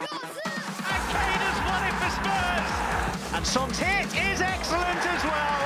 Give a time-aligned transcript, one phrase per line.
[0.00, 2.68] And Kane has won it for Spurs.
[3.36, 5.60] And Son's hit is excellent as well.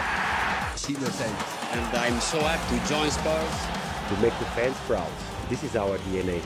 [1.72, 3.86] and I'm so happy to join Spurs.
[4.08, 5.10] to make the fans proud.
[5.48, 6.40] This is our DNA.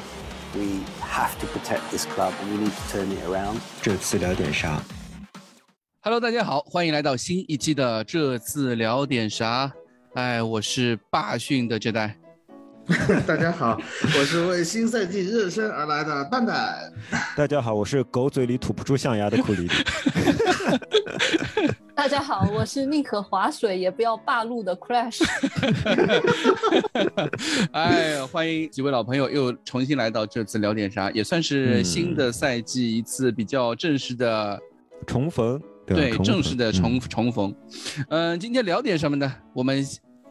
[0.55, 3.61] We have to protect this club and we need to turn it around.
[3.83, 4.81] 这次聊点啥
[6.01, 9.71] ？Hello，大家好，欢迎来到新一期的这次聊点啥？
[10.15, 12.17] 哎，我是霸训的这代。
[13.27, 13.81] 大家好，
[14.19, 16.93] 我是为新赛季热身而来的蛋蛋。
[17.37, 19.71] 大家好，我是狗嘴里吐不出象牙的库里里。
[21.95, 25.23] 大家好，我是宁可划水也不要霸路的 Crash。
[27.73, 34.59] 哎呀，欢迎几位老朋友又重新来到这次聊点啥，也算是新的赛季一次比较正式的，
[35.07, 37.55] 重逢，对正式的重、嗯重逢。
[38.09, 39.33] 嗯、今天聊点什么呢？
[39.53, 39.87] 我们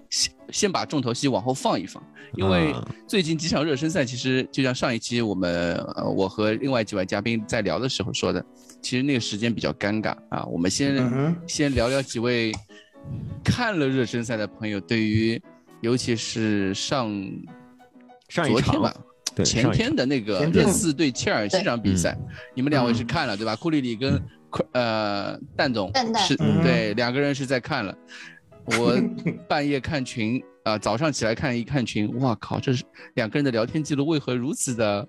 [0.10, 2.04] 先先把重头戏往后放一放，
[2.36, 8.44] 因为啊最近几场热身赛，其实就像上一期我们呃我和另外几位嘉宾在聊的时候说的，
[8.82, 10.44] 其实那个时间比较尴尬啊。
[10.46, 12.52] 我们先、嗯先聊聊几位
[13.44, 15.40] 看了热身赛的朋友对于，
[15.82, 17.10] 尤其是上
[18.30, 18.96] 上一场昨天吧。
[19.36, 22.18] 对前天的那个热刺对切尔西这场比赛，
[22.56, 23.56] 你们两位是嗯看了对吧？
[23.56, 27.96] 库里里跟库呃蛋总蛋蛋是嗯对两个人是在看了。
[28.78, 28.96] 我
[29.48, 32.84] 半夜看群啊、早上起来看一看群，哇靠，这是
[33.16, 35.08] 两个人的聊天记录为何如此的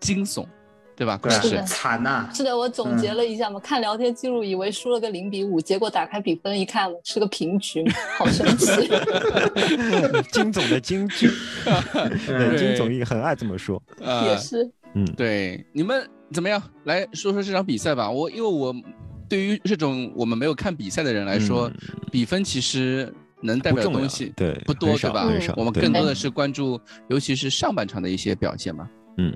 [0.00, 0.44] 惊悚，
[0.96, 1.16] 对吧？
[1.22, 7.84] 对啊是是的惨呐、是的，我总结了一下嘛，看聊天记录以为输了个零比五，结果打开比分一看是个平局，
[8.18, 8.66] 好神奇。
[10.32, 11.30] 金总的金句，
[12.58, 13.80] 金总也很爱这么说。
[14.00, 16.60] 呃也是，嗯，对，你们怎么样？
[16.84, 18.10] 来说说这场比赛吧。
[18.10, 18.74] 我因为我
[19.32, 21.72] 对于这种我们没有看比赛的人来说，
[22.10, 25.54] 比分其实能代表的东西对不多，很对吧？
[25.56, 28.86] 我们更多的是关注，尤其是上半场的一些表现嘛。
[29.16, 29.34] 嗯，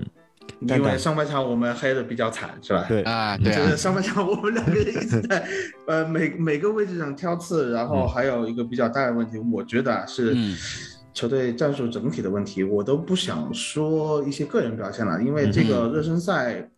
[0.68, 2.84] 因为上半场我们黑的比较惨，是吧？
[2.86, 5.42] 对，啊，对啊就是，上半场我们两个人一直在
[5.86, 10.54] 呃每每个位置上挑刺，然后还有一个比较大的问题，我觉得啊是嗯
[11.14, 16.68] 球队战术整体的问题，我都不想说一些个人表现了，因为这个热身赛。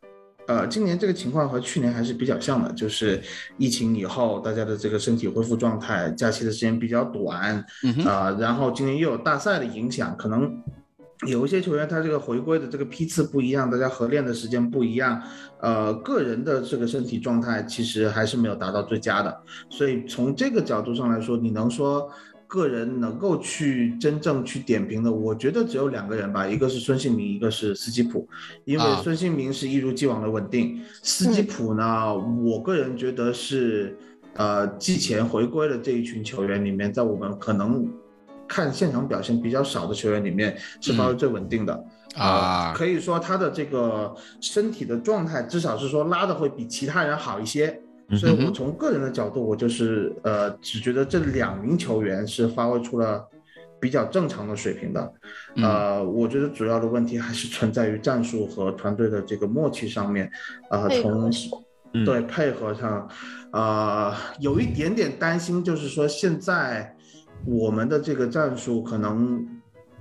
[0.49, 3.21] 呃，今年这个情况和去年还是比较像的，就是
[3.59, 7.63] 疫情以后，大家的这个身体恢复状态，假期的时间比较短，
[8.07, 10.51] 啊、然后今年又有大赛的影响，可能
[11.27, 15.23] 有一些球员他这个回归的这个批次不一样，大家合练的时间不一样，
[15.61, 22.11] 呃，个人的这个身体状态其实还是没有达到最佳的，所以从这个角度上来说，你能说
[22.49, 28.29] 个人能够去真正去点评的，我觉得只有两个人吧，一个是孙兴民，一个是斯基普，
[28.65, 33.97] 因为啊孙兴民是一如既往的稳定，斯基普呢，我个人觉得是。
[34.35, 37.91] 呃，季前回归的这一群球员里面，在我们可能
[38.47, 41.75] 看现场表现比较少的球员里面，是发挥最稳定的。
[42.15, 47.81] 啊呃可以说他的这个身体的状态，至少是说拉的会比其他人好一些。
[48.17, 53.23] 所以我从个人的角度，我就是呃，只觉得这两名球员是发挥出了
[53.79, 55.13] 比较正常的水平的。
[55.57, 60.31] 嗯呃，我觉得主要的问题还是存在于战术和团队的这个默契上面。
[60.71, 61.31] 呃，从
[62.05, 63.07] 对配合上，
[63.53, 66.97] 呃，有一点点担心，就是说现在
[67.45, 69.47] 我们的这个战术可能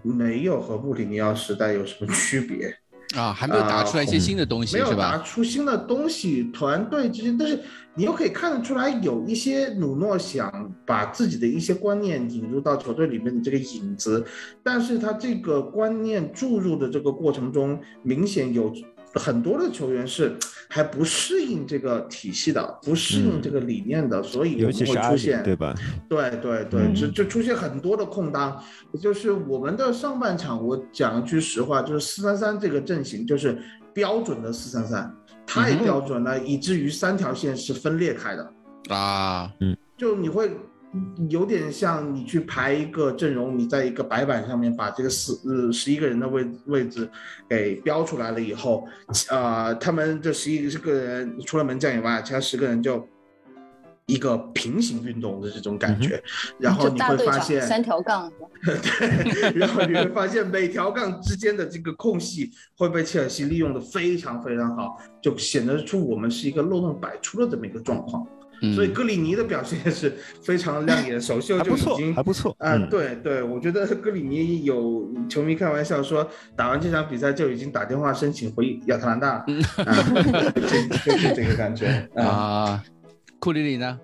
[0.01, 2.73] 没有和穆里尼奥时代有什么区别。
[3.15, 5.11] 啊，还没有打出来一些新的东西没有是吧？
[5.11, 7.59] 拿出新的东西，团队之间，但是
[7.95, 14.25] 你又可以看得出来，有一些努诺想把自己的一些观念引入到球队里面的这个影子，
[14.61, 18.73] 但是他这个观念注入的这个过程中，明显有
[19.13, 20.37] 很多的球员是
[20.69, 25.73] 还不适应这个体系的，不适应这个理念的，所以我尤们会出现对吧？
[26.09, 26.95] 对对对，嗯。
[26.95, 28.61] 就就出现很多的空当，
[29.01, 33.57] 就是我们的上半场，我讲一句实话，就是四三三这个阵型就是
[33.93, 38.51] 标准的四三三，太标准了，以至于三条线是分裂开的，
[38.89, 39.75] 啊，嗯。
[39.97, 40.51] 就你会
[41.29, 47.09] 有点像你去排一个阵容，你在一个白板上面把这个四呃十一个人的位位置
[47.49, 48.87] 给标出来了以后，
[49.29, 53.07] 呃，他们这十一个人除了门将以外，其他十个人就。
[54.09, 56.23] 一个平行运动的这种感觉，
[56.57, 58.31] 然后你会发现三条杠，
[58.63, 68.25] 对，然后你会发现每条杠之间的这个空隙会被切尔西利用的非常非常好，就显得出我们是一个漏洞百出的这么一个状况。
[68.61, 72.55] 嗯所以格里尼的表现也是非常亮眼，首秀就已经，还不错。
[72.59, 79.39] 啊、嗯，对对，我觉得格里尼有球迷开玩笑说，打完这场比赛就已经打电话申请回亚特兰大了，
[79.85, 79.95] 啊，
[80.55, 82.25] 这 就是这个感觉啊。
[82.25, 82.83] 啊，
[83.39, 83.99] 库里里呢？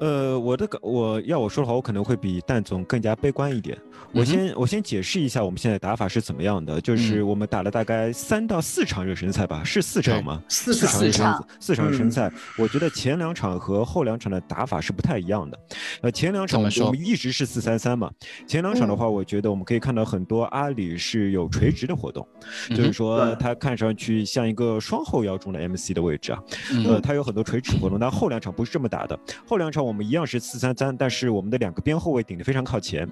[0.00, 3.76] 呃，我的感我要我说的话，我可能会比蛋总更加悲观一点。
[4.12, 10.42] 我先我先解释一下我们现在打法是怎么样的，就是我们打了大概三到四场热身赛吧，是四场吗？
[10.48, 11.48] 四场热身场。
[11.60, 15.58] 四场热身赛，我觉得前两场和后两场的打法是不太一样的。
[16.00, 18.10] 呃，前两场我们一直是四三三嘛，
[18.46, 22.26] 前两场的话，我觉得我们可以看到很多阿里是有垂直的活动，
[22.70, 23.36] 就是说对。
[23.38, 26.42] 他看上去像一个双后腰中的 MC 的位置啊，
[26.72, 26.84] 嗯。
[26.86, 29.18] 呃，他有很多垂直活动，但后两场不是这么打的。
[29.46, 33.08] 后两场我们一样是四三三，但是我们的两个边后卫顶得非常靠前。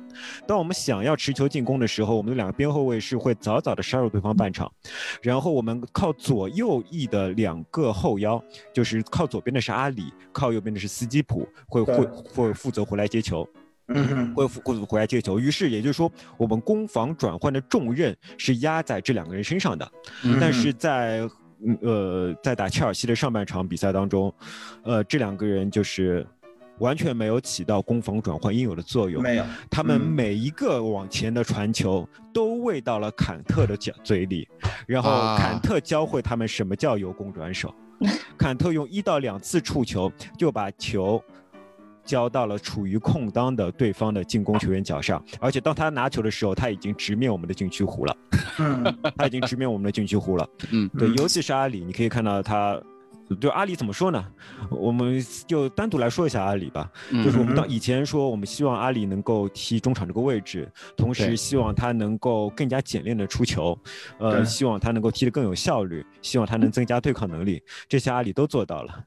[0.46, 4.70] 当我们想要持球进攻的时候，我们的两个边后卫是会早早的杀入对方半场，
[5.23, 8.43] 然后我们靠左右翼的两个后腰，
[8.75, 13.49] 就是靠左边的是阿里，靠右边的是斯基普，会会会负责回来接球。
[13.88, 19.93] 嗯哼，会会回来接球，于是也就是说，我们攻防转换的重任是压在这两个人身上的。
[20.25, 21.20] 嗯但是在
[21.64, 24.34] 嗯呃在打切尔西的上半场比赛当中，
[24.82, 26.26] 呃这两个人就是
[26.78, 29.23] 完全没有起到攻防转换应有的作用。
[29.23, 34.49] 没有，他们嗯每一个往前的传球都喂到了坎特的脚嘴里，
[34.87, 37.75] 然后啊坎特教会他们什么叫由攻转守。
[38.37, 41.23] 坎特用一到两次触球就把球
[42.05, 48.17] 交到了处于空当的对方的进攻球员脚上，而且当他拿球的时候，他已经直面我们的禁区弧了，
[48.58, 48.84] 嗯，
[49.17, 50.49] 他已经直面我们的禁区弧了。
[50.70, 52.81] 嗯对，嗯尤其是阿里，你可以看到他。
[53.40, 54.25] 就阿里怎么说呢？
[54.70, 56.90] 我们就单独来说一下阿里吧。
[57.25, 63.76] 就是我们当以前说，我们希望阿里能够踢中场这个位置，同时希望他能够更加简练的出球，
[64.19, 69.05] 呃，希望他能够踢得更有效率，希望他能增加对抗能力，这些阿里都做到了。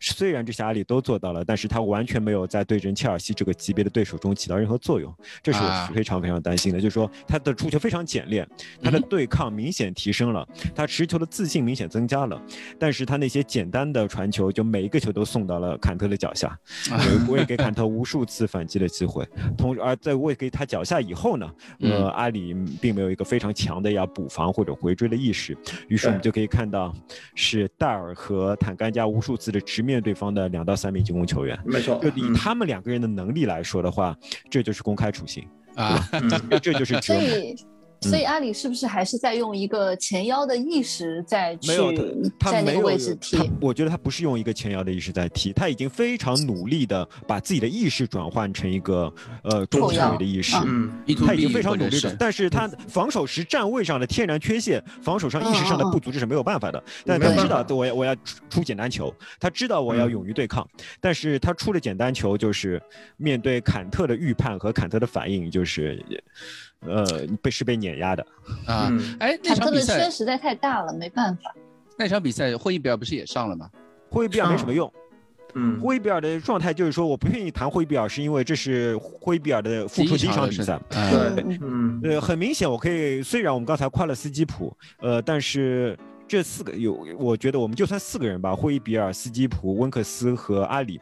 [0.00, 5.58] 虽然这些阿里都做到了，但是他完全没有在对阵切尔西这个级别的对手中起到任何作用，这是
[5.94, 6.80] 非常非常担心的。
[6.80, 8.48] 就是说他的出球非常简练，
[8.82, 12.40] 他的嗯对抗明显提升了，他持球的自信明显增加了，
[12.78, 16.58] 但是他那些简单的传球，就每一个球都送到了坎特的脚下，
[17.28, 19.26] 我也给坎特无数次反击的机会。
[19.56, 25.56] 同而在喂给他脚下以后呢，嗯呃，阿里并没有一个非常强的要补防或者回追的意识，
[25.88, 26.94] 于是我们就可以看到
[27.34, 31.58] 是戴尔和坦甘加无数次的直面对方的两到三名进攻球员。
[31.64, 34.16] 没错，就以嗯他们两个人的能力来说的话，
[34.50, 36.28] 这就是公开处刑，啊，嗯
[36.60, 37.22] 这就是折磨。
[37.22, 37.56] 所以，
[38.02, 42.02] 所以阿里是不是还是在用一个前腰的意识在去没有他，
[42.38, 43.44] 他在那个没有位置踢他？
[43.60, 49.12] 我觉得他不是用一个前腰的意识在踢，他已经非常努力的把自己的意识转换成一个
[49.44, 50.56] 呃中后腰场的意识。
[50.64, 50.92] 嗯，
[51.26, 56.82] 他已经非常努力了是，但是他防守时站位上的天然缺陷，防守上意识上的不足，这是没有办法的。
[57.06, 60.66] 但他知道办我要我要出出简单球，他知道我要嗯勇于对抗，
[61.00, 62.82] 但是他出了简单球就是
[63.16, 66.02] 面对坎特的预判和坎特的反应，就是
[66.86, 67.04] 呃
[67.40, 68.26] 被是被碾压的。
[68.66, 71.54] 啊嗯，哎，那场比赛缺实在太大了，没办法。
[71.96, 73.68] 那场比赛霍伊比尔不是也上了吗？
[74.10, 74.92] 霍伊比尔没什么用，
[75.54, 80.74] 嗯，霍伊比尔的状态就是说，我不愿意谈霍伊比尔，是因为这是霍伊比尔的复出第一场比赛。
[80.74, 85.96] 啊，对，嗯，呃，很明显，我可以，虽然我们刚才夸了斯基普，呃，但是
[86.26, 91.00] 这四个有，我觉得我们就算四个人吧，霍伊比尔、斯基普、温克斯和阿里。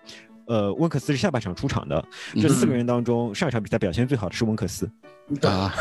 [0.50, 2.05] 呃，温克斯是下半场出场的，
[2.35, 4.85] 这四个人当中，上一场比赛表现最好的是温克斯，
[5.43, 5.73] 啊，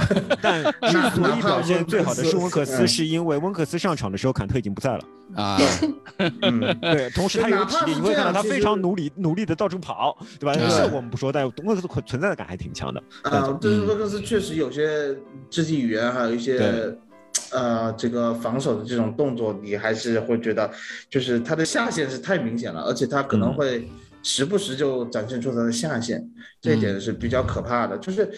[0.43, 5.03] 但之所以表现最好的是温克斯，嗯是因为温克斯上场的时候，坎特已经不在了。
[5.33, 5.57] 啊，
[6.43, 10.53] 嗯，对，同时他有体力，你会看到他非常努力努力的到处跑，对吧？
[10.53, 13.01] 对这我们不说，但温克斯存在感还挺强的。
[13.23, 15.15] 啊，就是温克斯确实有些
[15.49, 16.95] 肢体语言，还有一些。
[17.51, 20.69] 呃，这个防守的这种动作，你还是会觉得，
[21.09, 23.87] 就是他的下限是太明显了，而且他可能会
[24.23, 26.23] 时不时就展现出他的下限，
[26.61, 27.97] 这一点是比较可怕的。
[27.97, 28.29] 就是，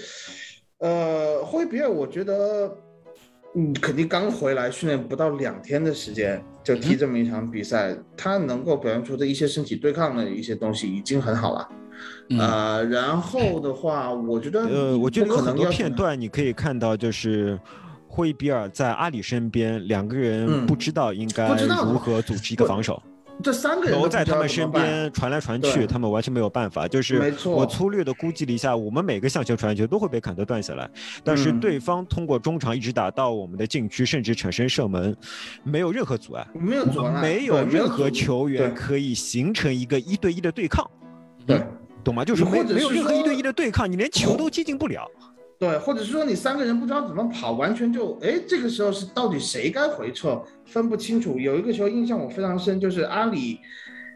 [0.79, 2.71] 呃，霍伊比尔，我觉得，
[3.55, 11.69] 嗯，肯定刚回来训练不到两天的时间就踢这么一场比赛，他能够表现出的一些身体对抗的一些东西已经很好了。
[12.29, 17.59] 嗯呃，然后的话，我觉得呃，我觉得有很多不可能片段你可以看到，就是
[18.07, 21.47] 霍伊比尔在阿里身边，两个人嗯不知道应该
[21.83, 23.01] 如何组织一个防守，
[23.41, 26.87] 这三个人都在他们身边传来传去，他们完全没有办法。
[26.87, 30.89] 就是我粗略的估计了一下，我们每个向前传球都会被坎特断下来，
[31.23, 35.15] 但是嗯对方通过中场一直打到我们的禁区，甚至产生射门，
[35.63, 36.45] 没有任何阻碍。
[36.53, 40.89] 没有阻碍，没有任何球员可以形成一个一对一的对抗，
[41.45, 41.61] 对
[42.03, 42.25] 懂吗？
[42.25, 45.07] 就是没没有任何一对一的对抗，你连球都接近不了。
[45.61, 51.37] 对，或者是说你三个人不知道怎么跑，完全就哎，这个时候是到底谁该回撤，分不清楚。
[51.37, 53.59] 有一个球印象我非常深，就是阿里，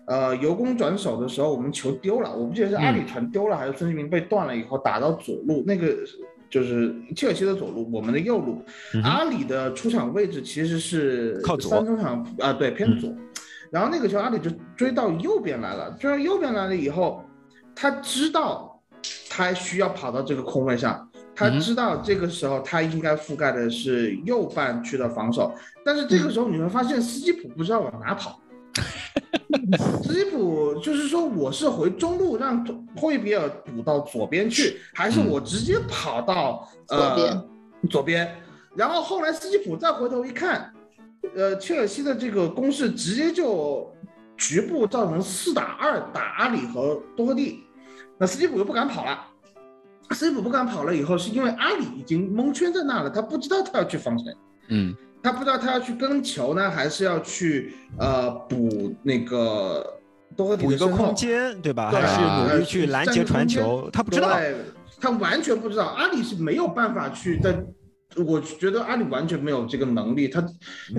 [0.08, 5.96] 呃，由攻转守的时候，我们球丢了，我不记得是阿里嗯传丢了，还是孙兴民被断了以后打到左路，那个
[6.50, 8.60] 就是切尔西的左路，我们的右路。
[8.96, 13.14] 嗯阿里的出场位置其实是靠左三中场啊，对，偏左。
[13.70, 17.24] 然后那个球阿里就追到右边来了，追到右边来了以后。
[17.78, 18.82] 他知道
[19.30, 28.40] 他需要跑到这个空位上，他嗯知道这个时候他应该覆盖的是右半区的防守，但是这个时候你会发现斯基普不知道往哪跑。
[30.04, 32.66] 斯基普就是说，我是回中路让
[32.98, 37.48] 霍伊比尔补到左边去，还是我直接跑到、左边呃
[37.90, 38.36] 左边？
[38.76, 40.74] 然后后来斯基普再回头一看，
[41.36, 43.90] 呃，切尔西的这个攻势直接就
[44.36, 47.64] 局部造成四打二打阿里和多赫蒂，
[48.18, 49.26] 那斯基普又不敢跑了。
[50.12, 54.34] 斯基普不敢跑了以后，是因为阿里已经蒙圈在那了，他不知道他要去防谁。
[54.70, 59.84] 嗯他不知道他要去跟球呢，还是要去呃补那个
[60.36, 61.90] 补一个的空间，对吧？
[61.90, 63.90] 对还是努呃力去拦截传球？
[63.92, 64.38] 他不知道。
[64.38, 64.56] 对，
[65.02, 67.58] 他完全不知道，阿里是没有办法去在。
[68.24, 70.42] 我觉得阿里完全没有这个能力，他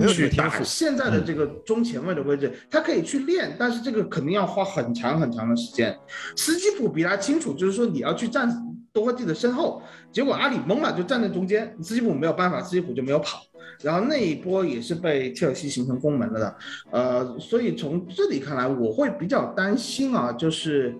[0.09, 5.97] 去打现在的这个中前卫的位置，他可以去练，但是这个肯定要花很长很长的时间。
[6.35, 8.47] 斯基普比他清楚，就是说你要去站
[8.93, 13.39] 多赫蒂的身后，结果阿里懵了，就站在中间，斯基普没有办法，斯基普就没有跑。
[13.81, 16.55] 然后那一波也是被切尔西形成攻门了的，
[16.91, 20.95] 呃，所以从这里看来，我会比较担心啊，就是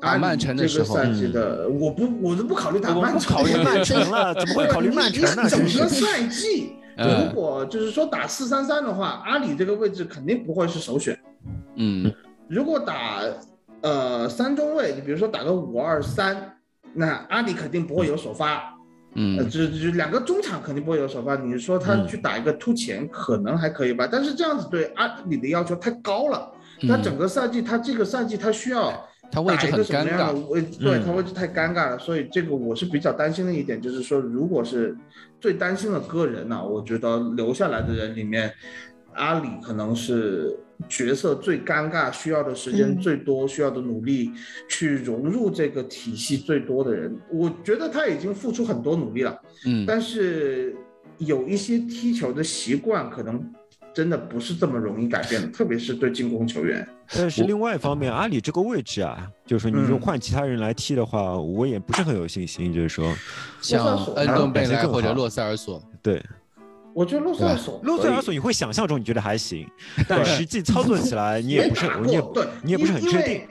[0.00, 5.42] 打阿里曼城的赛季的，我不我都不考虑打曼城，考虑曼城了， 怎么会考虑曼城呢？
[5.42, 5.88] 你整个。
[5.88, 11.18] 赛季，嗯如果就是说打四三三的话，阿里这个位置肯定不会是首选。
[11.74, 12.12] 嗯
[12.48, 13.20] 如果打
[13.80, 16.54] 呃三中卫，你比如说打个五二三，
[16.98, 18.76] 那阿里肯定不会有首发。
[19.14, 21.34] 呃，嗯就就两个中场肯定不会有首发。
[21.34, 26.52] 你说他嗯去打一个突前，可能还可以吧，但是这样子对阿里的要求太高了。
[26.86, 28.94] 他整个赛季，他这个赛季他需要嗯
[29.32, 30.46] 他位置打一很尴个什么样的尬。
[30.48, 30.62] 位？
[30.62, 34.96] 对嗯他位置太尴尬了，所以这个我是比较担心的一点，就是说，如果是
[35.40, 38.52] 最担心的个人呢、我觉得留下来的人里面，
[39.14, 40.54] 阿里可能是
[40.88, 44.30] 角色最尴尬，需要的时间嗯最多，需要的努力
[44.68, 47.18] 去融入这个体系最多的人。
[47.30, 49.38] 我觉得他已经付出很多努力了。
[49.66, 50.76] 嗯但是
[51.18, 53.42] 有一些踢球的习惯，可能
[53.92, 56.86] 真的不是这么容易改变的， 特别是对进攻球员。
[57.16, 62.72] 但是另外一方面，阿里这个位置啊，就是说你嗯说换其他人来踢的话，我也不是很有信心。
[62.72, 63.12] 就是说，
[63.60, 66.22] 像恩东贝莱或者洛塞尔索，对
[66.98, 69.64] 我觉得洛塞尔索，洛塞尔索，你会想象中你觉得还行，
[70.08, 73.42] 但实际操作起来你也不是没打，你也，对，你也不是很因确定。。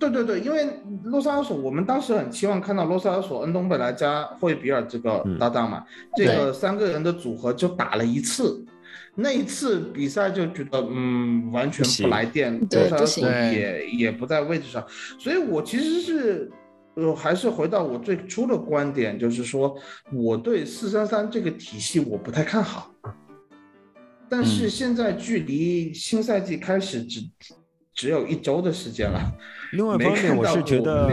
[0.00, 0.68] 对对对，因为
[1.04, 5.84] 洛塞尔索，我们当时很期望看到洛塞尔索、恩东贝莱加霍伊比尔这个嗯搭档嘛，
[6.16, 8.64] 这个三个人的组合就打了一次，
[9.14, 14.84] 那一次比赛就觉得嗯完全不来电，洛塞尔索对也也不在位置上，
[15.20, 16.50] 所以我其实是。
[16.98, 19.76] 呃，还是回到我最初的观点，就是说，
[20.12, 22.90] 我对四三三这个体系我不太看好。
[24.28, 27.20] 但是嗯现在距离新赛季开始只
[27.94, 29.32] 只有一周的时间了，
[29.72, 31.08] 另外一方面，我是觉得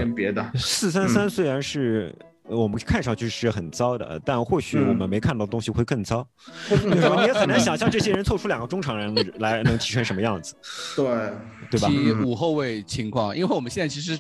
[0.55, 2.13] 四三三嗯虽然是。
[2.47, 6.23] 呃我们看上去是很糟的，但或许我们没看到的东西会更糟。
[6.69, 10.53] 你也很难想象这些人凑出两个中场人来能踢成什么样子，
[10.95, 11.33] 对，
[11.71, 11.89] 对吧？
[12.23, 14.15] 五后卫情况，因为我们现在其实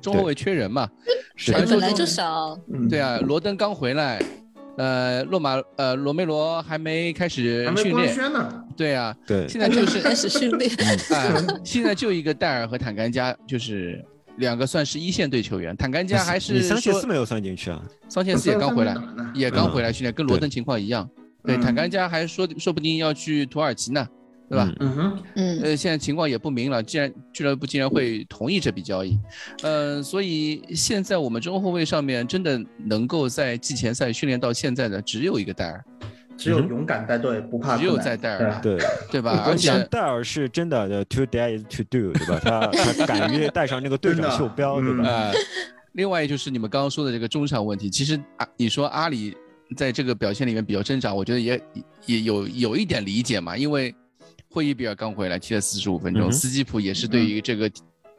[0.00, 0.88] 中后卫缺人嘛。
[1.52, 4.20] 本来就少，嗯，对啊，罗登刚回来，
[4.76, 10.70] 呃，洛马呃罗梅罗还没开始还没官训练，宣呢，对啊，对，现在就是 开始训练。
[10.78, 10.96] 哎，
[11.64, 14.04] 现在就一个戴尔和坦甘加，就是
[14.36, 15.74] 两个算是一线队球员。
[15.76, 17.82] 坦甘加还是你桑切斯没有算进去啊？
[18.08, 18.94] 桑切斯也刚回来
[19.32, 21.08] 也刚回来训练，跟罗登情况一样。
[21.42, 24.06] 对，嗯坦甘加还说说不定要去土耳其呢，
[24.50, 24.70] 对吧？
[24.80, 24.90] 嗯。
[24.90, 29.16] 嗯哼，嗯，呃，现在情况也不明朗，既然俱乐部竟然会同意这笔交易，
[29.62, 35.84] 呃，所以现在我们中后卫上面真的能够在季前赛训练到现在的只有一个戴尔，
[36.36, 38.60] 只有勇敢带队，不怕只有在戴尔。
[38.60, 38.76] 对
[39.10, 39.42] 对， 吧？
[39.46, 42.40] 而而且且戴尔是真的的，to dare is to do，对吧？
[42.72, 45.04] 他他敢于带上那个队长袖标，对吧？
[45.04, 45.32] 呃，
[45.92, 49.36] 另外就是你们刚刚说的这个中场问题，其实啊，你说阿里
[49.76, 51.62] 在这个表现里面比较挣扎，我觉得也
[52.06, 53.94] 也有有一点理解嘛，因为
[54.52, 57.70] 霍伊比尔刚回来踢了四十五分钟，嗯斯基普也是对于这个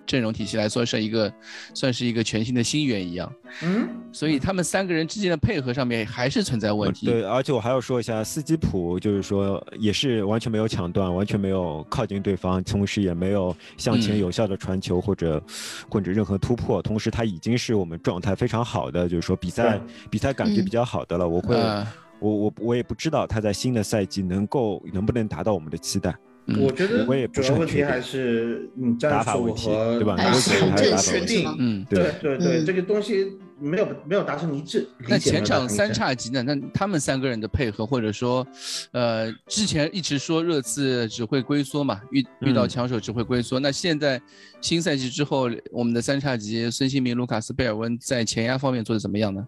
[0.08, 1.32] 阵容体系来说是一个
[1.74, 7.06] 算是一个全新的新援一样，嗯，所以他们三个人之间的配合上面还是存在问题。
[7.06, 15.42] 对，而且我还要说一下，斯基普就是说也是完全没有抢断，完全没有靠近对方，同时也没有向前嗯有效的传球或者、
[15.90, 19.82] 或者任何突破，同时他已经是我们状态非常好的，就是说比赛对。
[20.10, 20.66] 比赛感觉嗯。
[20.66, 21.28] 比较好的了。
[21.28, 21.86] 我会、呃
[22.22, 26.16] 我我我也不知道他在新的赛季能够能不能达到我们的期待。
[26.48, 30.60] 嗯我觉得我也不主要是问题还是嗯打战术法问题和对吧还是
[30.90, 31.48] 打确定。
[31.60, 34.90] 嗯，对对对，嗯这个东西没有没有达成一致。
[35.08, 36.42] 那前场三叉戟呢？
[36.42, 38.46] 那他们三个人的配合，或者说，
[38.92, 43.60] 呃，之前一直说热刺只会龟缩嘛，遇遇到嗯强手只会龟缩。
[43.60, 44.20] 那现在
[44.62, 49.48] 新赛季之后，我们的三叉戟孙兴民、卢卡斯、贝尔温在前压方面做的怎么样呢？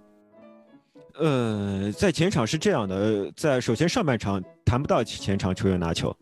[1.20, 6.16] 呃，在前场是这样的，呃在首先上半场谈不到前场球员拿球，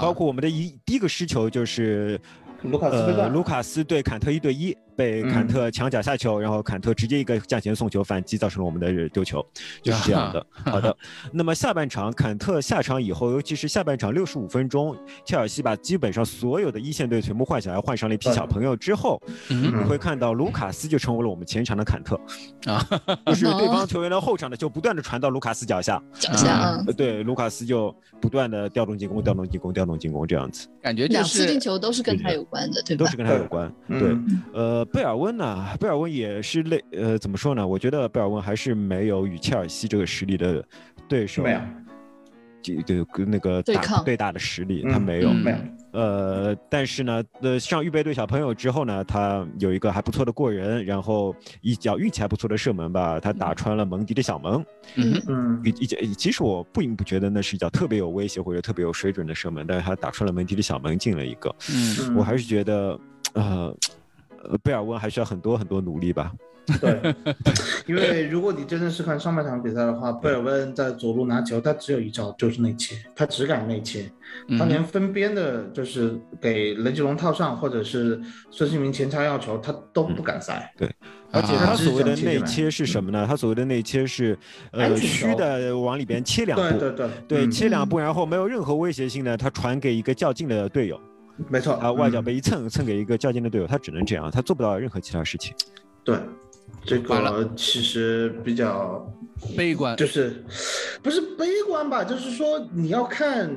[0.00, 2.18] 包括我们的一第一个失球就是
[2.62, 9.44] 卢卡斯被呃，卢卡斯对坎特一对一，被坎特抢脚下球，然后坎特直接一个向前送球反击，造成了我们的丢球，
[9.82, 10.46] 就是这样的。
[10.64, 10.94] 好的，
[11.32, 19.20] 那么下半场坎特下场以后，尤其是下半场六十五分钟，切尔西把基本上所有的一线队全部换下来，换上了一批小朋友之后，
[19.50, 22.20] 嗯你会看到卢卡斯就成为了我们前场的坎特，
[22.66, 22.86] 啊，
[23.26, 33.16] 就是对方球员的后场的球不断的传到卢卡斯脚下，脚下，啊嗯，呃对，卢卡斯就不断的调动进攻，调动进攻，调动进攻这样子，感觉就两次进球都是跟他有关的，对吧都是？
[33.16, 33.72] 跟他有关。
[33.88, 34.16] 对，
[34.54, 35.64] 嗯呃，贝尔温呢？
[35.78, 37.64] 贝尔温也是类呃，怎么说呢？
[37.66, 40.64] 我觉得贝尔温还是没有与切尔西这个实力的
[41.08, 41.60] 对手没有，
[42.60, 45.30] 这对跟那个打对抗对打的实力，嗯他没有。
[45.30, 45.56] 嗯没有，
[45.92, 54.64] 呃，但是呢，呃，上预备队小朋友之后呢，他有一个还不错的过人，然后一脚运气还不错的射门吧，他打穿了蒙迪的小门。
[54.96, 61.54] 嗯嗯一一脚，其实我并不觉得那是一脚特别有威胁或者特别有水准的射门，但是他打穿了蒙迪的小门进了一个。
[61.70, 62.98] 嗯嗯，我还是觉得，
[63.34, 63.76] 呃，呃
[64.62, 66.32] 贝尔温还需要很多很多努力吧。
[66.80, 67.12] 对，
[67.86, 74.08] 因为如果你真的是看上半场比赛的话，贝尔温在左路拿球，他只有一招，就是内切，他只敢内切，
[74.46, 78.20] 嗯他连分边的，就是给雷吉隆套上，或者是
[78.52, 80.72] 孙兴民前插要球，他都不敢塞。
[80.78, 80.88] 对
[81.32, 83.26] 而且啊他所谓的内切是什么呢？
[83.28, 84.38] 他所谓的内切是，
[84.70, 91.00] 呃，虚的往里边切两步，对对对对嗯切两步，然后没有任何威胁性的，他传给一个较劲的队友，
[91.48, 95.54] 没错，啊，外脚嗯背一蹭，蹭给一个较劲的队友，他只能这样，他做不到任何其他事情。
[96.04, 96.18] 对，
[96.84, 99.04] 这个其实比较
[99.56, 100.44] 悲观，就是
[101.02, 103.50] 不是悲观吧，就是说你要看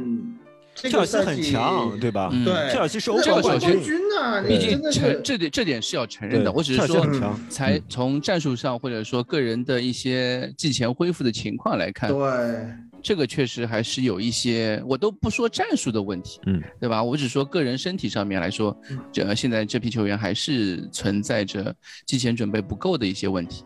[0.75, 2.29] 这切尔西很强，对吧？
[2.34, 6.51] 嗯对，切尔西是欧冠冠军冠，军呐，毕竟你真的是承这点这点是要承认的。
[6.51, 7.08] 我只是说，
[7.50, 12.67] 才嗯从战术上或者说个人的一些季前恢复的情况来看，对，
[13.01, 17.01] 这个确实还是有一些，我都不说战术的问题，嗯，对吧？
[17.01, 18.77] 我只说个人身体上面来说，
[19.13, 21.73] 这现在这批球员还是存在着
[22.06, 23.63] 季前准备不够的一些问题，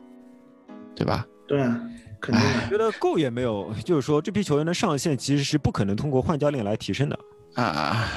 [0.96, 1.26] 对吧？
[1.48, 1.82] 对啊，
[2.20, 2.70] 肯定的。
[2.70, 7.20] 觉得够也没有，就是说这批球员的上限其实是不可能通过换教练来提升的。
[7.56, 8.08] 啊，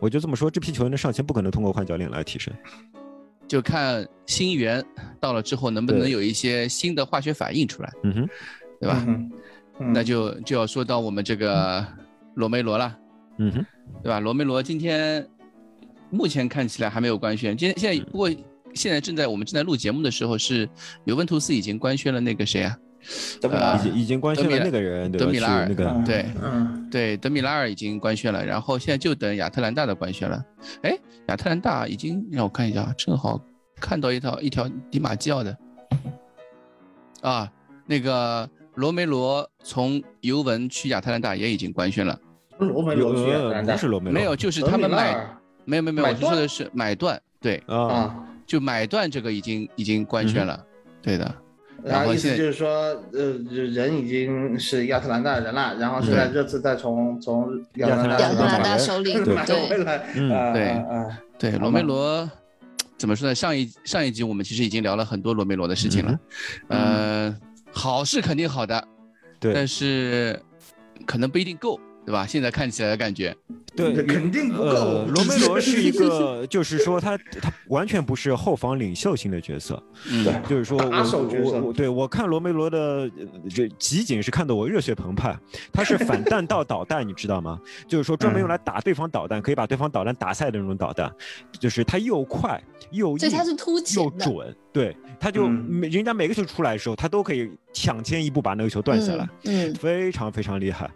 [0.00, 2.52] 我就这么说，这批球员的上限不可能通过换教练来提升。
[3.46, 4.84] 就看新援
[5.18, 8.28] 到了之后能不能有一些新的化学反应出来，嗯哼，
[8.80, 9.06] 对吧？
[9.78, 11.86] 那就就要说到我们这个
[12.34, 12.94] 罗梅罗了。
[13.38, 13.66] 嗯哼，
[14.02, 14.20] 对吧？
[14.20, 15.26] 罗梅罗今天
[16.10, 18.30] 目前看起来还没有官宣，今天现在不过
[18.74, 20.68] 现在正在我们正在录节目的时候，是
[21.04, 22.76] 尤文图斯已经官宣了那个谁啊？
[23.40, 23.78] 德米拉尔。
[23.78, 25.66] 已经已经官宣了那个人，德米拉尔。
[25.68, 26.26] 那个嗯对。
[26.42, 30.44] 嗯，对，德米拉尔已经官宣了，然后现在就等亚特兰大的官宣了。
[30.82, 33.40] 哎，亚特兰大已经让我看一下，正好
[33.80, 35.56] 看到一条一条迪马基奥的。
[37.20, 37.50] 啊，
[37.86, 42.18] 那个罗梅罗从尤文去亚特兰大也已经官宣了，
[42.58, 43.74] 罗梅罗去亚特呃兰大。
[43.74, 45.14] 不是罗梅罗，没有，就是他们买
[45.64, 48.24] 没有没有没有，我是说的是买断，对，啊，啊。
[48.46, 50.64] 就买断这个已经已经官宣了，
[51.02, 51.34] 对的。
[51.84, 52.68] 然然后意思就是说，
[53.12, 58.18] 呃，人已经是亚特兰大人了，然后现在热刺再从从亚特兰
[58.62, 62.28] 大手里，买回对，来，嗯啊对啊啊对，罗梅罗
[62.96, 63.34] 怎么说呢？
[63.34, 66.18] 上一上一集我们其实已经聊了很多罗梅罗的事情了，
[66.66, 67.36] 呃，
[67.72, 68.84] 好是肯定好的，
[69.38, 70.40] 对但是
[71.06, 72.26] 可能不一定够，对吧？
[72.26, 73.36] 现在看起来的感觉，
[73.76, 75.12] 对，肯定不呃，够。
[75.12, 82.78] 罗梅罗是一个，就是说他他完全不是后防领袖型的角色，嗯，对就是说打手我角色我我对我看罗梅罗的
[83.18, 85.38] 呃这集锦是看得我热血澎湃，
[85.70, 87.60] 他是反弹道导弹，你知道吗？
[87.86, 91.12] 就是说专门用来打对方导弹，可以把对方导弹打散的那种导弹，
[91.60, 92.58] 就是他又快
[92.90, 95.64] 又硬他是突又，准，对，他就嗯。
[95.68, 99.24] 每人家每个球出来的时候，他都可以抢先一步把那个球断下来。
[99.44, 100.90] 嗯，嗯，非常非常厉害，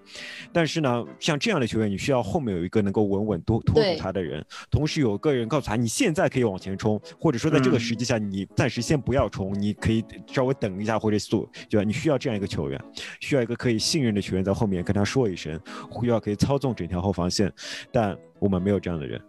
[0.52, 7.80] 但是呢，像这样的球员，你需要后面有一个能够稳稳拖拖住他的人，同时有个人告诉他，你现在可以往前冲，或者说在这个嗯。
[7.80, 11.84] 时机下，你暂时先不要冲，你可以稍微等一下或者速，对吧？
[11.84, 12.78] 你需要这样一个球员，
[13.20, 15.58] 需要一个可以信任的球员在后面跟他说一声，
[16.00, 17.50] 需要可以操纵整条后防线，
[17.90, 19.20] 但我们没有这样的人，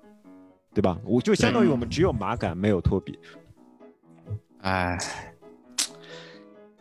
[0.74, 1.00] 对吧？
[1.06, 3.18] 我就相当于我们只有马杆没有托比，
[4.64, 4.98] 哎，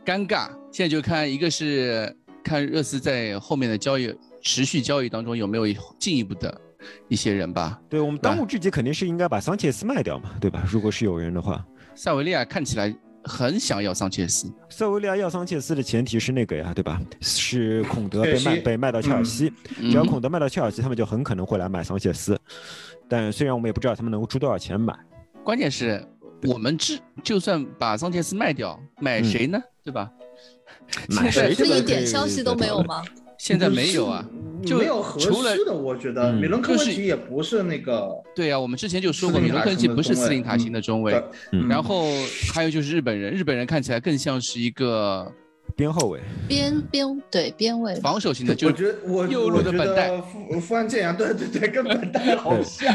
[0.04, 0.48] 尴尬。
[0.70, 5.66] 现在就看一个是看热刺在后面的交易持续交易当中有没有
[5.98, 6.60] 进一步的
[7.08, 7.80] 一些人吧。
[7.88, 10.64] 对我们当务之急肯定是应该把桑切斯卖掉嘛，对吧？
[10.66, 11.64] 如果是有人的话，
[11.94, 14.50] 塞维利亚看起来很想要桑切斯。
[14.70, 17.00] 塞维利亚要桑切斯的前提是那个呀，对吧？
[17.20, 22.38] 是孔德被卖被卖到切尔西，只要孔德卖到切尔西，他们就很可能会来买桑切斯。
[23.08, 24.96] 但虽然我们也不知道他们能够出多少钱买，
[25.44, 26.02] 关键是
[26.48, 29.60] 我们这就算把桑切斯卖掉，买谁呢？
[29.84, 30.10] 对吧？
[31.08, 33.02] 买谁这一点消息都没有吗？
[33.38, 34.24] 现在没有啊，
[34.64, 35.74] 就没有合适的。
[35.74, 38.08] 我觉得米伦科维奇也不是那个。
[38.36, 41.20] 对啊，我们之前就说过，米伦科维奇不是斯林塔型的中卫。
[41.68, 42.04] 然后
[42.52, 45.32] 还有就是日本人，日本人看起来更像是一个
[45.76, 48.52] 边后卫，边边对边卫，防守型的。
[48.52, 52.94] 我觉得我右路的本代，富富安健洋，对对对，跟 本代好像。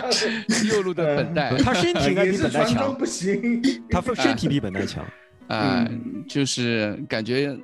[0.69, 5.05] 右路的本代，他身体应该比本代强，不行，他身体比本代强。
[5.47, 5.87] 啊，
[6.27, 7.57] 就是感觉。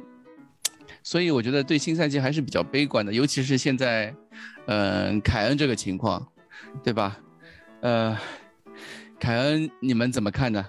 [1.06, 4.15] 所以我觉得对新赛季还是比较悲观的，尤其是现在，
[4.67, 6.26] 嗯，凯恩这个情况，
[6.82, 7.19] 对吧？
[7.82, 8.17] 呃，
[9.19, 10.65] 凯恩你们怎么看呢？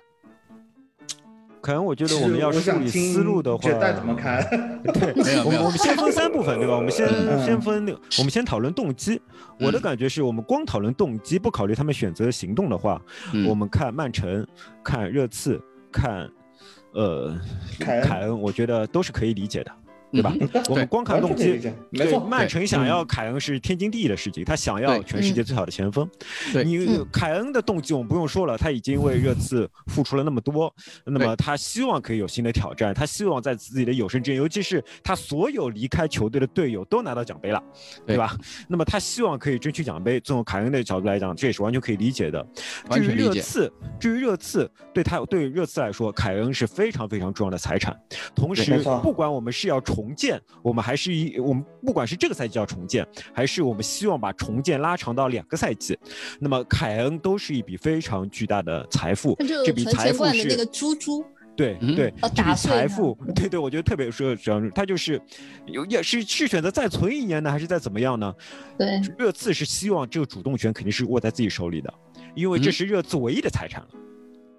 [1.64, 3.62] 凯恩，我觉得我们要梳理思路的话，
[3.94, 4.44] 怎么看？
[4.92, 6.77] 对，没有没有，我们先分三部分，对吧？
[6.77, 7.09] 我们先
[7.42, 9.18] 先分那个，我们先讨论动机。
[9.59, 13.00] 我的感觉是我们光讨论动机，不考虑他们选择行动的话，
[13.48, 14.46] 我们看曼城、
[14.83, 15.59] 看热刺、
[15.90, 16.29] 看
[16.92, 17.35] 呃
[17.81, 19.72] 凯恩，我觉得都是可以理解的。
[20.14, 20.33] 对吧？
[20.68, 26.09] 我们光看动机，没错，曼城想要凯恩是天经地义的事情，他想要全世界最好的前锋。
[26.64, 30.72] 你凯恩的动机我们不用说了，他已经为热刺付出了那么多，
[31.05, 37.62] 那么他希望可以有新的挑战，他希望在自己的有生之年，尤其是他所有离开球队的队友都拿到奖杯了，
[38.07, 38.37] 对吧？
[38.68, 40.20] 那么他希望可以争取奖杯。
[40.20, 42.46] 从凯恩的角度来讲，这也是完全可以理解的。
[42.90, 47.94] 至于热刺，至于热刺，对他对热刺来说，凯恩是非常非常重要的财产。
[48.35, 55.98] 同时，不管我们是要重重建，我们还是一我们不管是这个赛季要重建，还是我们希望把重建拉长到两个赛季，
[56.38, 59.34] 那么凯恩都是一笔非常巨大的财富。
[59.64, 61.24] 这笔财富是那个猪猪，
[61.56, 65.18] 对对，这笔财富，对对，我觉得特别说，主要是他就是
[65.66, 68.34] 有也是是选择再存一年呢，还是再怎么样呢？
[68.78, 71.92] 对，热刺是希望这个主动权肯定是握在自己手里的，
[72.34, 73.88] 因为这是热刺唯一的财产了。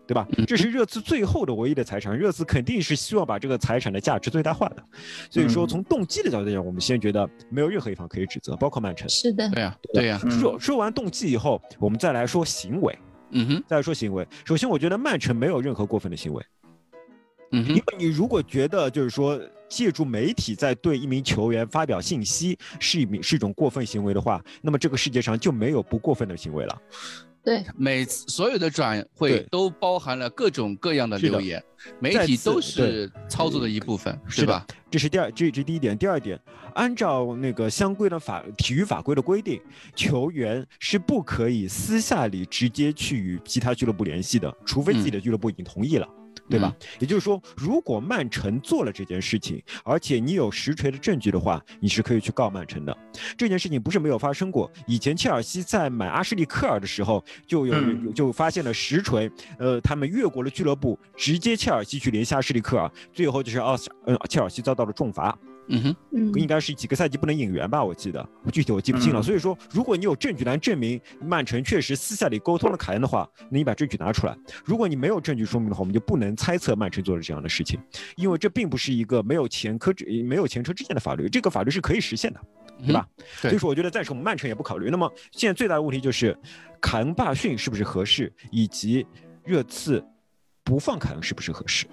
[0.07, 0.27] 对吧？
[0.47, 4.83] 这是热刺最后的唯一的财产，热刺肯定是希望把这个财产的价值最大化的。
[5.29, 9.09] 所以说，从动机的角度讲，我们先觉得没有任何一方可以指责，包括曼城。
[9.09, 10.19] 是的，对呀，对呀。
[10.29, 12.97] 说说完动机以后，我们再来说行为。
[13.31, 14.25] 嗯哼，再来说行为。
[14.45, 16.45] 首先，我觉得曼城没有任何过分的行为。
[17.51, 26.81] 嗯哼，因为你如果觉得就是说借助媒体在对一名球员发表信息是一名是一种过分行为的话，那么这个世界上就没有不过分的行为了。
[27.45, 31.63] 对，每次所有的转会都包含了各种各样的留言，
[31.99, 34.65] 媒体都是操作的一部分，是吧？
[34.89, 35.95] 这是第二，这这第一点。
[35.95, 36.39] 第二点，
[36.73, 39.61] 按照那个相关的法体育法规的规定，
[39.95, 46.07] 球员是不可以私下里直接去与其他俱乐部联系的，除非自己的俱乐部已经同意了。
[46.49, 46.73] 对吧？
[46.99, 52.95] 也就是说，如果曼城做了这件事情，而且你有实锤的证据的话，你是可以去告曼城的。
[53.37, 54.71] 这件事情不是没有发生过。
[54.85, 59.29] 以前切尔西在买阿什利科尔的时候，就有就发现了实锤。
[59.57, 65.37] 呃，他们越过了俱乐部，直接切尔西去联系阿什利科尔，最后就是奥斯嗯切尔西遭到了重罚。
[65.67, 65.95] 嗯哼，
[66.35, 67.83] 应该是几个赛季不能引援吧？
[67.83, 69.21] 我记得具体我记不清了。
[69.21, 74.37] 所以说，如果你有证据来证明曼城确实私下里沟通了凯恩的话，那你把证据拿出来。
[74.63, 77.79] 如果你没有证据说明的话，我们就不能猜测曼城做了这样的事情，
[78.15, 82.39] 因为这并不是一个没有前科之没有前车之鉴的法律，这个法律是可以实现的，
[82.85, 83.07] 对吧？
[83.35, 84.89] 所以说，我觉得暂时我们曼城也不考虑。
[84.89, 86.37] 那么现在最大的问题就是
[86.79, 89.05] 凯恩罢训是不是合适，以及
[89.43, 90.03] 热刺
[90.63, 91.85] 不放凯恩是不是合适？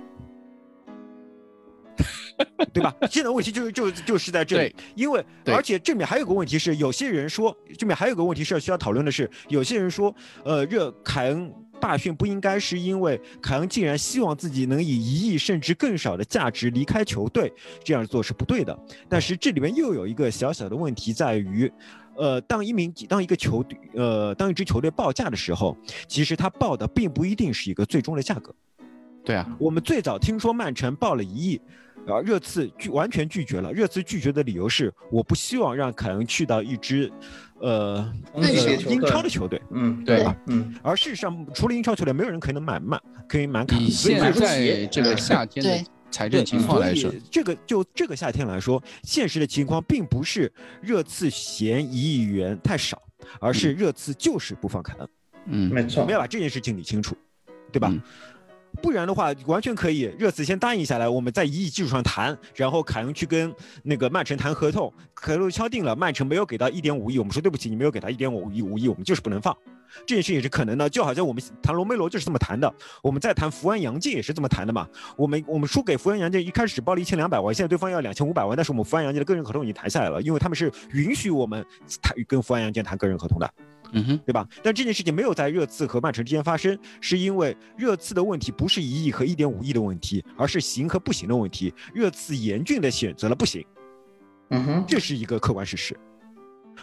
[2.72, 2.94] 对吧？
[3.10, 17.52] 现在问题就是就就是在这里，因为而且这里面还有个问题是，有些人说这里面还有个问题是要需要讨论的是，有些人说，呃，热凯恩罢训不应该是因为凯恩竟然希望自己能以一亿甚至更少的价值离开球队，
[17.82, 18.78] 这样做是不对的。
[19.08, 21.70] 但是这里面又有一个小小的问题在于，
[22.16, 25.76] 呃，当一名当一个球队呃当一支球队报价的时候，
[26.06, 28.54] 其实他报的并不一定是一个最终的价格。
[29.24, 31.60] 对啊，我们最早听说曼城报了一亿。
[32.06, 33.72] 然后热刺拒完全拒绝了。
[33.72, 37.10] 热刺拒绝的理由是，我不希望让凯恩去到一支，
[37.60, 38.12] 呃，
[38.88, 39.60] 英超的球队。
[39.70, 40.74] 嗯，对吧，嗯。
[40.82, 43.84] 而事实上，除了英超球队，没有人可以能买曼，可以买凯恩。
[43.84, 53.00] 以现在这个夏天的财政情况来说，这个就这个夏天来说，现实的情况并不是热刺嫌一亿元太少，
[53.40, 55.08] 而是热刺就是不放凯恩。
[55.46, 56.00] 嗯，没错。
[56.00, 57.16] 我们要把这件事情理清楚，
[57.72, 57.92] 对吧？
[58.80, 69.56] 不然的话，完全可以热刺先答应下来，我们在一亿基础上谈，然后凯恩去跟那个曼城谈合同，合同敲定了，曼城没有给到一点五亿，我们说对不起，你没有给他一点五亿五亿，我们就是不能放。
[70.06, 70.88] 这件事也是可能的。
[70.88, 74.86] 就好像我们谈罗梅罗就是这么谈的，我们在谈福安杨靖也是这么谈的嘛。
[75.16, 81.64] 我们我们输给福安杨靖一开始只报了一千两百万，现在对方要两千五百万，但是我们福安杨靖的个人合同已经谈下来了，因为他们是允许我们
[82.00, 83.54] 谈跟福安杨靖谈个人合同的。
[83.94, 84.48] 嗯哼，对吧？
[84.62, 91.74] 但这件事情没有在热刺和曼城之间发生，是因为热刺的问题不是一亿和一点五亿的问题，而是行和不行的问题。
[91.92, 93.62] 热刺严峻的选择了不行，
[94.48, 95.94] 嗯哼，这是一个客观事实。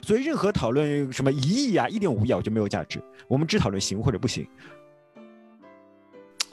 [0.01, 3.01] 所以任何讨论什么一亿啊、一点五亿啊，我觉得没有价值。
[3.27, 4.47] 我们只讨论行或者不行。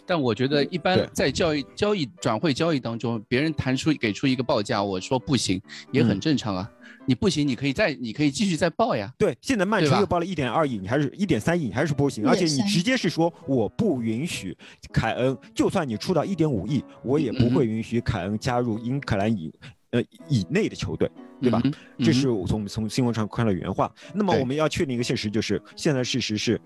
[0.08, 6.70] 但我觉得一般在交易、交易、转会交易当中，别人谈出给出一个报价，我说不行，也很嗯正常啊。
[7.08, 9.12] 你不行，你可以再，你可以继续再报呀。
[9.18, 14.56] 对，现在曼城又报了一点二亿，你还是一点三亿，你还是不行，而且你直接是说我不允许
[14.92, 19.52] 凯恩，就算你出到一点五亿，我也不会允许凯恩加入英格兰以
[19.90, 21.62] 呃以内的球队，对吧？
[21.98, 23.92] 这是我从从新闻上看到原话。
[24.14, 26.60] 那么我们要确定一个现实，就是现在事实是，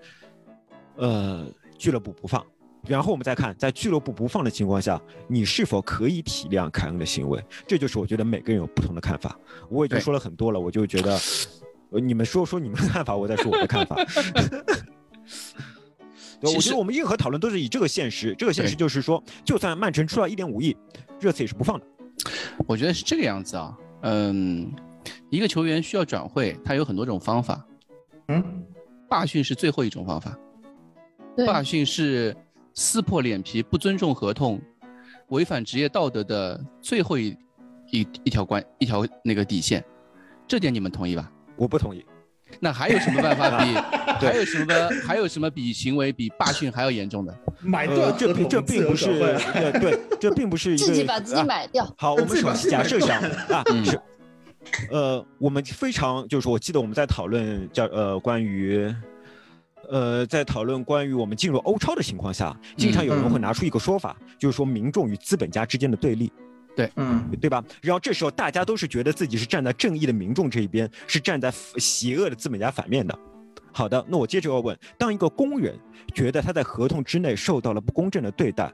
[0.95, 1.45] 呃，
[1.77, 2.45] 俱乐部不放。
[2.87, 7.39] 然后我们再看，在俱乐部不放的情况下，你是否可以体谅凯恩的行为？
[7.67, 9.37] 这就是我觉得每个人有不同的看法。
[9.69, 11.19] 我已经说了很多了，我就觉得，
[11.91, 13.95] 呃你们说说你们的看法，我再说我的看法。
[16.41, 20.75] 我觉得我们任何讨论都是以这个现实，这个现实就是说，就算曼城出了一点五亿，
[21.19, 21.85] 热刺也是不放的。
[22.65, 23.77] 我觉得是这个样子啊。
[24.01, 24.71] 嗯，
[25.29, 27.65] 一个球员需要转会，他有很多种方法。
[28.27, 28.65] 嗯，
[29.09, 30.37] 罢训是最后一种方法。
[31.35, 32.35] 对，罢训是
[32.73, 34.61] 撕破脸皮、不尊重合同、
[35.29, 37.37] 违反职业道德的最后一
[37.91, 39.83] 一一条关一条那个底线，
[40.47, 41.31] 这点你们同意吧？
[41.55, 42.05] 我不同意。
[42.59, 43.73] 那还有什么办法比？
[44.25, 44.73] 还有什么
[45.05, 47.35] 还有什么比行为比霸训还要严重的？
[47.61, 51.91] 买呃，断合这这并不是，对对，这并不是一个 自己把自己啊买掉。
[51.97, 53.99] 好，我们首先假设一下啊，嗯是，
[54.91, 58.93] 呃，我们非常就是说我记得我们在讨论叫呃关于。
[59.89, 66.31] 呃，在讨论关于我们进入欧超的情况下，经常有人会嗯拿出一个说法，就是说民众与资本家之间的对立，
[66.95, 67.63] 嗯对吧？
[67.81, 73.17] 然后这时候大家都是觉得自己是站在正义的民众这一边，是站在邪恶的资本家反面的。
[73.73, 75.77] 好的，那我接着要问：当一个工人
[76.13, 78.71] 觉得他在合同之内受到了不公正的对待，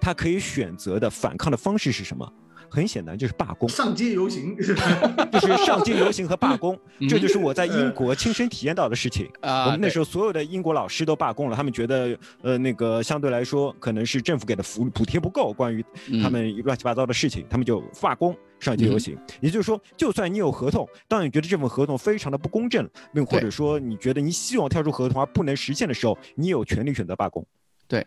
[0.00, 2.32] 他可以选择的反抗的方式是什么？
[2.70, 6.78] 很显然就是罢工，上街游行， 就是上街游行和罢工。
[7.00, 9.28] 嗯这就是我在英国亲身体验到的事情。
[9.40, 19.18] 啊，我们那时候所有的英国老师都罢工了，他们觉得呃那个相对来说可能是政府给的福补贴不够，关于嗯他们乱七八糟的事情，他们就罢工上街游行。
[19.40, 27.44] 也就是说，就算你有合同，当你觉得这份合同非常的不公正，并或者说你觉得你希望跳出合同而不能实现的时候，你有权利选择罢工。
[27.88, 28.06] 对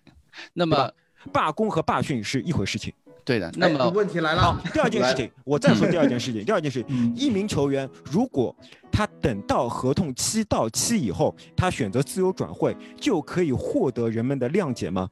[0.54, 0.89] 那么
[1.32, 2.93] 罢工和罢训是一回事情。
[3.25, 6.43] 对的，那哎么问题来好了，，第二件事情，我再说第二件事情。
[6.43, 8.55] 第二件事情，嗯一名球员如果
[8.91, 15.09] 他等到合同期到期以后，他选择自由转会，就可以获得人们的谅解吗？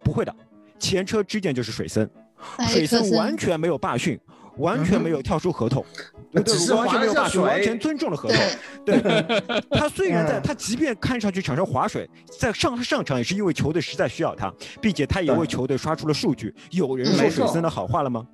[0.00, 0.34] 不会的，
[0.78, 2.08] 前车之鉴就是水森，
[2.68, 4.18] 水森完全没有罢训，
[4.58, 5.84] 完全没有跳出合同，
[6.32, 8.38] 对对完全没有罢训，划了一下水完全尊重了合同。
[8.84, 9.00] 对，
[9.70, 16.54] 他虽然在，他即便看上去场上划水，在上上场也是因为球队实在需要他，并且他也为球队刷出了数据。
[16.70, 18.26] 有人说水森的好话了吗？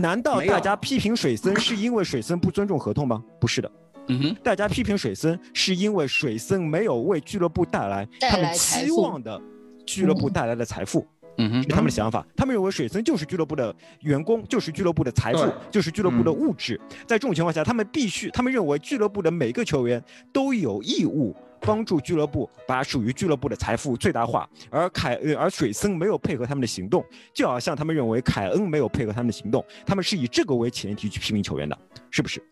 [0.00, 3.22] 难道大家批评水森是因为水森不尊重合同吗？
[3.40, 3.70] 不是的，
[4.08, 9.40] 嗯哼，大家批评水森是因为水森没有为俱乐部带来他们期望的
[9.86, 11.00] 俱乐部带来的财富。
[11.00, 16.80] 嗯哼是，他们的想法，他们认为水森就是俱乐部的员工，就是俱乐部的财富，就是俱乐部的嗯物质。
[17.06, 24.48] 在这种情况下，他们必须，他们认为俱乐部的每个球员都有义务帮助俱乐部把属于俱乐部的财富最大化。
[24.70, 31.78] 而凯呃，而水森没有配合他们的行动，就好像他们认为凯恩没有配合他们的行动，他们是以这个为前提去批评球员的，
[32.10, 32.42] 是不是？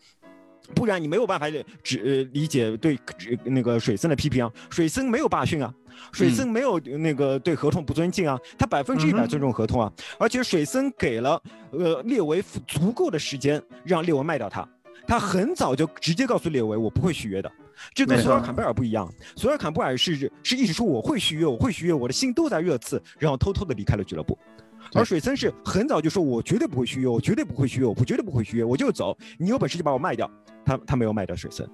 [0.71, 1.47] 不然你没有办法
[1.83, 5.73] 只呃理解对呃那个水森的批评啊，水森没有罢训啊，
[6.11, 14.67] 水森没有呃那个对合同不尊敬啊，他百分之一百尊重合同啊，而且水森给了呃列维足够的时间让列维卖掉他，
[15.07, 17.51] 他很早就直接告诉列维我不会续约的，
[17.93, 24.37] 这跟索尔坎贝尔不一样，索尔坎贝尔是是一直说我会续约，我会续约，我的心都在热刺，然后偷偷的离开了俱乐部。
[24.93, 30.29] 而水森是很早就说，我绝对不会续约，我绝对不会续约，我不绝对不会续约，我就走，你有本事就把我卖掉。
[30.63, 31.67] 他他没有卖掉水森，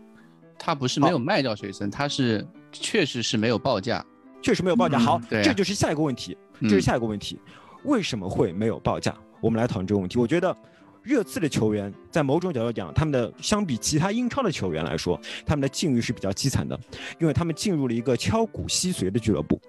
[0.57, 4.03] 他不是没有卖掉水森，他是确实是没有报价。
[4.41, 4.97] 确实没有报价。
[4.97, 7.39] 嗯好，这就是下一个问题，嗯这是下一个问题，
[7.83, 9.13] 为什么会没有报价？
[9.41, 10.17] 我们来讨论这个问题。
[10.17, 10.55] 我觉得
[11.03, 16.79] 热刺的球员在某种角度讲，他们的相比其他英超的球员来说，他们的境遇是比较凄惨的，
[17.19, 19.59] 因为他们进入了一个敲骨吸髓的俱乐部。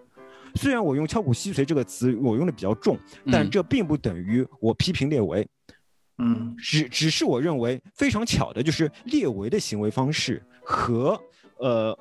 [0.58, 2.98] 虽然我用“敲骨吸髓”这个词，我用的比较重，
[3.32, 5.46] 但嗯这并不等于我批评列维。
[6.20, 11.18] 嗯只只是我认为非常巧的，就是列维的行为方式和
[11.58, 11.96] 呃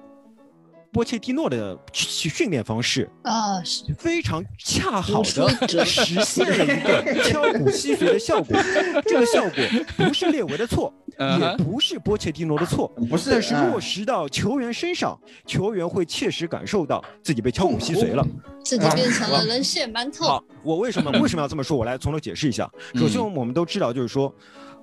[0.97, 3.61] 波切蒂诺的训训练方式啊，
[3.99, 8.57] 非常恰好的实现了一个 敲骨吸髓的效果。
[9.05, 9.63] 这个效果
[9.95, 18.25] 不是列维的错，也不是波切蒂诺的错，不是但是哎落实到球员身上，球员会切实感受到自己被敲骨吸髓了。
[18.65, 21.77] 自己变成了人血馒头好。，我为什么为什么要这么说？
[21.77, 22.67] 我来从头解释一下。
[22.95, 24.33] 首先，嗯我们都知道，就是说。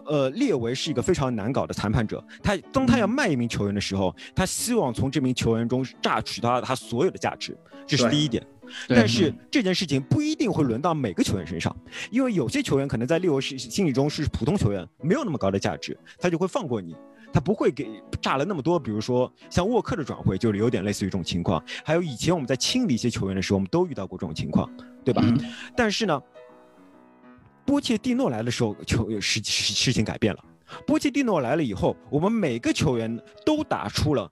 [0.07, 2.23] 呃，列维是一个非常难搞的谈判者。
[2.43, 8.45] 他当他要卖一名球员的时候，他希望从这名球员中榨取到他所有的价值，这是第一点。
[8.89, 11.75] 但是这件事情不一定会轮到每个球员身上，
[12.11, 16.97] 因为有些球员可能在列维是心里中是普通球员，没有那么高的价值，他就会放过你。
[17.33, 21.61] 他不会给炸了那么多，比如说像沃克的转会，就是有点类似于这种情况。
[21.85, 24.71] 还有以前我们在清理一些球员的时候，我们都遇到过这种情况，
[25.05, 25.21] 对吧？
[25.25, 25.37] 嗯
[25.77, 26.23] 但是呢，
[27.67, 30.45] 波切蒂诺来的时候，球事事事情改变了。
[30.87, 34.31] 波切蒂诺来了以后，我们每个球员都打出了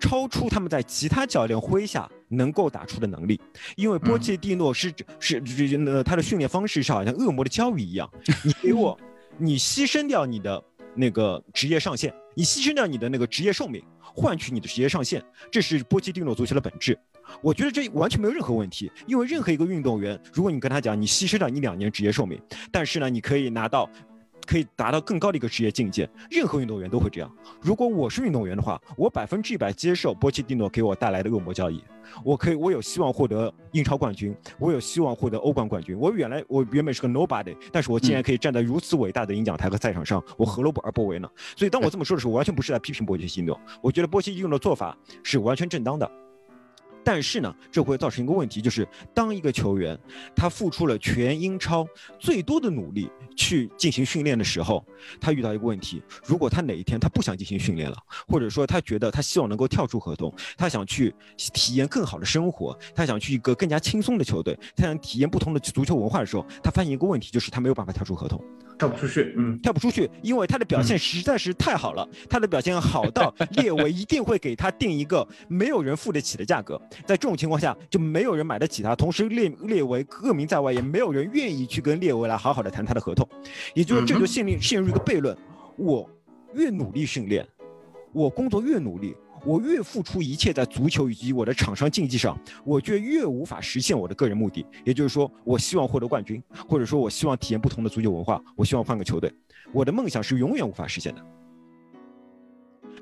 [0.00, 3.40] 超出他们在其他教练麾下能够打出的能力，
[3.76, 8.08] 因为波切蒂诺是、是是呃他的训练方式是好像恶魔的教育一样，
[8.44, 8.98] 你给我，
[9.38, 10.62] 你牺牲掉你的
[10.94, 16.98] 那个职业上限，你牺牲掉你的那个职业寿命，换取你的职业上限，这是波切蒂诺足球的本质。
[17.42, 23.88] 我觉得这完全没有任何问题，因为任何一个运动员，如果你跟他讲你牺牲了你两年职业寿命，但是呢，你可以拿到，
[24.46, 27.30] 可以达到更高的一个职业境界，任何运动员都会这样。
[27.60, 31.82] 如果我是运动员的话，我百分之一百接受波切蒂诺给我带来的恶魔交易，
[32.24, 35.98] 我可以，我有希望获得英超冠军，我有希望获得欧冠冠军。
[35.98, 41.28] 我原来我原本是个 nobody，但是我竟然可以站在如此伟大的领奖台和赛场上，我何乐不而不为呢？
[41.56, 46.10] 所以当我这么说的时候，我完全不是在批评波切蒂诺，我觉得波切蒂诺的做法是完全正当的。
[47.10, 49.98] 但是呢，这会造成一个问题，就是当一个球员
[50.36, 54.84] 他付出了全英超最多的努力去进行训练的时候，
[55.18, 68.38] 他遇到一个问题：如果他哪一天他不想进行训练了，或者说他觉得他希望能够跳出合同，他想去体验更好的生活，他想去一个更加轻松的球队，他想体验不同的足球文化的时候，他发现一个问题，就是他没有办法跳出合同。
[68.78, 76.80] 跳不出去，嗯，跳不出去，因为他的表现实在是太好了，他的表现好到 列维一定会给他定一个没有人付得起的价格。
[77.04, 83.28] 在这种情况下，就没有人买得起他，同时列列维恶名在外，也没有人愿意去跟列维来好好的谈他的合同。
[83.74, 85.36] 也就是这就陷入陷入一个悖论：
[85.76, 86.08] 我
[86.54, 87.46] 越努力训练，
[88.12, 89.14] 我工作越努力。
[89.48, 94.62] 我越付出一切在足球以及我的场上竞技上，我就越无法实现我的个人目的。
[94.84, 99.32] 也就是说，我希望获得冠军，或者说我希望体验不同的足球文化，我希望换个球队。
[99.72, 101.24] 我的梦想是永远无法实现的。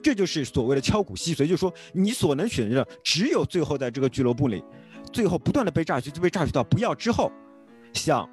[0.00, 4.62] 这就是所谓的敲骨吸髓，就是说你所能选择的只有最后在这个俱乐部里，
[5.12, 7.32] 最后不断的被榨取，就被榨取到不要之后，
[7.92, 8.28] 像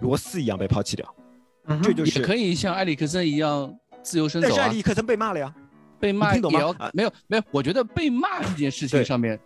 [0.00, 1.14] 罗斯一样被抛弃掉。
[1.66, 3.70] 嗯这就是也可以像埃里克森一样
[4.02, 4.72] 自由身走啊但是埃。
[4.72, 5.54] 里克森被骂了呀。
[6.00, 9.38] 被骂也要啊没有没有，我觉得被骂这件事情上面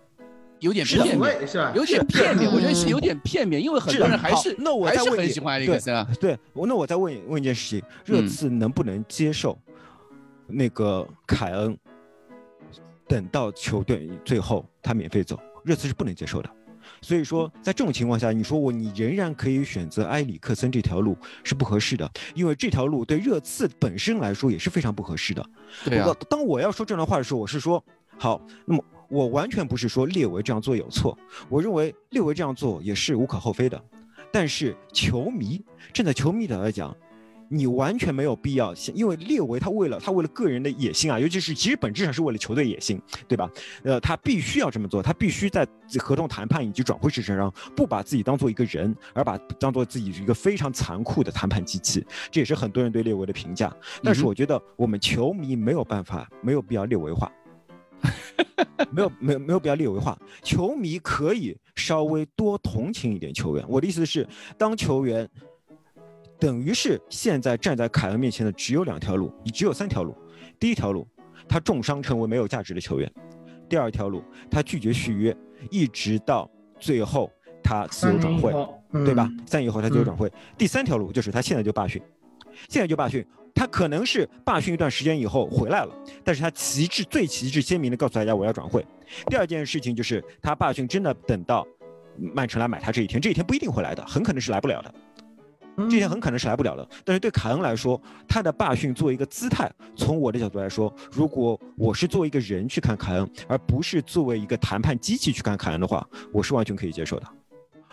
[0.60, 1.72] 有点片面，是吧？
[1.74, 6.06] 有点片面，我觉得是有点片面，因为很多人还是那我还再问你是很喜欢埃里克森啊。
[6.20, 9.58] 对，我那我再问问一件事情，热嗯刺能不能接受
[10.46, 11.76] 那个凯恩
[13.08, 15.38] 等到球队最后他免费走？
[15.64, 16.50] 热刺是不能接受的。
[17.02, 25.44] 所以说，在这种情况下，你说我你仍然可以选择埃里克森这条路是不合适的，因为这条路对热刺本身来说也是非常不合适的。
[25.84, 27.84] 对啊我，当我要说这段话的时候，我是说，
[28.16, 33.82] 好，那么我完全不是说列维这样做有错，我认为列维这样做也是无可厚非的。
[34.30, 35.62] 但是球迷
[35.92, 36.96] 站在球迷的来讲，
[37.52, 43.50] 你完全没有必要，因为列维他为了他为了个人的野心啊，尤其是其实本质上是为了球队野心，对吧？
[43.84, 45.66] 呃，他必须要这么做，他必须在
[45.98, 53.70] 合同谈判以及转会市场上不把自己当做一个人，而把当做自己一个非常残酷的谈判机器，这也是很多人对列维的评价。
[54.02, 57.30] 但是我觉得我们球迷没有办法，没有必要列维化。
[58.90, 63.64] 没有没有没有必要列维化，球迷可以稍微多同情一点球员。
[63.68, 64.26] 我的意思是，
[64.58, 65.28] 当球员
[66.42, 70.12] 等于是现在站在凯恩面前的只有两条路，你只有三条路。
[70.58, 71.06] 第一条路，
[71.48, 73.08] 他重伤成为没有价值的球员；
[73.68, 75.36] 第二条路，他拒绝续约，
[75.70, 76.50] 一直到
[76.80, 77.30] 最后
[77.62, 78.52] 他自由转会，
[79.04, 79.30] 对吧？
[79.46, 80.28] 三年以后他自由转会。
[80.58, 82.02] 第三条路就是他现在就罢训，
[82.68, 83.24] 现在就罢训。
[83.54, 88.84] 他可能是罢训一段时间以后回来了，但是他旗帜最旗帜鲜明的告诉大家我要转会。
[89.26, 91.64] 第二件事情就是他罢训真的等到
[92.34, 94.92] 曼城来买他这一天，这一天不一定会来的，很可能是来不了的。
[95.88, 96.88] 这些很可能是来不了的。
[97.04, 107.26] 但是对凯恩来说，他的罢训作为一个姿态，从我的角度来说，如果我是作为一个人去看凯恩，而不是作为一个谈判机器去看凯恩的话，我是完全可以接受的。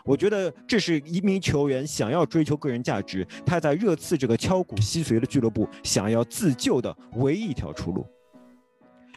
[0.05, 8.07] 我觉得这是一名球员想要追求个人价值，他在热刺这个敲骨吸髓的俱乐部想要自救的唯一一条出路。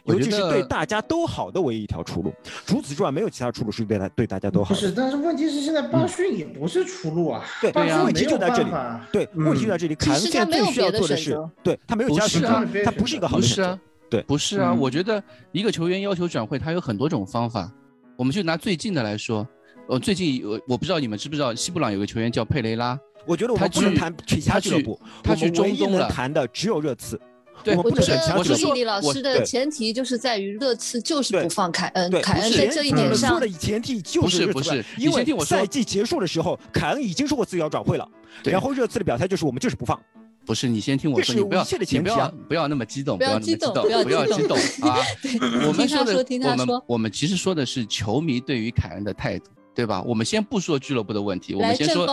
[0.05, 2.33] 尤其是对大家都好的唯一一条出路。
[2.65, 4.73] 除此之外，没有其他出路是对大对大家都好。
[4.73, 7.43] 不是，但是问题是现在巴逊也不是出路啊。
[7.61, 8.69] 对，问题就在这里。
[9.11, 9.95] 对，问题就在这里。
[9.95, 13.79] 凯恩现在最需要做的是，对他没有其他选择，他不是一个好的选择。
[14.09, 14.73] 对，不是啊。
[14.73, 17.71] 我觉得一个球员要求转会，他有很多种方法。
[18.15, 19.47] 我们就拿最近的来说，
[19.87, 22.99] 呃，最近我我不知道你们知不知道，西布朗有个球员叫佩雷拉。
[23.25, 26.09] 我觉得我们不能谈其他俱乐部，他去中东了。
[26.09, 27.19] 谈的只有热刺。
[27.63, 33.31] 对，我觉得我是丽丽老师的前提就是在于热刺就是不放凯恩，凯恩在这一点上。
[33.31, 38.07] 说的前提就是不是，因为赛季结束的时候，凯恩已经说过自己要转会了，
[38.43, 39.99] 然后热刺的表态就是我们就是不放。
[40.45, 44.57] 不是，你先听我说，你不要你不要不要那么激动，不要那么激动，不要激动
[44.89, 44.97] 啊！
[45.65, 49.45] 我们说的我们我们其实说的是球迷对于凯恩的态度。
[49.75, 50.01] 对吧？
[50.03, 52.07] 我们先不说俱乐部的问题，我们先说，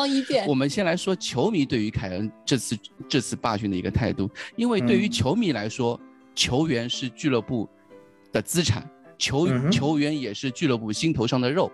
[0.46, 4.30] 我们先来说球迷对于凯恩这次这次罢训的一个态度。
[4.56, 6.00] 因为对于球迷来说，
[6.34, 7.68] 球员是俱乐部
[8.32, 8.88] 的资产，
[9.18, 11.70] 球球员也是俱乐部心头上的肉，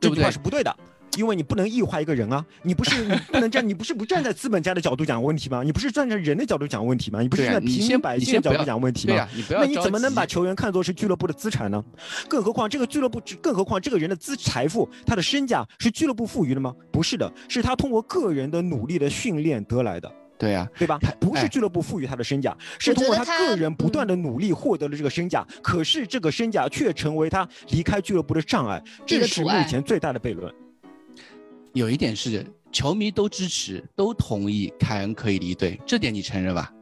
[0.00, 0.16] 对不对？
[0.16, 0.74] 这句话是不对的。
[1.16, 5.62] 因为你不能异化一个人啊，你不是你不能站，你不是不站在资本家的角度讲问题吗？
[5.62, 7.20] 你不是站在人的角度讲问题吗？
[7.22, 9.28] 你不是站在平民百姓的角度讲问题吗？
[9.50, 11.82] 那你怎么能把球员看作是俱乐部的资产呢？
[12.28, 16.74] 更何况这个俱乐部，更何况这个人的资财富，他的身价是俱乐部赋予的吗？
[16.92, 20.12] 不是的，是他通过个人的努力的训练得来的。
[20.38, 20.98] 对呀，对吧？
[21.18, 25.42] 不是俱乐部赋予他的身价，是通过他个人不断的努力获得了这个身价。
[25.62, 30.52] 可是这个身价却成为他离开俱乐部的障碍，这是目前最大的悖论。
[31.76, 36.72] 有一点是，球迷都支持，都同意凯恩可以离队，这点你承认吧？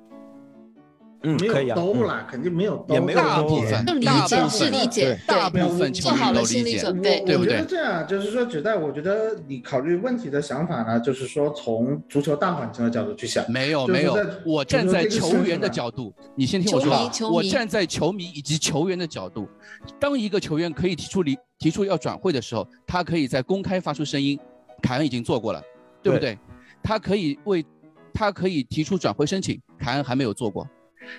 [1.25, 1.75] 嗯，可以啊。
[1.75, 6.93] 都了，肯定没有，也没有大部分，理解是理解，大部分球迷都理解，
[7.27, 7.45] 对不对？
[7.45, 13.45] 我觉得这样，就是说，只在我觉得你考虑问题的想法呢，就是说从足球大环境的角度去想。
[13.51, 14.17] 没有，没有，
[14.47, 17.29] 我站在球员的角度，你先听我说。
[17.33, 19.49] 我站在球迷以及球员的角度，
[19.99, 24.39] 当一个球员可以提出离提出要转会的时候，他可以在公开发出声音。
[24.85, 25.63] 凯恩已经做过了，
[26.03, 26.39] 对不对？
[26.83, 27.65] 他可以为，
[28.13, 30.69] 他可以提出转会申请，凯恩还没有做过。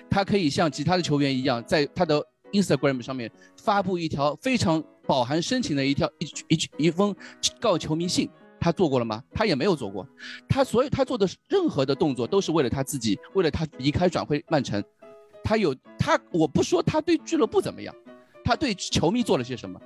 [0.08, 7.12] 他可以像其他的球员一样，在他的 Instagram 上面发布一条非常饱含深情的一条一一一封
[7.58, 9.20] 告球迷信，他做过了吗？
[9.32, 10.06] 他也没有做过。
[10.48, 14.80] 他所有他做的任何的动作都是为了他自己，为了他离开转会曼城。
[15.42, 17.92] 他有他，我不说他对俱乐部怎么样，
[18.44, 19.80] 他对球迷做了些什么。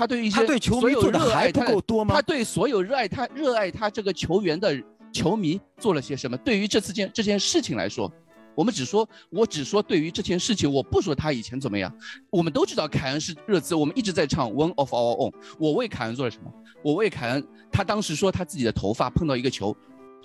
[0.00, 1.62] 他对一些所有热爱他，
[2.08, 4.74] 他对所有热爱他、热爱他这个球员的
[5.12, 6.34] 球迷做了些什么？
[6.38, 8.10] 对于这次件这件事情来说，
[8.54, 11.94] 我们只说，我只说对于这件事情，我不说他以前怎么样。
[12.30, 15.34] 我们都知道凯恩是热刺，我们一直在唱 One of Our Own。
[15.58, 16.50] 我为凯恩做了什么？
[16.82, 19.76] 我为凯恩，他当时说他自己的头发碰到一个球，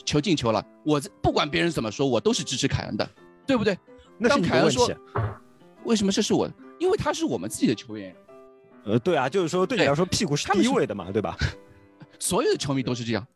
[0.06, 0.66] 球进球了。
[0.86, 3.06] 我不管别人怎么说，我都是支持凯恩的，
[3.46, 3.78] 对不对？
[4.18, 4.90] 那当凯恩说，
[5.84, 6.50] 为什么这是我？
[6.80, 8.16] 因为他是我们自己的球员。
[8.86, 11.36] 呃，对啊，就是说对你来说，屁股是第一位的嘛，对吧？
[12.18, 13.28] 所有的球迷都是这样，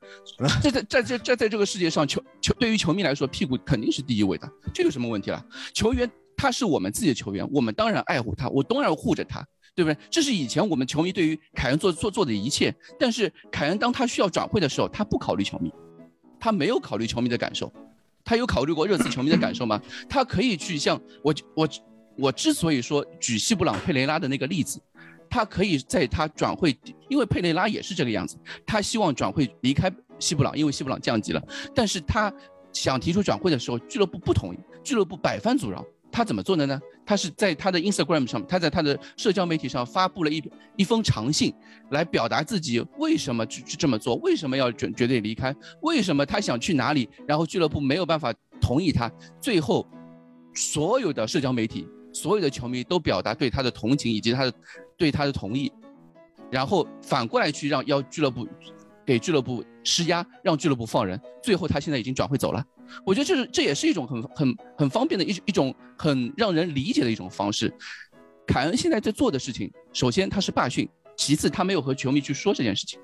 [0.64, 5.46] 在在在在在在这个世界上，球球对于球迷来说，屁股肯定是第一位的，这有什么问题了？
[5.74, 9.46] 球员他是我们自己的球员，我们当然爱护他，我当然护着他，
[9.76, 9.98] 对不对？
[10.10, 12.74] 这是以前我们球迷对于凯恩做做做的一切。
[12.98, 15.70] 但是凯恩当他需要转会的时候，他不考虑球迷，
[16.40, 17.72] 他没有考虑球迷的感受，
[18.24, 19.82] 他有考虑过热刺球迷的感受吗？
[20.08, 21.70] 他可以去像我我
[22.18, 24.82] 我之所以说举西布朗佩雷拉的那个例子。
[25.30, 26.78] 他可以在他转会，
[27.08, 31.42] 因为佩雷拉也是这个样子，他希望转会离开西布朗，因为西布朗降级了。
[31.76, 32.34] 但是他
[32.74, 35.86] 想提出转会的时候，俱乐部不同意，俱乐部百般阻挠。
[36.12, 36.80] 他怎么做的呢？
[37.06, 40.44] 他是在他的 Instagram 上，他在他的社交媒体上发布了一
[40.76, 41.54] 一封长信，
[41.92, 49.10] 来表达自己为什么去去这么做，为什么要决绝对离开，为什么他想去哪里，然后俱乐部没有办法同意他。
[49.40, 49.88] 最后，
[50.56, 51.88] 所有的社交媒体。
[52.14, 54.54] 所有的球迷都表达对他的同情以及他的
[54.98, 55.72] 对他的同意，
[56.50, 58.48] 然后反过来去让要俱乐部
[59.06, 61.20] 给俱乐部施压，让俱乐部放人。
[61.42, 62.66] 最后他现在已经转会走了。
[63.06, 67.74] 我觉得这是这也是一种很很很方便的一一种很让人理解的一种方式。
[68.48, 73.00] 凯恩现在在做的事情，首先他是罢训，其次他没有和球迷去说这件事情，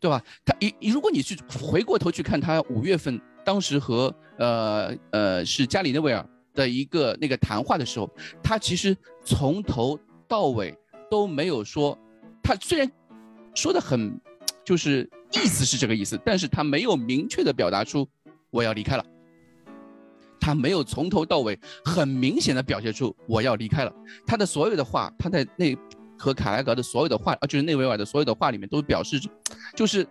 [0.00, 0.22] 对吧？
[0.46, 6.26] 他一如果你去回过头去看他五月份当时和呃呃是加里内维尔。
[6.54, 8.10] 的一个那个谈话的时候，
[8.42, 9.98] 他其实从头
[10.28, 10.76] 到尾
[11.10, 11.98] 都没有说，
[12.42, 12.90] 他虽然
[13.54, 14.20] 说的很，
[14.64, 18.08] 就是意思是这个意思，但是他没有明确的表达出
[18.50, 19.04] 我要离开了，
[20.40, 23.92] 他没有从头到尾很明显的表现出我要离开了，
[24.26, 25.76] 他的所有的话，他在那
[26.18, 29.20] 和卡莱格的所有的话，啊，就是内维尔的所有的话里面都表示，
[29.74, 30.06] 就是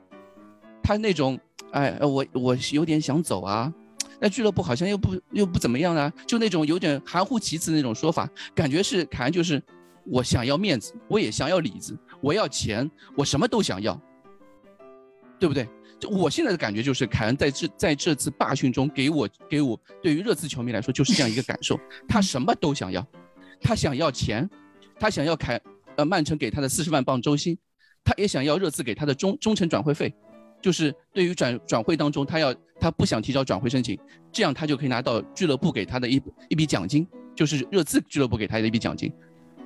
[0.84, 1.39] 他那种，
[1.72, 3.74] 哎，我我有点想走啊。
[4.22, 9.62] 那俱乐部好像又不又不怎么样啊，就那种有点含糊其辞那种说法，感觉是凯恩就是
[10.06, 14.00] 我想要面子，我也想要里子，我要钱，我什么都想要，
[15.40, 15.68] 对不对？
[16.00, 23.06] 就我现在的感觉就是，凯恩在这在这次罢训中给我给我对于热刺球迷来说就是这样一个感受，他什么都想要，
[23.60, 24.48] 他想要钱，
[25.00, 25.60] 他想要凯
[25.96, 27.58] 呃曼城给他的四十万镑周薪，
[28.04, 30.14] 他也想要热刺给他的中忠诚转会费。
[30.62, 33.97] 就是对于转转会当中，他要他不想提交转会申请，
[34.32, 39.12] 这样他就可以拿到俱乐部给他的一一笔奖金，就是热刺俱乐部给他的一笔奖金，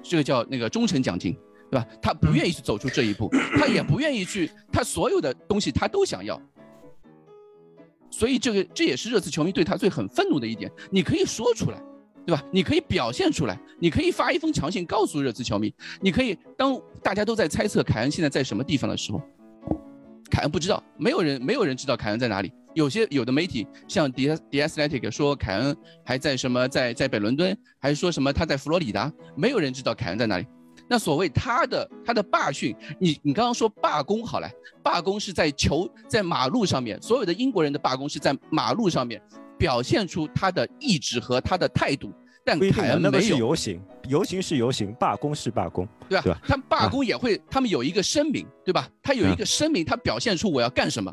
[0.02, 1.36] 这个叫那个忠诚奖金，
[1.70, 1.86] 对吧？
[2.02, 6.42] 他不愿意去走出这一步，他也不愿意去，他所有的东西他都想要，
[8.10, 10.72] 所以这个这也是热刺球迷对他最很愤怒的一点。
[10.90, 11.82] 你可以说出来，
[12.26, 12.42] 对吧？
[12.52, 19.22] 你可以表现出来，你可以发一封强信告诉热刺球迷，你可以当大家都在猜测凯恩现在在什么地方的时候。
[20.30, 22.52] 凯恩不知道，没有人没有人知道凯恩在哪里。
[22.74, 30.46] 有些有的媒体像 D S D S Athletic 说凯恩还在什么在在北伦敦，还是说什么他在佛罗里达，没有人知道凯恩在哪里。
[30.90, 34.50] 那所谓他的他的罢训，你你刚刚说罢工好了，
[34.84, 39.22] 罢工是在球在马路上面，所有的英国人的罢工是在马路上面
[39.58, 42.12] 表现出他的意志和他的态度。
[42.46, 46.24] 但凯恩没有游行，游行是游行，罢工是罢工，对吧？
[46.24, 46.40] 对吧？
[46.48, 48.88] 他们罢工也会，他们有一个声明，对吧？
[49.02, 51.12] 他有一个声明，他表现出我要干什么，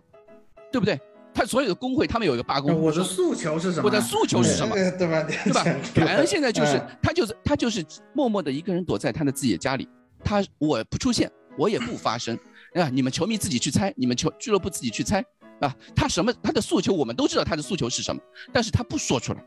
[0.71, 1.01] 对不对？
[1.35, 3.85] 他所有的工会，他们有一个罢工，我的诉求是什么？
[3.87, 4.75] 我的诉求是什么？
[4.99, 5.23] 对吧？
[5.23, 5.65] 对吧？
[5.95, 9.89] 凯恩现在就是他，就是他，就是默默的一个人躲在他的自己的家里，
[10.23, 12.39] 他我不出现，我也不发声
[12.77, 12.91] 啊！
[12.91, 15.25] 你们球迷自己去猜，你们球俱乐部自己去猜
[15.61, 15.75] 啊！
[15.97, 16.31] 他什么？
[16.43, 18.21] 他的诉求我们都知道，他的诉求是什么，
[18.53, 19.43] 但是他不说出来。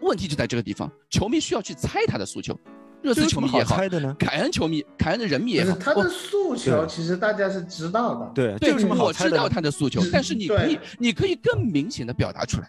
[0.00, 2.58] 问题就在这个地方，球迷需要去猜他的诉求，
[3.02, 3.76] 热刺球迷也好，
[4.18, 8.30] 凯恩球迷、凯恩的人迷也好，他的诉求其实大家是知道的。
[8.34, 12.68] 对对，我知道他的诉求，但是你可以，你可以更明显的表达出来。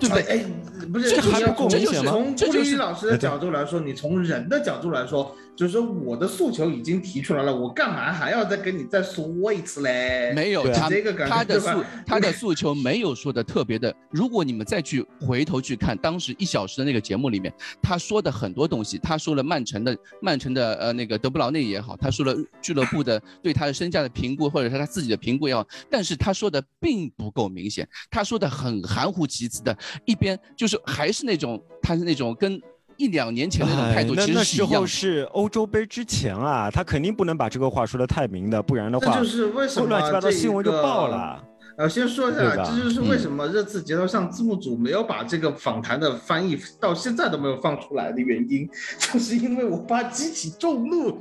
[0.00, 0.24] 对不对？
[0.24, 0.44] 哎，
[0.92, 2.10] 不是，这还不够明显吗？
[2.10, 10.32] 从顾立老师的角度来说，你从人的角度来说，就是说我的诉求已经提出来了，我干嘛还要再跟你再说一次嘞？
[10.34, 13.94] 没有，他这个感觉，他的诉他的诉求没有说的特别的。
[14.10, 29.76] 如果你们再去回头去看当时一小时的那个节目里面，他说的很多东西，他说了曼城的曼城的呃那个德布劳内也好，他说了俱乐部的对他的身价的评估，或者是他自己的评估也好，但是他说的并不够明显，他说的很含糊其辞的。
[30.06, 32.60] 一边就是还是那种，他是那种跟
[33.02, 34.68] 一两年前那种态度其实是一样。
[34.70, 41.42] 那时候是欧洲杯之前啊，他肯定不能把这个话说的太明的，不然的话，就是为什么乱七八糟新闻就爆了。
[41.76, 48.68] 呃，先说一下，这就是为什么这次节奏上字幕组没有把这个访谈的翻译到现在都没有放出来的原因，
[49.00, 51.18] 就是因为我怕激起众怒。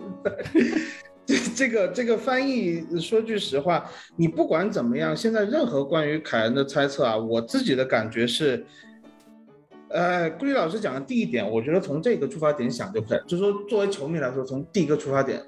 [1.26, 3.86] 这这个这个翻译，说句实话，
[4.18, 8.66] 你不管怎么样，现在任何关于凯恩的猜测啊，我自己的感觉是，
[9.94, 15.42] 呃，顾立老师讲的第一点，我觉得从这个出发点想就可以，就是说作为球迷来说，从第一个出发点，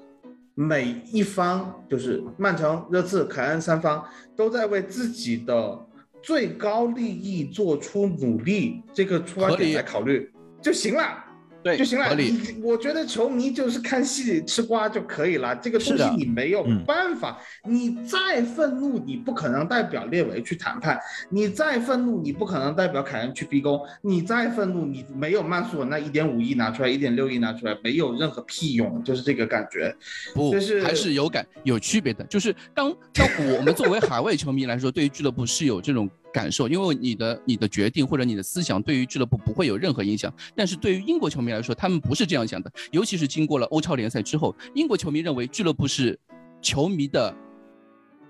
[0.54, 4.04] 每一方就是曼城、热刺、凯恩三方
[4.36, 5.78] 都在为自己的
[6.22, 10.30] 最高利益做出努力，这个出发点来考虑
[10.60, 11.23] 就行了。
[11.64, 12.14] 对，就行了。
[12.14, 15.56] 你我觉得球迷就是看戏吃瓜就可以了。
[15.56, 17.38] 这个东西你没有办法。
[17.66, 20.94] 你再愤怒，你不可能代表列维去谈判；
[21.30, 29.02] 你再愤怒，你不可能代表凯恩去逼宫；你再愤怒，你没有曼苏尔那一点五亿拿出来，一点六亿拿出来，没有任何屁用。
[29.02, 29.96] 就是这个感觉。
[30.34, 30.52] 不，
[30.82, 32.22] 还是有感有区别的。
[32.24, 36.10] 就是当当我们作为海外球迷来说，对于俱乐部是有这种。
[36.34, 42.68] 感受，因为你的你的决定或者你的思想对于俱乐部不会有任何影响，但是对于英国球迷来说，他们不是这样想的。
[42.90, 46.18] 尤其是经过了欧超联赛之后，英国球迷认为俱乐部是
[46.60, 47.32] 球迷的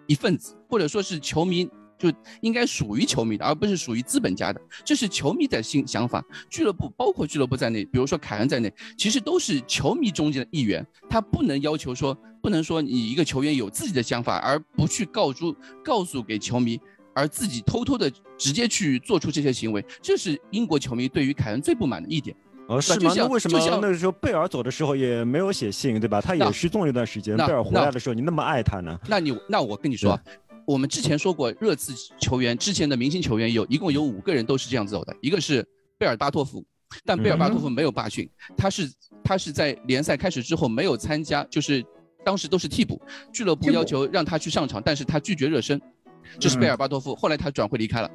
[0.07, 1.67] 一份子，或者说是球迷
[1.99, 4.61] 就应该属于球迷的，而不是属于资本家的。
[4.85, 6.23] 这是球迷的新想法。
[6.51, 10.87] 俱乐部包括俱乐部在内，比如说凯恩在内，其实都是球迷中间的一员。
[11.09, 16.79] 他不能要求说，不能说你一个球员有自己的想法，而不去告诸告诉给球迷。
[17.15, 22.37] 而自己偷偷的直接去做出这些行为，这是英国球迷对于凯恩最不满的一点。
[22.67, 23.13] 哦，是吗？
[23.15, 26.21] 那为什么那个时候贝尔走的时候也没有写信，对吧？
[26.21, 27.37] 他也失踪一段时间。
[27.37, 28.99] 贝尔回来的时候，你那么爱他呢？
[29.07, 30.19] 那你那我跟你说，
[30.67, 35.63] 我们之前说过，热刺球员之前的明星球员有一共有五个人都是这样走的，一个是
[35.99, 36.65] 贝尔巴托夫，
[37.05, 38.91] 但贝尔巴托夫没有罢训，他是
[39.23, 41.85] 他是在联赛开始之后没有参加，就是
[42.25, 42.99] 当时都是替补，
[43.31, 45.79] 俱乐部要求让他去上场，但是他拒绝热身。
[46.39, 48.11] 这是贝尔巴托夫，后来他转会离开了。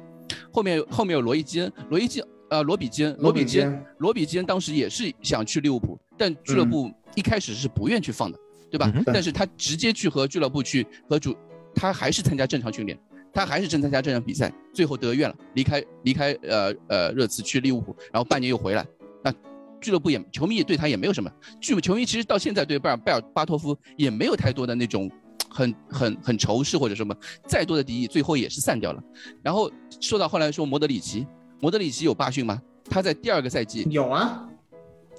[0.52, 8.38] 后面后面有罗伊基恩，罗伊基呃罗比基恩，罗比基恩，罗比基恩当时也是想去利物浦，但俱乐部一开始是不愿去放的，
[8.70, 8.92] 对吧？
[9.06, 11.36] 但是他直接去和俱乐部去和主，
[11.74, 12.98] 他还是参加正常训练，
[13.32, 18.86] 他还是正参加这场比赛，最后得愿了，离开离开呃呃热刺去利物浦，然后半年又回来。
[19.22, 19.32] 那
[19.80, 21.30] 俱乐部也球迷也对他也没有什么，
[21.60, 25.10] 俱球迷其实到现在对贝尔贝尔巴托夫也没有太多的那种
[25.50, 27.14] 很很很仇视或者什么，
[27.46, 29.02] 再多的敌意最后也是散掉了。
[29.42, 29.70] 然后
[30.00, 31.26] 说到后来说莫德里奇，
[31.60, 32.60] 莫德里奇有罢训吗？
[32.88, 34.48] 他在第二个赛季有啊，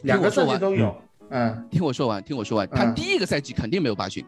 [0.03, 0.95] 两个赛季都有。
[1.29, 4.25] 嗯，听我说完，听我说完，他第一个赛季肯定没有罢训。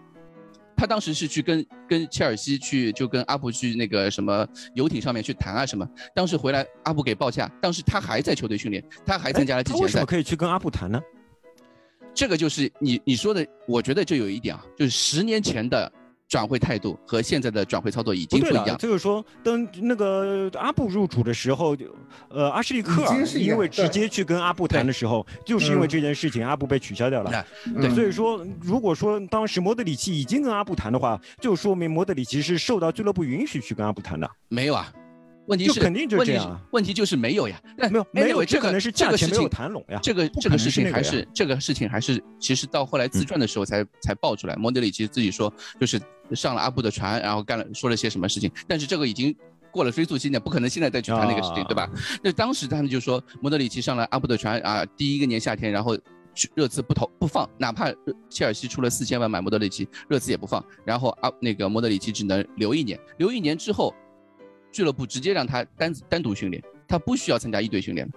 [0.75, 5.87] 他当时是去跟跟切尔西去，就跟阿布去那个什么游艇上面去谈啊什么。
[6.15, 9.83] 当时回来阿布给报价，当时他还在球队训练，他还参加了季前赛。
[9.83, 10.99] 为什么可以去跟阿布谈呢？
[12.13, 15.91] 这个就是你你说的，我觉得就有一点啊，就是十年前的。
[16.29, 18.75] 转会态度和现在的转会操作已经不一样。
[18.79, 21.77] 就是说，当那个阿布入主的时候，
[22.27, 27.45] 呃，阿什利克尔因为直接去跟阿布谈的时候，就是因为这件事情，阿布被取消掉了。
[27.79, 34.27] 对，所以说，如果说当时莫德里奇已经跟阿布谈的话，就说明莫德里奇是受到俱乐部允许去跟阿布谈的。
[34.47, 34.91] 没有啊。
[35.47, 39.99] 问题是肯定就这样，问题就是没有呀，没有没有，这个能是价钱没有谈拢呀。
[40.01, 44.55] 这个这个事情还是这个事情还是，其实到后来自传的时候才才爆出来。
[44.55, 48.49] 莫德里奇自己说，就是上了阿布的船，然后干了说了些什么事情。
[48.67, 49.35] 但是这个已经
[49.69, 51.89] 过了追溯期限，不可能现在再去谈那个事情，对吧？
[52.23, 55.97] 那当时他们就说，莫德里奇上了阿布的船啊，第一个年夏天，然后
[56.55, 57.91] 热刺不投不放，哪怕
[58.29, 60.63] 切尔西出了四千万买莫德里奇，热刺也不放。
[60.85, 63.93] 然后阿那个莫德里奇只能留一年，留一年之后。
[64.73, 68.09] 俱乐部直接让他单单独训练，他不需要参加一队训练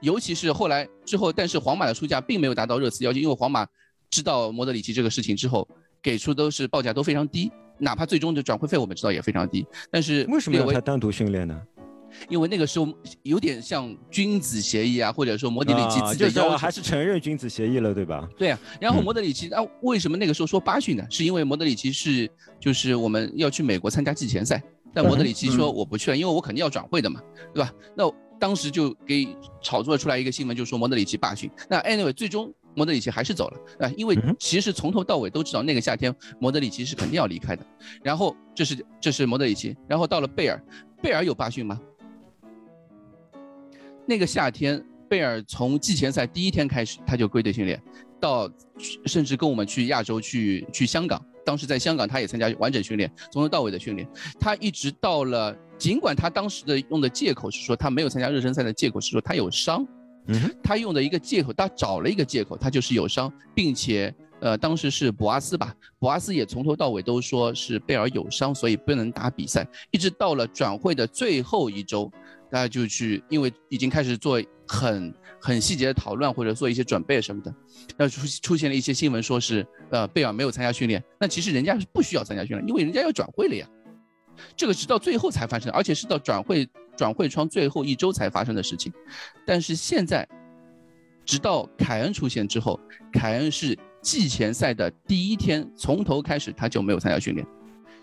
[0.00, 3.66] 尤其是后来之后，但是皇马的出价并没有达到热刺要求，因为皇马
[4.10, 5.66] 知道莫德里奇这个事情之后，
[6.02, 9.64] 给出都是报价都非常低，哪怕最终的转会费我们知道也非常低。
[9.90, 11.58] 但是为什么要他单独训练呢？
[12.28, 12.86] 因为那个时候
[13.22, 18.28] 有点像君子协议啊，或者说莫德里奇自己的要求还是承认君子协议了，对吧？
[18.36, 18.58] 对啊。
[18.80, 21.04] 然后莫德里奇啊，为什么那个时候说八训呢？
[21.10, 22.30] 是因为莫德里奇是
[22.60, 24.62] 就是我们要去美国参加季前赛。
[24.94, 27.20] 但莫德里奇说我不去了，因为我肯定要转会的嘛，
[27.52, 27.72] 对吧？
[27.96, 31.50] 那当时就给炒作出来一个新闻，就说莫德里奇罢训。
[31.68, 37.66] 那 anyway，最终莫德里奇还是走了啊，因为其实从头到尾都知道那个夏天莫德里奇是肯定要离开的。
[38.02, 40.62] 然后这是这是莫德里奇，然后到了贝尔，
[41.02, 41.80] 贝尔有罢训吗？
[44.06, 47.82] 那个夏天贝尔从季前赛第一天开始他就归队训练，
[48.20, 48.50] 到
[49.06, 51.24] 甚至跟我们去亚洲去去香港。
[51.44, 54.08] 当时在香港，他也参加完整训练，从头到尾的训练。
[54.40, 59.86] 他一直到了，尽管他当时的用的借口是说他没有参加热身赛的借口是说他有伤，
[60.26, 69.66] 嗯，他用的一个借口，他找了一个借口，他就是有伤，并且呃，当时是博阿斯吧，博阿斯也从头到尾都说是贝尔有伤，所以不能打比赛。
[69.90, 72.10] 一直到了转会的最后一周，
[72.54, 75.12] 大家就去，因为已经开始做很。
[75.40, 77.54] 很细节的讨论或者做一些准备什么的，
[77.98, 83.68] 那出出现了一些新闻，说是呃贝尔没有参加训练，那其实人家是不需要参加训练，因为人家要转会了呀。
[84.56, 88.90] 这个直到最后才发生，而且是到转会转会窗最后一周才发生的事情。
[89.44, 90.26] 但是现在，
[91.26, 92.80] 直到凯恩出现之后，
[93.12, 97.46] 凯恩是季前赛的第一天从头开始他就没有参加训练，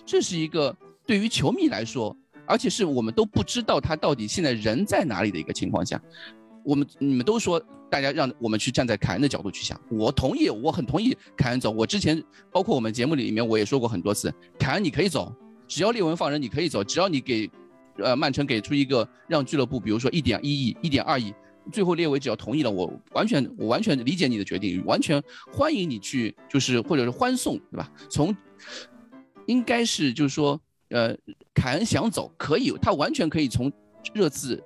[0.06, 0.78] 这是一个
[1.08, 2.16] 对于球迷来说，
[2.52, 6.00] 而且是我们都不知道他到底现在人在哪里的一个情况下。
[6.64, 11.72] 我们你们都说大家让我们去站在凯恩的角度去想，我同意，我很同意凯恩走。
[11.72, 12.22] 我之前
[12.52, 15.34] 包括我们节目里面我也说过很多次，凯恩你可以走，
[15.68, 17.50] 只要列文放人你可以走，只要你给，
[17.98, 21.34] 呃曼城给出一个让俱乐部，比如说一点一亿、一点二亿，
[21.72, 27.92] 最后列维只要同意了，我完全我完全理解你的决定，完全欢迎你去，就是或者是欢送，对吧？
[28.10, 28.36] 从
[29.48, 30.62] 应该是就是说，
[30.92, 31.18] 呃，
[31.54, 33.72] 凯恩想走可以，他完全可以从
[34.14, 34.62] 热刺。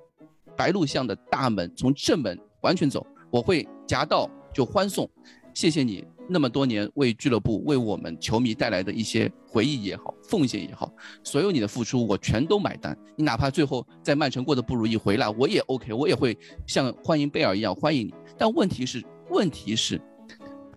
[0.56, 5.06] 白鹿巷的大门从正门完全走，我会夹道就欢送，
[5.52, 10.90] 谢谢你那么多年为俱乐部、为我们球迷带来的一些回忆也好、奉献也好，
[11.22, 12.96] 所有你的付出我全都买单。
[13.16, 16.34] 你哪怕最后在曼城过得不如意回来，我也 OK，我也会
[16.66, 18.14] 像欢迎贝尔一样欢迎你。
[18.38, 20.00] 但问题是，问题是，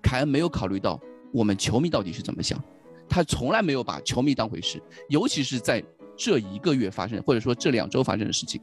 [0.04, 1.00] 凯恩没有考虑到
[1.32, 2.62] 我们球迷到底是怎么想，
[3.10, 5.84] 他从来没有把球迷当回事，尤其是在
[6.16, 8.62] 这一个月发生，或者说这两周发生的事情。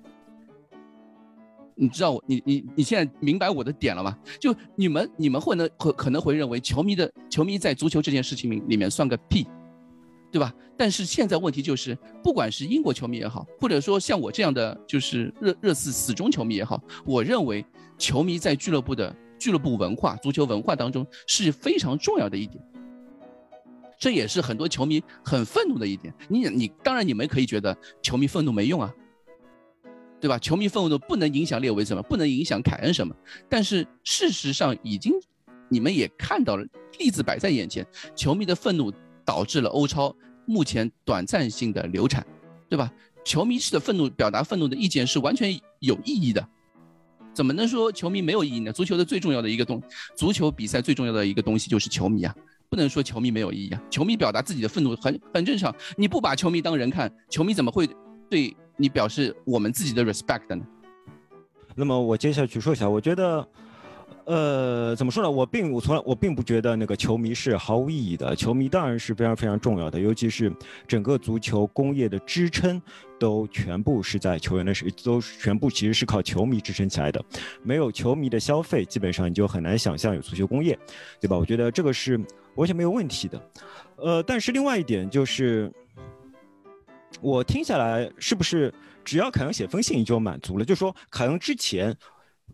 [1.78, 4.16] 你知道我，你你你现在明白我的点了吗？
[4.40, 9.46] 就你们你们会能可可能会认为球迷的球迷在足球这件事情里面算个屁，
[10.32, 10.54] 对吧？
[10.74, 17.62] 但是现在问题就是，不管是英国球迷也好，或者说像我这样的就是热热刺死忠球迷也好，我认为
[17.98, 22.62] 球迷在俱乐部的俱乐部文化、足球文化当中是非常重要的一点。
[23.98, 26.12] 这也是很多球迷很愤怒的一点。
[26.28, 28.92] 你你当然你们可以觉得球迷愤怒没用啊。
[30.18, 30.38] 对吧？
[30.38, 33.14] 球迷愤怒不能影响列维什么，不能影响凯恩什么。
[33.50, 35.12] 但是事实上已经，
[35.68, 36.64] 你们也看到了，
[36.98, 37.86] 例子摆在眼前。
[38.16, 38.90] 球迷的愤怒
[39.26, 40.16] 导致了欧超
[40.46, 42.26] 目前短暂性的流产，
[42.66, 42.90] 对吧？
[43.26, 46.48] 球迷式的愤怒表达愤怒的意见是完全有意义的，
[47.34, 48.72] 怎么能说球迷没有意义呢？
[48.72, 49.82] 足球的最重要的一个东，
[50.16, 52.34] 足球比赛最重要的一个东西就是球迷啊，
[52.68, 53.82] 不能说球迷没有意义啊。
[53.90, 57.88] 球迷表达自己的愤怒很很正常，你不把球迷当人看，球迷怎么会
[58.30, 60.64] 对你表示我们自己的 respect 呢？
[61.74, 63.46] 那么我接下去说一下，我觉得。
[64.26, 65.30] 呃，怎么说呢？
[65.30, 68.34] 我并我从来我并不觉得那个球迷是毫无意义的。
[68.34, 70.52] 球迷当然是非常非常重要的，尤其是
[70.88, 72.82] 整个足球工业的支撑
[73.20, 77.24] 都全部是在球员的是都全部其实是靠球迷支撑起来的。
[77.62, 80.76] 没有球迷的消费，基本上你就很难想象有足球工业，
[81.20, 81.38] 对吧？
[81.38, 82.20] 我觉得这个是
[82.56, 83.50] 完全没有问题的。
[83.94, 85.72] 呃，但是另外一点就是，
[87.20, 88.74] 我听下来是不是
[89.04, 90.64] 只要凯恩写封信你就满足了？
[90.64, 91.96] 就是说凯恩之前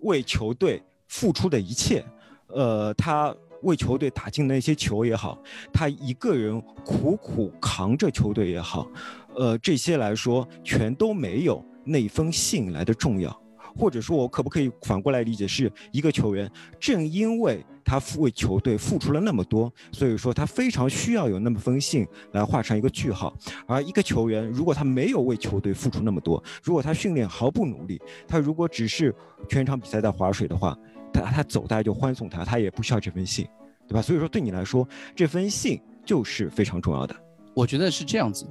[0.01, 0.83] 为球队。
[1.13, 2.03] 付出的一切，
[2.47, 3.35] 呃，他
[3.65, 5.39] 为球队打进的那些球也好，
[5.71, 8.91] 他一个人苦苦扛着球队也好，
[9.37, 13.31] 呃，这些来说全都没有那封信来的重要。
[13.75, 23.35] 或者说，我可不可以反过来理解，是一个球员正因为他为球队付出了那么多，所以说他非常需要有那么封信来画上一个句号。
[23.67, 27.99] 而一个球员如果他没有为球队付出那么多，如果他训练毫不努力，
[28.29, 29.15] 他如果只是
[29.49, 30.77] 全场比赛在划水的话，
[31.13, 33.47] 他他走，大家就欢送他，他也不需要这封信，
[33.87, 34.01] 对吧？
[34.01, 37.15] 所以说对你来说，这封信就是非常重要的。
[37.55, 38.47] 我觉得是这样子，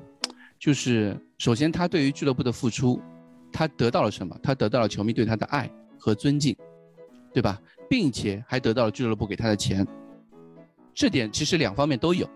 [0.59, 3.01] 就是首先他对于俱乐部的付出，
[3.51, 4.37] 他得到了什么？
[4.43, 6.55] 他得到了球迷对他的爱和尊敬，
[7.33, 7.59] 对吧？
[7.89, 9.85] 并且还得到了俱乐部给他的钱。
[10.93, 12.29] 这点其实两方面都有。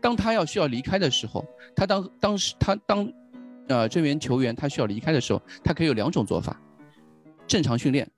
[0.00, 1.44] 当他要需要离开的时候，
[1.76, 3.10] 他当当时他当，
[3.68, 6.60] 呃，这名球员他需要离开的时候，他可以有两种做法：
[7.46, 8.10] 正常训练。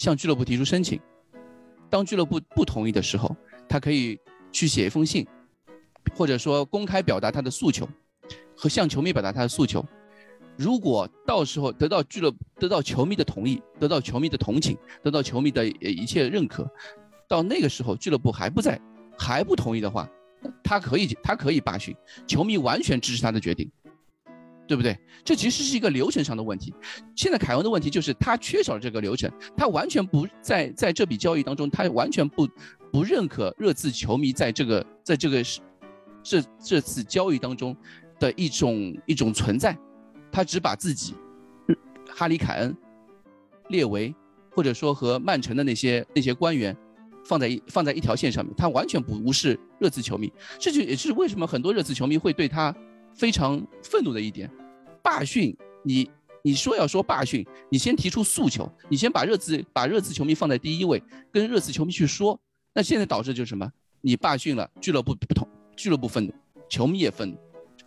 [0.00, 0.98] 向俱乐部提出申请，
[1.90, 3.36] 当俱乐部不同意的时候，
[3.68, 4.18] 他可以
[4.50, 5.26] 去写一封信，
[6.16, 7.86] 或者说公开表达他的诉求，
[8.56, 9.84] 和向球迷表达他的诉求。
[10.56, 16.66] 如果到时候得到俱乐得到球迷的同意，得到球迷的同情，得到球迷的一切认可，
[17.28, 18.80] 到那个时候俱乐部还不在，
[19.18, 20.08] 还不同意的话，
[20.64, 21.94] 他可以他可以罢训，
[22.26, 23.70] 球迷完全支持他的决定。
[24.70, 24.96] 对不对？
[25.24, 26.72] 这其实是一个流程上的问题。
[27.16, 32.48] 现在凯恩的问题就是他缺少了这个流程，他完全不在在这笔交易当中，他完全不
[32.92, 35.42] 不认可热刺球迷在这个在这个
[36.22, 37.76] 这这次交易当中
[38.20, 39.76] 的一种一种存在，
[40.30, 41.16] 他只把自己
[42.06, 42.76] 哈里凯恩
[43.70, 44.14] 列为
[44.52, 46.76] 或者说和曼城的那些那些官员
[47.24, 50.32] 放在一放在一条线上面，他完全不无视热刺球迷。
[50.60, 52.72] 这就也是为什么很多热刺球迷会对他
[53.14, 54.50] 非常愤怒的一点。
[55.02, 56.10] 罢训你，
[56.42, 61.02] 你说要说罢训，你先提出诉求，你先把热刺把热刺球迷放在第一位，
[61.32, 62.38] 跟热刺球迷去说。
[62.74, 63.70] 那现在导致就是什么？
[64.00, 65.46] 你罢训了，俱乐部不同，
[65.76, 66.32] 俱乐部愤怒，
[66.68, 67.36] 球迷也愤怒，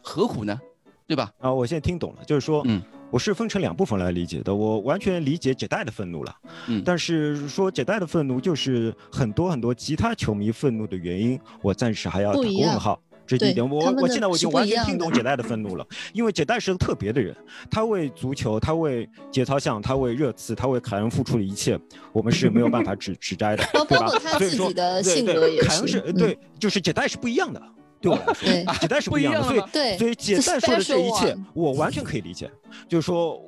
[0.01, 0.59] 何苦呢？
[1.05, 1.31] 对吧？
[1.39, 4.55] 啊，我现在听懂了，就是说，嗯，我是分成两部分来理解的。
[4.55, 6.35] 我完全理解解代的愤怒了，
[6.67, 12.99] 嗯，但是说解代的愤怒就是很多很多其他球迷愤怒的原因，我暂时还要打个问号。
[13.25, 17.35] 这一点，我我现在我已经完全听懂杰代的愤怒了，因为杰代是个特别的人，
[17.71, 21.79] 他为足球，他为节操项，他为热刺，他为凯恩付出了一切，
[22.11, 24.07] 我们是没有办法指指摘的，对吧？
[24.37, 27.61] 所以说，对对，凯恩是对，就是杰代是不一样的，
[28.01, 32.51] 对我来说，杰代是不一样的，所以所以杰代说的这一切，我完全可以理解，
[32.87, 33.41] 就是说。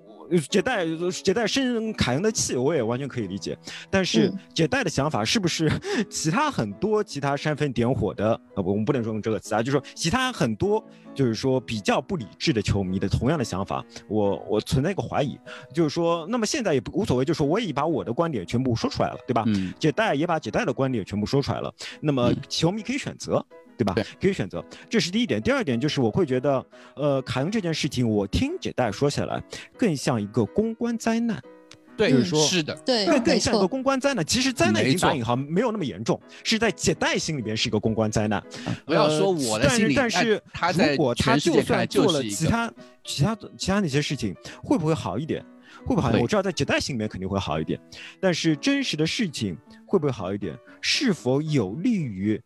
[0.50, 0.86] 杰代
[1.24, 3.58] 杰代生凯恩的气，我也完全可以理解。
[3.90, 5.72] 但是杰代的想法是不是
[6.10, 8.34] 其他很多其他煽风点火的？
[8.34, 15.38] 啊，我们不能说用这个词啊，就是说其他很多就是说比较不理智的球迷的同样的想法，我我存在一个怀疑，
[15.74, 19.46] 就是说，那么现在也无所谓，就是说我已把我的观点全部说出来了，对吧？
[19.80, 23.46] 杰代也把杰代的观点全部说出来了，那么球迷可以选择。
[23.78, 23.96] 对吧？
[24.22, 25.42] 可以选择，这是第一点。
[25.42, 26.66] 第二点就是我会觉得，
[26.96, 29.42] 呃，凯恩这件事情，我听姐代说起来，
[29.78, 31.42] 更像一个公关灾难。
[31.98, 34.26] 对，就是说，是的，对，更更像一个公关灾难。
[34.26, 38.44] 其实灾难已经打引号，没有那么严重，是在姐代心里边是一个公关灾难。
[38.86, 42.70] 不要说我的心里，但是但是如果他就算做了其他
[43.06, 45.42] 其他其他那些事情，会不会好一点？
[45.86, 46.12] 会不会好？
[46.20, 47.80] 我知道在姐代心里面肯定会好一点，
[48.20, 50.54] 但是真实的事情会不会好一点？
[50.82, 52.42] 是否有利于？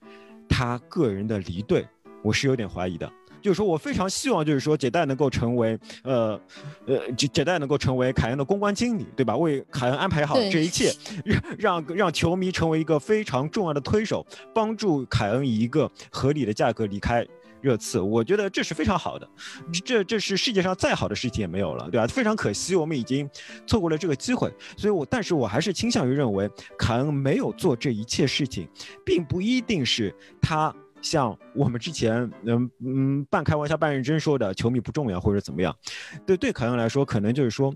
[0.50, 1.88] 他个人的离队，
[2.24, 3.10] 我是有点怀疑的。
[3.42, 6.38] 就是说我非常希望，就是说杰戴能够成为，呃，
[6.86, 9.38] 呃，杰杰代能够成为凯恩的公关经理，对吧？
[9.38, 10.92] 为凯恩安排好这一切，
[11.58, 17.26] 让让让球迷成为一个非常重要的推手，帮助凯恩以一个合理的价格离开
[17.62, 18.00] 热刺。
[18.00, 19.30] 我觉得这是非常好的，
[19.86, 22.08] 这这是世界上再好的事情也没有了，对吧？
[22.08, 23.30] 非常可惜，我们已经
[23.66, 24.54] 错过了这个机会。
[24.78, 28.68] 所以，我但是我还是倾向于认为，凯恩没有做这一切事情，
[29.06, 30.74] 并不一定是他。
[31.02, 35.74] 像我们之前嗯嗯半开玩笑半认真说的，球迷不重要或者怎么样，
[36.26, 37.74] 对对凯恩来说，可能就是说。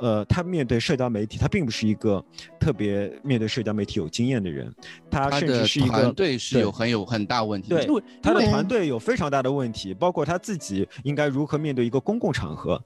[0.00, 2.24] 呃，他面对社交媒体，他并不是一个
[2.58, 4.74] 特别面对社交媒体有经验的人，
[5.10, 7.68] 他甚至是一个团队是有很有很大问题。
[7.68, 7.86] 对，
[8.22, 12.82] 他的团队有非常大的问题，包括他自己应该如何面对一个公共场合。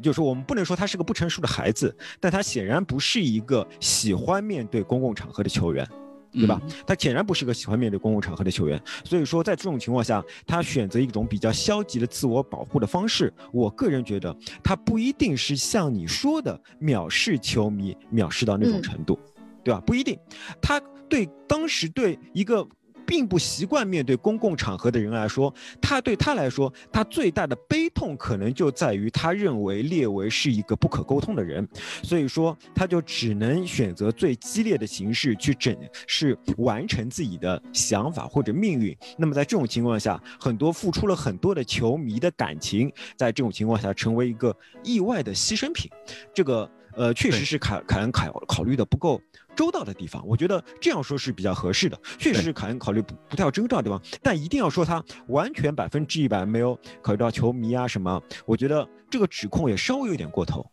[0.00, 5.86] 就是我们不能说他是个不成熟的孩子，但他显然不是一个喜欢面对公共场合的球员。
[6.32, 6.60] 对吧？
[6.86, 13.32] 他显然不是个喜欢面对公共场合的球员，所以说在这种情况下，他选择一种比较消极的自我保护的方式。
[13.52, 19.18] 我个人觉得，他不一定是像你说的藐视球迷，藐视到那种程度，
[19.64, 19.80] 对吧？
[19.86, 20.18] 不一定，
[20.60, 22.66] 他对当时对一个。
[23.06, 31.66] 并不习惯面对公共场合的人来说，他对他来说，他最大的悲痛可能就在于他认为列维是一个不可沟通的人，
[32.02, 35.76] 所以说他就只能选择最激烈的形式去整
[36.06, 38.96] 是完成自己的想法或者命运。
[39.18, 45.90] 那么在这种情况下，很多付出了很多的球迷的感情，在这种情况下成为一个意外的牺牲品，
[46.34, 49.20] 这个呃确实是凯凯恩考考虑的不够。
[49.56, 52.00] 周到的地方，我觉得这样说是比较合适的。
[52.18, 60.64] 确实是凯恩考虑不不太周到的地方，但一定要说他完全百分之一百没有考虑到球迷啊什么，我觉得这个指控也稍微有点过头。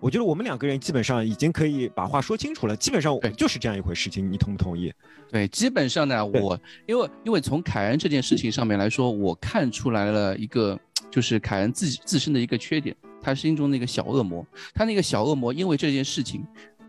[0.00, 4.92] 我觉得我们两个人基本上已经可以把话说清楚了，基本上就是这样一回事情，你同不同意？
[5.30, 10.78] 对，基本上呢，我因为因为从凯恩这件事情上面来说，我看出来了一个
[11.10, 16.44] 就是凯恩自己自身的一个缺点，他心中那个小恶魔，他那个小恶魔因为这件事情。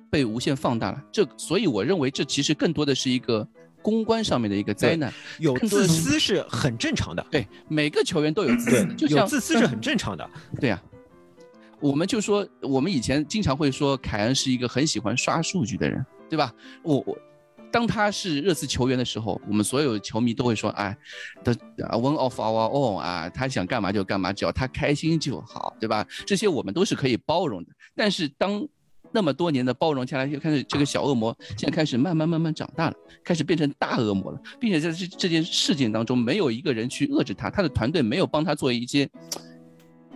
[0.09, 3.47] 被无限放大了，这所以我认为这其实更多的是一个
[3.81, 5.11] 公关上面的一个灾难。
[5.39, 10.29] 有自私是很正常的，对每个球员都有自私，就像自私是很正常的。
[10.61, 10.79] 对呀，
[11.79, 16.53] 我们就说我们以前经常会说凯恩是一个很喜欢刷数据的人，对吧？
[16.83, 17.17] 我我
[17.73, 20.95] 当他是热刺球员的时候，我们所有球迷都会说，哎
[21.43, 21.51] ，the
[21.97, 26.05] one of our own 啊，他想干嘛就干嘛，只要他开心就好，对吧？
[26.27, 27.71] 这些我们都是可以包容的。
[27.95, 28.63] 但是当
[29.11, 39.09] 那么多年的包容下来，就开始这个小恶魔现在开始慢慢慢慢长大了，开始变成大恶魔了，并且在这这件事件当中，没有一个人去遏制他，他的团队没有帮他做一些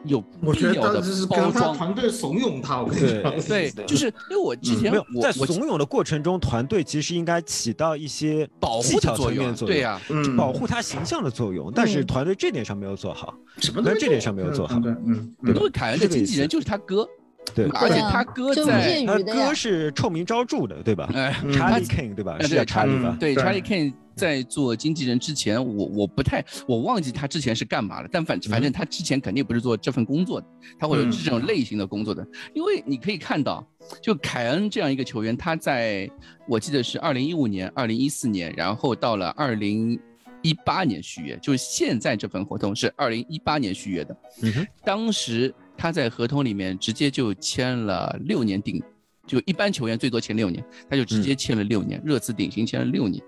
[0.07, 1.75] 有必要的包装。
[1.75, 9.99] 团队怂恿他，我跟你讲，对，就是因为我之前没有在怂恿的过程中，团队其实应该起到一些保护的作用，对呀，
[10.37, 17.07] 保护他形象的作用，但是团队这点上没有做好，什么在这点上没有做好，嗯，因为凯恩的经纪人就是他哥。
[17.55, 21.09] 对，而且他哥在，他哥是臭名昭著的，对吧？
[21.13, 22.37] 哎，Charlie King，对吧？
[22.41, 23.15] 是叫 Charlie 吧？
[23.19, 28.09] 对，Charlie King 在做经纪人之前，我我不太，我忘记他之前是干嘛了。
[28.11, 30.47] 但反反正他之前肯定不是做这份工作的，
[30.79, 32.25] 他会有这种类型的工作的。
[32.53, 33.65] 因为你可以看到，
[34.01, 36.09] 就凯恩这样一个球员，他在
[36.47, 39.99] 我记得是二零一五年、二零一四年，然后到了二零
[40.41, 44.17] 一八年续约，就是现在这份合同是二零一八年续约的。
[44.41, 45.53] 嗯哼，当时。
[45.77, 48.81] 他在合同里面直接就签了六年顶，
[49.27, 53.23] 就一般球员最多签六年，他就直接签了六年，热刺顶薪签了六年，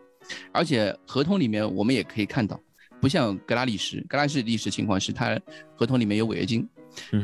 [0.51, 2.59] 而且合同里面我们也可以看到，
[2.99, 5.39] 不像格拉利什，格拉利什历史情况是他
[5.75, 6.67] 合同里面有违约金，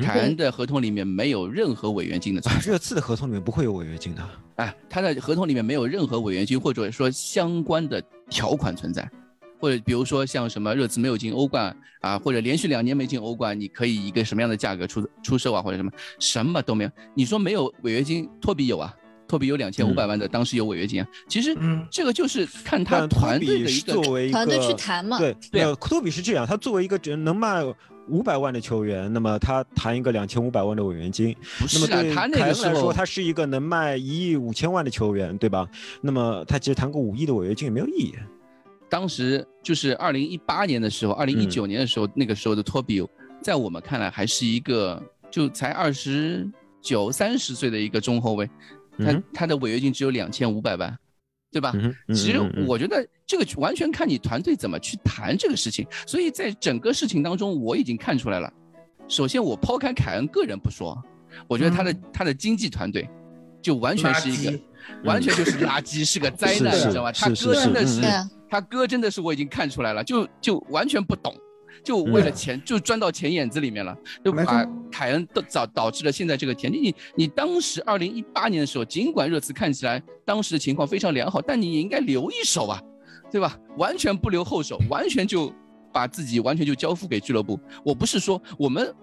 [0.01, 7.99] 凯恩的合同里面没有任何违约金的，热刺的合同里面不会有违约金的，哎，他的合同里面没有任何违约金或者说相关的
[8.29, 9.09] 条款存在。
[9.59, 16.89] 或者比如说像什么热刺没有进欧冠啊，或者连续两年没进欧冠，你可以一个什么样的价格出出售啊，或者什么什么都没有。
[17.13, 18.93] 你说没有违约金，托比有啊，
[19.27, 21.07] 托比有两千五百万的，当时有违约金啊。
[21.27, 21.55] 其实
[21.89, 23.93] 这个就是看他团队的一个
[24.31, 25.17] 团队去谈嘛。
[25.17, 27.63] 对对，托比是这样，他作为一个只能卖
[28.07, 35.67] 五百万的球员，那么他谈一个两千五百万的违约金，不是啊，他那个时候说他是一个能卖一亿五千万的球员，对吧？
[36.01, 38.13] 那么他其实谈个五亿的违约金也没有意义。
[38.89, 43.03] 当时就是二零一八年的时候，二零一九年的时候，那个时候的托比，
[43.41, 46.49] 在我们看来还是一个就才二十
[46.81, 48.49] 九、三十岁的一个中后卫，
[48.97, 50.95] 他他的违约金只有两千五百万，
[51.51, 51.73] 对吧？
[52.09, 55.85] 其实我觉得这个完全看你团队怎么去谈这个事情。
[56.05, 58.51] 所以在整个事情当中，我已经看出来了。
[59.07, 61.01] 首先，我抛开凯恩个人不说，
[61.47, 63.09] 我觉得他的他的经纪团队
[63.61, 64.59] 就完全是一个，
[65.03, 67.11] 完全就是垃圾，是个灾难，你知道吗？
[67.11, 68.01] 他哥真的是。
[68.49, 71.35] 他哥真的是我已经看出来了，就就完全不懂，
[71.83, 76.79] 就为了钱就钻到钱眼子里面了，就把凯恩都导导致了现在这个田地。
[76.79, 82.81] 你你当时二零一八年的时候，尽管热刺看起来当时的情况非常良好，但你也应该留一手啊，
[83.31, 83.57] 对吧？
[83.77, 85.53] 完全不留后手，完全就
[85.91, 87.59] 把自己完全就交付给俱乐部。
[87.83, 88.93] 我不是说我们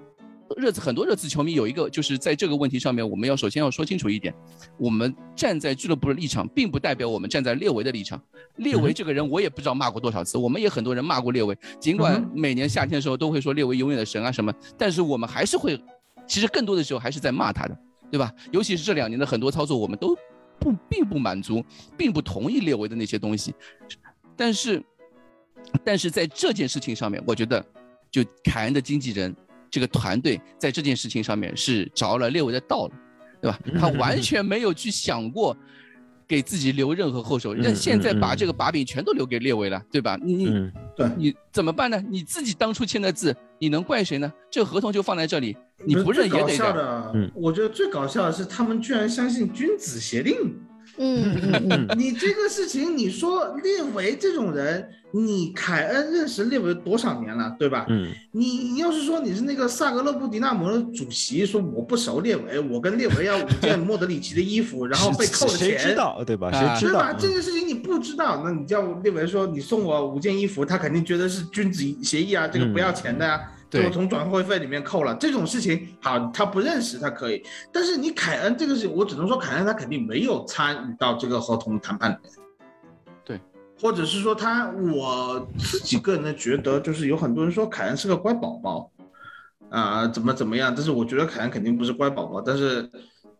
[0.56, 4.34] 热刺很多热刺球迷有一个就是在这个问题上面，我们要首先要说清楚一点，
[4.78, 8.20] 我们站在俱乐部的立场，并不代表我们站在列维的立场。
[8.56, 15.80] 列维这个人，我也不知道骂过多少次，我们也很多人骂过列维，尽管每年夏天的时候都会说列维永远的神啊什么，但是我们还是会，
[16.26, 17.78] 其实更多的时候还是在骂他的，
[18.10, 18.32] 对吧？
[18.50, 20.14] 尤其是这两年的很多操作，我们都
[20.58, 21.64] 不并不满足，
[21.96, 23.54] 并不同意列维的那些东西，
[24.36, 24.82] 但是，
[25.84, 27.64] 但是在这件事情上面，我觉得，
[28.10, 29.34] 就凯恩的经纪人
[29.72, 32.92] 这个团队在这件事情上面是着了列维的道了，
[33.40, 33.58] 对吧？
[33.80, 35.56] 他完全没有去想过
[36.28, 40.18] 给自己留任何后手， 那现在把这个把柄全都留给列维了，对吧？
[40.22, 41.98] 你对你怎么办呢？
[42.10, 44.30] 你自己当初签的字，你能怪谁呢？
[44.50, 45.56] 这合同就放在这里，
[45.86, 46.76] 你不认也得搞笑认。
[46.76, 50.36] 的，我觉得最搞笑的是他们居然相信君子协定。
[50.98, 57.86] 嗯嗯嗯， 你这个事情，你说列维这种人，你凯恩认识列维多少年了，对吧？
[57.88, 66.48] 嗯，你你要是说你是那个萨格勒布迪纳摩的主席，说我不熟列维，我跟列维要五件莫德里奇的衣服， 然后被扣了谁钱，知道对吧？
[66.52, 67.16] 啊谁知道对吧？？
[67.18, 73.40] 这件事情你不知道，那你叫列维说你送我五件衣服，他肯定觉得是君子协议啊，这个不要钱的呀、
[73.72, 75.14] 对我从转会费里面扣了。
[75.14, 77.42] 这种事情好，他不认识他可以，
[77.72, 82.32] 但是你凯恩这个事，我只能说凯恩他肯定没有参与到这个合同谈判里面。
[83.24, 83.40] 对，
[83.80, 88.90] 或者是说他，我自己个人的觉得，就是有很多人说凯恩是个乖宝宝，
[89.70, 92.90] 啊、怎么怎么样，但是我觉得凯恩肯定不是乖宝宝，但是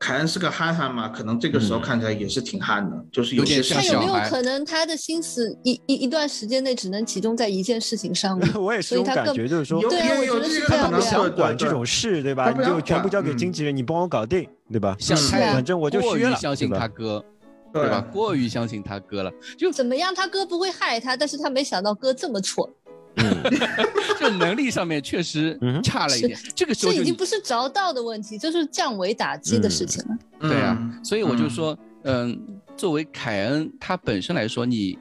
[0.03, 8.48] 凯恩是个憨憨嘛，可能这个时候看起来也是挺憨的，就是有点像他有没有可能他的心思一一一段时间内只能集中在一件事情上呢？
[8.59, 12.50] 我也是这种感觉，就是说有对啊我觉得有有这个是这样的不可能对想管这种事，对吧？
[12.50, 14.96] 你就全部交给嗯经纪人，你帮我搞定，对吧？
[14.98, 17.24] 像是啊太反正我就过于相信他哥，
[17.72, 18.00] 对对吧？
[18.12, 22.68] 过于相信他哥了，就怎么样，他哥不会害他，但是他没想到哥这么蠢，
[24.18, 26.38] 就能力上面确实差了一点。
[26.54, 30.18] 这个时候就你这已经不是着道的问题，就是降维打击的事情了。
[30.40, 32.40] 对啊嗯，所以我就嗯说，嗯，
[32.76, 34.98] 作为凯恩他本身来说，你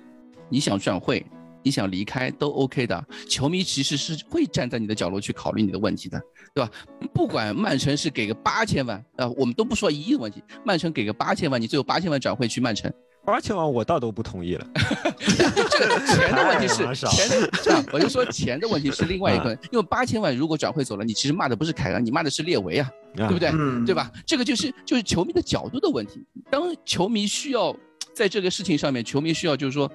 [0.49, 1.25] 你想转会，
[1.63, 3.05] 你想离开都 OK 的。
[3.27, 6.21] 球迷其实是会站在你的角落去考虑你的问题的，
[6.53, 6.71] 对吧？
[7.13, 12.91] 不管曼城是给个八千万，啊、我们都不说一亿的问题，曼城给个八千万，你最后八千万转会去曼城，
[13.23, 14.67] 八千万我倒都不同意了。
[15.19, 22.89] 这个钱的问题是钱的，这样我就说钱的问题是另外一啊个，因为八千万如果转会走了，你其实骂的不是凯恩，你骂的是列维啊。
[23.13, 23.49] 对对不对？
[23.53, 24.09] 嗯对吧？
[24.25, 26.23] 这个就是就是球迷的角度的问题。
[26.49, 27.75] 当球迷需要
[28.13, 29.91] 在这个事情上面，球迷需要就是说，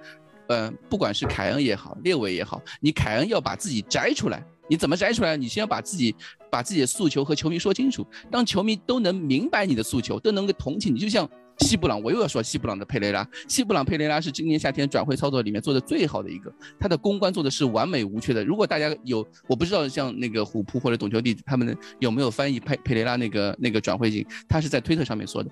[0.48, 4.44] 呃，不管是凯恩也好，列维也好，你凯恩要把自己摘出来。
[4.68, 5.36] 你怎么摘出来？
[5.36, 6.14] 你先要把自己
[6.50, 8.06] 把自己的诉求和球迷说清楚。
[8.30, 11.26] 当球迷都能明白你的诉求，都能够同情你，就像
[11.58, 13.26] 西布朗，我又要说西布朗的佩雷拉。
[13.48, 18.44] 西布朗佩雷拉是今年夏天转会操作里面做的最好的一个，他的公关做的是完美无缺的。
[18.44, 25.50] 如果大家有，我不知道像那个虎扑或者懂球帝他们有没有翻译佩佩雷拉那个那个转会信，他是在推特上面说的，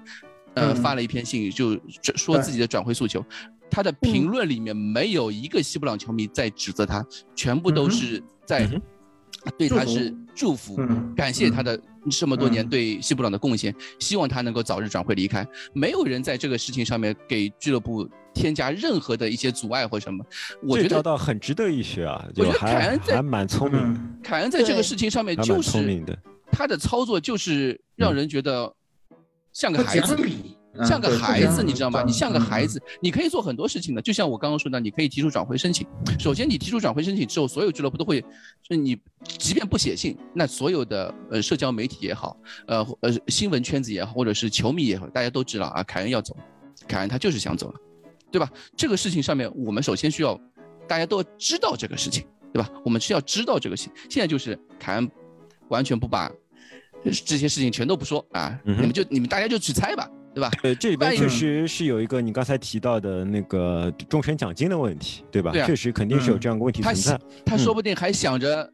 [0.54, 1.78] 呃，嗯发了一篇信就
[2.16, 3.24] 说自己的转会诉求。
[3.70, 8.68] 他的评论里面没有一个西布朗球迷在指责他，全部都是在
[9.58, 11.80] 对他是祝福，嗯感谢他的
[12.10, 15.46] 这么多年嗯对西布朗的贡献，希望他能够早日转会离开。
[15.72, 20.24] 没有人在这个事情上面给俱乐部添加任何的一些阻碍或什么。
[20.62, 26.16] 我觉得很值得一学啊，我觉得凯恩在还蛮聪明，嗯凯恩在这个事情上面就是聪明的。
[26.52, 28.72] 他的操作就是让人觉得
[29.52, 30.16] 像个孩子
[30.84, 32.02] 像个孩子，你知道吗？
[32.02, 34.02] 嗯你像个嗯孩子，你可以做很多事情的。
[34.02, 35.86] 就像我刚刚说的，你可以提出转会申请。
[36.18, 38.26] 首先，你提出转会申请之后，所有俱乐部都会，就
[38.70, 38.98] 是你
[39.38, 46.36] 即便不写信，那所有的呃社交媒体也好，呃呃新闻圈子也好，或者是球迷也好，大家都知道啊，凯恩要走，
[46.88, 47.80] 凯恩他就是想走了，
[48.30, 48.50] 对吧？
[48.76, 50.38] 这个事情上面，我们首先需要
[50.88, 52.68] 大家都要知道这个事情，对吧？
[52.84, 53.92] 我们需要知道这个事情。
[54.10, 55.10] 现在就是凯恩
[55.68, 56.30] 完全不把
[57.04, 60.50] 呃这些事情全都不说啊，你们就你们大家就去猜吧，对吧？
[60.64, 65.52] 呃，这里边确实是有一个你刚才提到的那个终身奖金的问题，对吧？
[65.52, 68.68] 对啊确实肯定是有这样一个问题他存在，他说不定还想着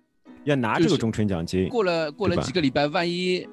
[0.45, 1.69] 要拿这个终身奖金。
[1.69, 3.47] 过了过了几个礼拜，万一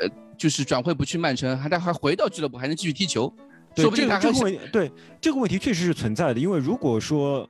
[0.00, 3.32] 呃就是转会不去曼城，还他还回到俱乐部，还能继续踢球，
[3.76, 7.48] 说不定他这个这个问对这个问题确实是存在的，因为如果说，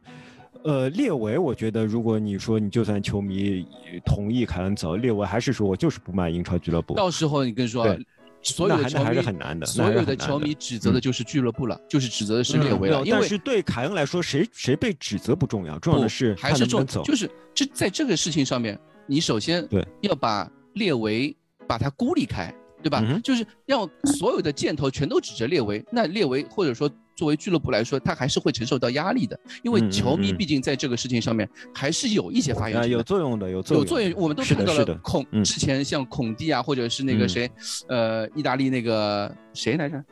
[0.64, 3.66] 呃，列维，我觉得如果你说你就算球迷
[4.04, 8.06] 同意凯恩走，列维还是说我就是不卖英超俱乐部，到时候你跟说对，
[8.42, 16.84] 所有的球那还是迷很难的，所有的球迷指责的就是俱乐部了，就是指责的是列嗯维了，因为但是对凯恩来说，谁谁被指责不重要，重要的是他还是重。
[17.04, 19.86] 就是这在这个事情上面，你首先对。
[20.00, 21.34] 要把列维
[21.66, 23.02] 把他孤立开，对吧？
[23.06, 32.96] 嗯就是让所有的箭头全都指着列维，那列维或者说作为俱乐部来说，他还是会承受到压力的，因为球迷嗯毕竟在这个事情上面还是有一些发言啊，权的。
[32.96, 37.50] 有作用的，有作用，有作用，我们都，看到了孔嗯之前像孔蒂啊，或者是那个嗯谁，
[37.88, 40.02] 呃，意大利那个谁来着？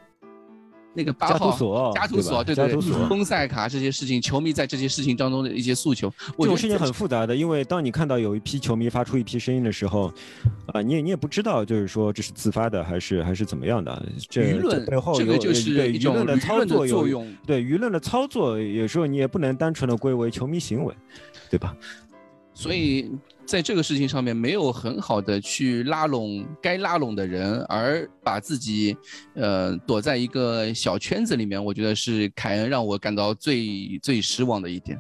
[0.93, 10.13] 那个八加图号索加图索，对对图索丰塞卡这些事情，球迷在这些事情当中的一些诉求，这种事情很复杂的，因为当你看到有一批球迷发出一批声音的时候，
[10.67, 14.03] 啊、你也你也不知道，就是说这是自发的还是还是怎么样的。
[14.29, 20.95] 这舆论这背后有这个就是对舆一种论的操作作用对舆论的操作，有时候你也不能单纯的归为球迷行为，
[21.49, 21.77] 对吧？
[22.53, 23.11] 所以
[23.51, 28.97] 在这个事情上面没有很好的去拉拢该拉拢的人，而把自己
[29.35, 34.97] 呃躲在一个小圈子里面，我觉得是凯恩让我感到最最失望的一点。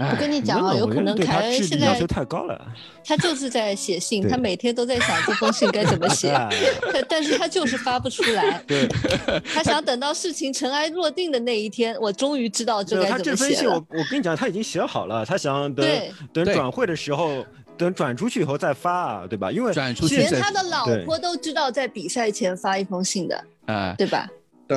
[0.00, 2.60] 我跟你讲啊，有可能凯恩现在要求太高了。
[3.04, 6.50] 他就是在写信，他每天都在想这封信该怎么写， 哎
[6.92, 8.62] 但但是他就是发不出来。
[8.66, 8.88] 对，
[9.54, 13.74] 他想等到事情尘埃落定的那一天，我终于知道这该怎这封信，么写我。
[13.74, 15.86] 我跟你讲，他已经写好了，他想等
[16.32, 17.44] 等转会的时候，
[17.78, 19.52] 等转出去以后再发啊，对吧？
[19.52, 24.28] 因为转出去连他的老婆都知道在比赛前发一封信的，啊、对吧？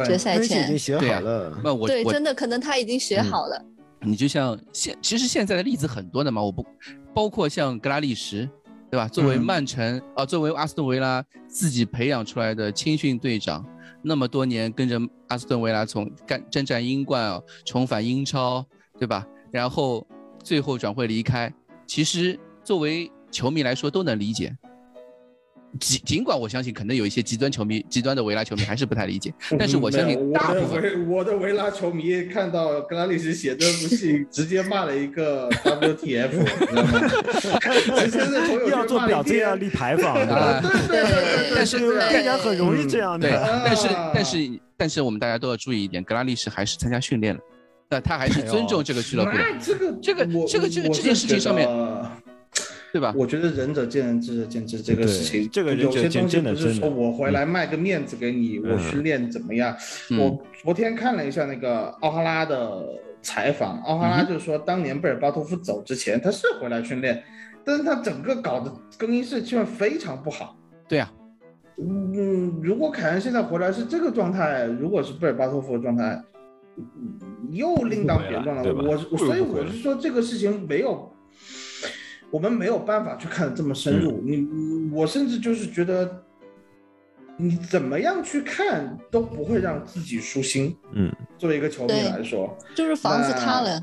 [0.05, 1.49] 决，赛前已经，写好了。
[1.49, 3.63] 对，那我对真的可能他已经写嗯好了。
[4.05, 6.65] 你就像现，其实现在的例子很多的嘛，我不
[7.13, 8.49] 包括像格拉利什，
[8.91, 9.07] 对吧？
[9.07, 13.65] 作为嗯曼城啊、作为阿斯顿维拉自己培养出来的青训队长，
[14.01, 14.99] 那么多年跟着
[15.29, 18.65] 阿斯顿维拉从干征战英冠啊，重返英超，
[18.99, 19.25] 对吧？
[19.51, 20.05] 然后
[20.43, 21.53] 最后转会离开，
[21.87, 24.55] 其实作为球迷来说都能理解。
[25.79, 36.99] 尽尽管我相信，可能有一些极端球迷、极端的维拉球迷还是不太理解， 但是我相信我的大部分维我的维拉球迷看到格拉利什写这封信， 直接骂了一个 WTF， 你知道吗？
[38.05, 40.25] 直接在朋友圈要做表要立牌坊，对
[40.87, 43.61] 对对对，但是大家很容易这样对，的。
[43.65, 47.39] 但是啊但是但是我们大家都要注意一点，格拉利什还是参加训练了，
[47.89, 51.67] 那他还是尊重这个俱乐部这个这个这个这个这件事情上面
[52.93, 53.11] 对吧？
[53.17, 59.75] 我觉得仁者见仁，智者见智，这个事情，这个有些东西不是真的真的说我回来卖个面子给你，我嗯训练怎么样？
[60.11, 62.85] 嗯我昨天看了一下那个奥哈拉的
[63.23, 67.23] 采访，奥哈拉就是说，当年贝尔巴托夫走之前，他是回来训练，
[67.65, 70.55] 但是他整个搞的更衣室气氛非常不好。
[70.87, 71.11] 对啊，
[71.79, 76.21] 嗯，如果凯恩现在回来是这个状态，如果是贝尔巴托夫的状态，
[76.77, 77.17] 嗯
[77.49, 78.63] 又另当别论了。
[78.63, 81.11] 我我所以我是说这个事情没有，
[82.33, 84.19] 我们没有办法去看得这么深入。
[84.25, 86.23] 你我甚至就是觉得，
[87.37, 90.75] 你怎么样去看都不会让自己舒心。
[90.93, 93.79] 嗯，作为一个球迷来说，就是房子塌了，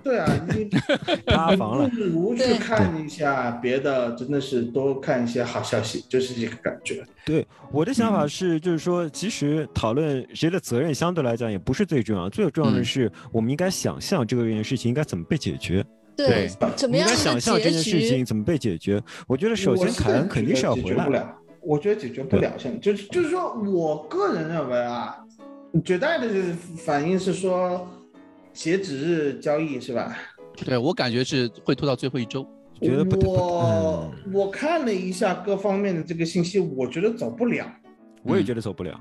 [0.00, 0.68] 对啊，你
[1.26, 7.04] 塌房了不如去看一下别的，真的是多看一些好消息，就是这个感觉。
[7.24, 15.84] 对，我的想法嗯是，就是说，其实讨论谁的责任相对来讲也不是最重要，最重要的嗯是我们应该想象这个件事情应该怎么被解决，
[16.26, 18.24] 对，怎么应该样的想象这件事情？
[18.24, 19.00] 怎么被解决。
[19.28, 22.52] 我觉得首先凯恩肯定是要回来觉得解决不，了，我觉得解决不了。
[22.58, 25.16] 现在就是就是说我个人认为啊，
[25.84, 26.28] 绝大的
[26.76, 27.88] 反应是说
[28.52, 30.18] 截止日交易是吧？
[30.56, 32.44] 对我感觉是会拖到最后一周。
[32.80, 37.64] 觉得我嗯我看了一下各方面的这个信息，我觉得走不了。
[38.24, 39.00] 我也觉得走不了。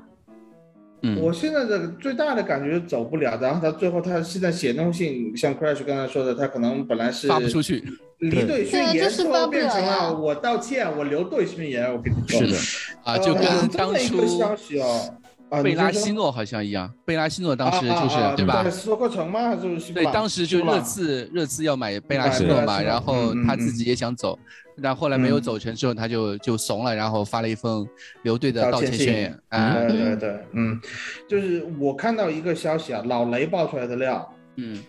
[1.02, 7.84] 嗯，我现在的最大的感觉是走不了，然后他最后他现在写那封信，像 Crash 刚才说的，他可能本来是发不出去。
[8.20, 11.86] 离队宣言，就是最后变成了我道歉，我留队宣言。
[11.94, 12.58] 我跟你说，是的，
[13.04, 15.14] 啊，就呃跟当初么一个消息哦，
[15.50, 18.64] 啊贝拉西诺好像一样，贝拉西诺当时啊就是、啊啊对吧？
[18.64, 19.50] 在斯托克城吗？
[19.50, 24.40] 还是对，当时就热刺热刺要买贝拉买西诺嘛，然后他自己也想走，
[24.82, 27.88] 但后后来没有嗯走成之后，他就就怂了，然后发了一封
[28.24, 29.40] 留队的道道歉信歉宣言。
[29.50, 30.80] 啊，对对对，嗯，
[31.28, 34.82] 就是我看到一个消息啊，老雷爆出来的料，嗯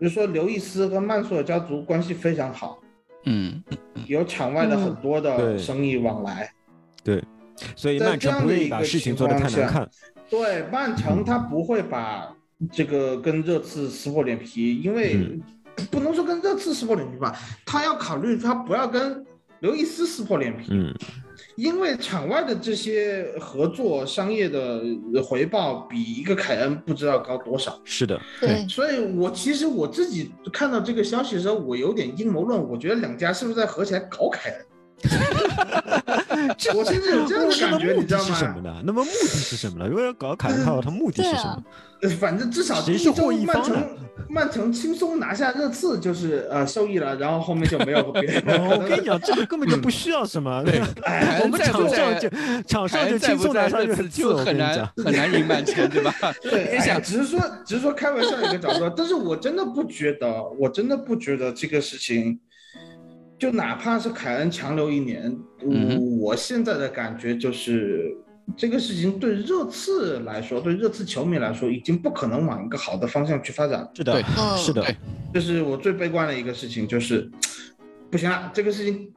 [0.00, 2.80] 就是说刘易斯和曼索尔家族关系非常好，
[3.24, 3.62] 嗯，
[4.06, 6.52] 有场外的很多的生意往来。
[7.04, 7.22] 对，
[7.76, 9.88] 所以在曼城不愿意这样的一个把事情做得太难看。
[10.28, 12.34] 对，曼城他不会把
[12.72, 15.40] 这个跟热刺撕破脸皮，因为嗯
[15.90, 19.24] 不能说跟热刺撕破脸皮吧，他要考虑他不要跟
[19.60, 20.92] 刘易斯撕破脸皮，嗯，
[21.56, 24.82] 因为场外的这些合作商业的
[25.24, 27.80] 回报比一个凯恩不知道高多少。
[27.84, 34.66] 是的，对，所以我其实我自己看到这个消息的时候，我有点阴谋论，我觉得两家是不是在合起来搞凯恩？
[36.74, 38.70] 我甚至有这样的感觉，你知道是什么吗？
[38.70, 38.82] 呢？
[38.84, 39.86] 那么目的是什么呢？
[39.88, 41.62] 如果要搞凯恩的话，他目的是什么？
[42.02, 43.88] 呃 反正至少是一周获益方呢曼城
[44.28, 48.58] 曼城轻松拿下热刺就是呃受益了，然后后面就没有 别的。
[48.58, 52.28] 哦，我跟你讲，这个根本就不需要什么，对，哎我们场上在就
[52.66, 54.84] 场上凯就轻松拿下热刺就很难。
[54.96, 56.12] 很难赢曼城，对吧？
[56.42, 62.40] 对，只是说，只是说开玩笑一个角度，但是我真的不觉得，我真的不觉得这个事情，
[63.42, 65.36] 就哪怕是凯恩强留一年，
[65.68, 68.16] 嗯我现在的感觉就是。
[68.56, 73.88] 这个事情对热刺来说，对热刺球迷来说，已经不可能往一个好的方向去发展。
[73.94, 74.22] 是的
[74.56, 74.96] 是的对，
[75.34, 77.30] 这是我最悲观的一个事情，就是
[78.10, 79.08] 不行了，这个事情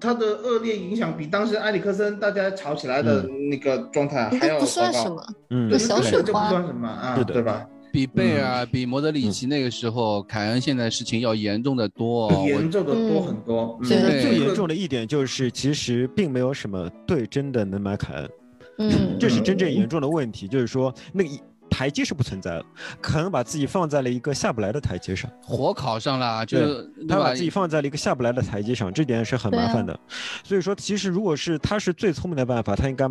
[0.00, 5.10] 它的恶劣影响比当时埃里克森大家吵起来的那个状态还要那不算糟糕什。
[5.10, 7.66] 么，嗯对，那小根本就不算什么啊，对吧？
[7.94, 13.78] 比贝尔、比莫德里奇那个时候，凯恩现在事情要严重的多、严重的多很多。
[13.84, 18.30] 现在最严重的一点就是，其实并没有什么队真的能买凯恩，
[18.78, 20.48] 嗯，这是真正严重的问题。
[20.48, 21.40] 就是说，那个一
[21.74, 22.64] 台阶是不存在的，
[23.00, 25.28] 可能把自己放在了一个下不来的台阶上。
[25.42, 29.98] 火烤上了，就对他把自己放在了一个下不来的台阶上，这点是很麻烦的。
[30.44, 33.10] 所以说，其实如果是他是最聪明的办法，他应该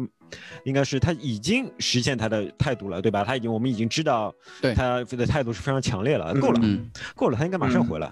[0.64, 3.26] 应该是他已经实现他的态度了，对吧？
[3.26, 8.10] 他已经我们已经知道对他的态度是非常强烈了，够了，嗯，够了，他应该马上回来。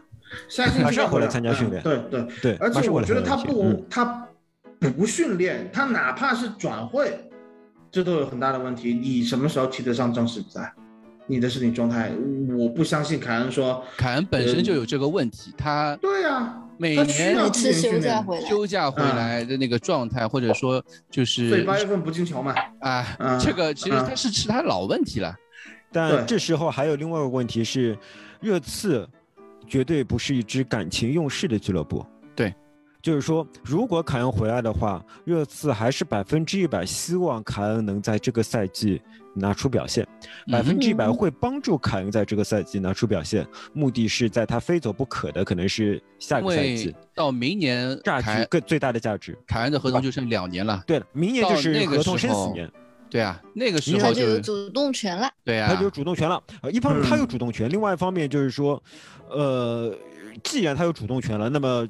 [0.82, 4.28] 马上回来参加训练嗯对对，对，而且我觉得他不他
[4.80, 7.31] 不训练，他哪怕是转会，
[7.92, 8.94] 这都有很大的问题。
[8.94, 10.74] 你什么时候踢得上正式比赛？
[11.28, 12.12] 你的身体状态，
[12.58, 18.00] 我不相信凯恩说，凯恩本身就有这个问题，他对呀、每年要每次休。
[18.00, 25.34] 假回来，休假回来的那个状态，或者说就是所以八月份不进球嘛，啊，嗯这个其实嗯他是是他老问题了。
[25.92, 27.98] 但这时候还有另外一个问题是，
[28.42, 29.08] 热刺
[29.68, 32.06] 绝对不是一支感情用事的俱乐部。
[33.02, 39.02] 对，就是说，如果凯恩回来的话，热刺还是百分之一百希望凯恩能在这个赛季
[39.34, 40.08] 拿出表现，
[40.52, 49.38] 百分之一百嗯会帮助凯恩在这个赛季拿出表现，目的是在他非走不可的可能是下个赛季到明年价凯值更最大的价值。
[49.48, 50.84] 凯恩的合同就剩两年了。
[50.86, 52.70] 对了，明年就到那个是合同生死年，
[53.10, 55.30] 对啊，那个时明候他就有主动权了。
[55.44, 56.42] 对啊，他就有主动权了。
[56.62, 58.82] 呃，一方面他有嗯主动权，另外一方面就是说，
[59.30, 59.96] 呃，
[60.44, 61.88] 既然他有主动权了，那么呃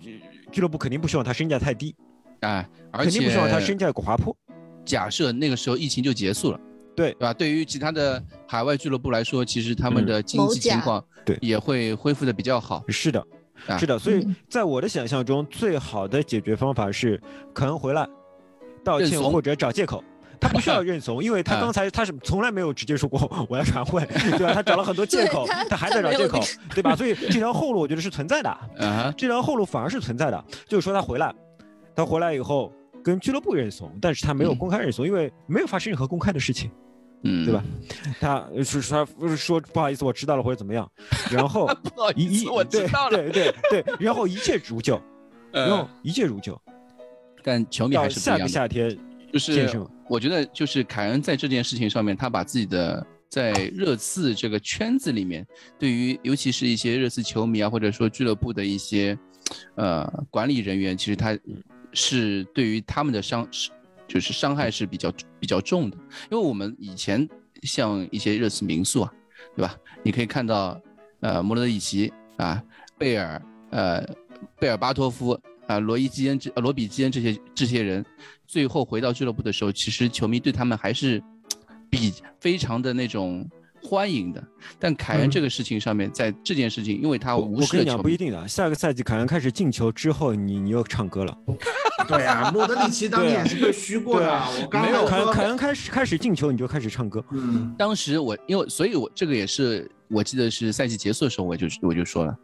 [0.52, 1.96] 俱乐部肯定不希望他身价太低，
[2.42, 4.36] 哎，而肯定不希望他身价滑坡。
[4.84, 6.60] 假设那个时候疫情就结束了，
[6.96, 7.34] 对对吧？
[7.34, 12.84] 对于其他的海外俱乐部来说，其实他们嗯的经济情况对也会恢复的比较好。
[12.90, 13.24] 是的，
[13.68, 13.98] 啊是的。
[13.98, 17.22] 所以嗯在我的想象中，最好的解决方法是
[17.54, 18.08] 可恩回来
[18.84, 20.04] 道歉或者找借口。
[20.42, 24.04] 他不需要认怂，因为他啊 刚才他是从来没有直接说过 我要转会，
[24.38, 24.54] 对吧？
[24.54, 26.40] 他找了很多借口他，还在找借口
[26.74, 26.96] 对吧？
[26.96, 28.50] 所以这条后路我觉得是存在的。
[28.80, 31.34] 啊，这条后路反而是存在的，就是说他回来，
[31.96, 32.74] 他回来以后
[33.04, 36.72] 跟俱乐部认怂，但是他没有嗯公开认怂，因为没有发生任何公开的事情，
[37.24, 37.64] 嗯，对吧？
[38.20, 39.06] 他是他
[39.38, 40.90] 说不好意思，我知道了或者怎么样，
[41.32, 43.18] 然后不好一一意思，我知对道了。
[43.18, 45.00] 对对对，然后一切如旧，
[45.52, 46.60] 然后呃，一切如旧，
[47.44, 48.46] 但球迷还是不一样的。
[48.46, 48.98] 个夏天
[49.32, 49.68] 就是
[50.12, 55.48] 我觉得就是凯恩在这件事情上面，他把自己的在热刺这个圈子里面，
[55.80, 59.18] 对于尤其是一些热刺球迷啊，或者说俱乐部的一些
[59.76, 61.40] 呃管理人员，其实他
[61.94, 63.70] 是对于他们的伤是
[64.06, 65.96] 就是伤害是比较比较重的，
[66.30, 67.26] 因为我们以前
[67.64, 69.14] 像一些热刺民宿啊，
[69.56, 69.74] 对吧？
[70.04, 70.78] 你可以看到
[71.22, 72.62] 呃莫德里奇啊、
[72.98, 74.06] 贝尔、呃
[74.60, 75.40] 贝尔巴托夫
[75.72, 78.06] 啊、罗伊基恩这、呃罗比基恩这些这些人，
[78.48, 81.22] 最后回到俱乐部的时候，其实球迷对他们还是
[81.90, 83.48] 比非常的那种
[83.82, 84.44] 欢迎的。
[84.80, 91.38] 但凯恩嗯这个事情上面，在这件事情，因为他我无我跟你讲视了球迷，不一定的，下个赛季凯恩开始进球之后，你你又唱歌了，
[92.08, 94.32] 对啊，莫德里奇当年也是被虚过的。
[94.32, 102.38] 啊我刚没有凯凯恩开始开始进球，你就开始唱歌，嗯，当时我因为，所以我这个也是我记得是赛季结束的时候，我就我就说了，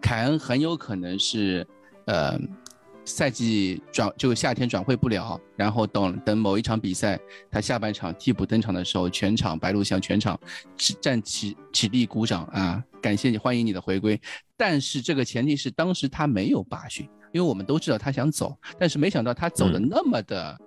[0.00, 1.66] 凯恩很有可能是
[2.06, 2.38] 呃
[3.04, 7.16] 赛季转就夏天转会不了，然后等等某一场比赛
[7.48, 10.38] 他下半场替补登场的时候，全场白鹿巷全场
[10.76, 14.20] 起站起起立鼓掌啊，感谢你，欢迎你的回归。
[14.56, 20.58] 但是这个前提是当时他没有罢训，因为我们都知道他想走，但是没想到他走的那么的、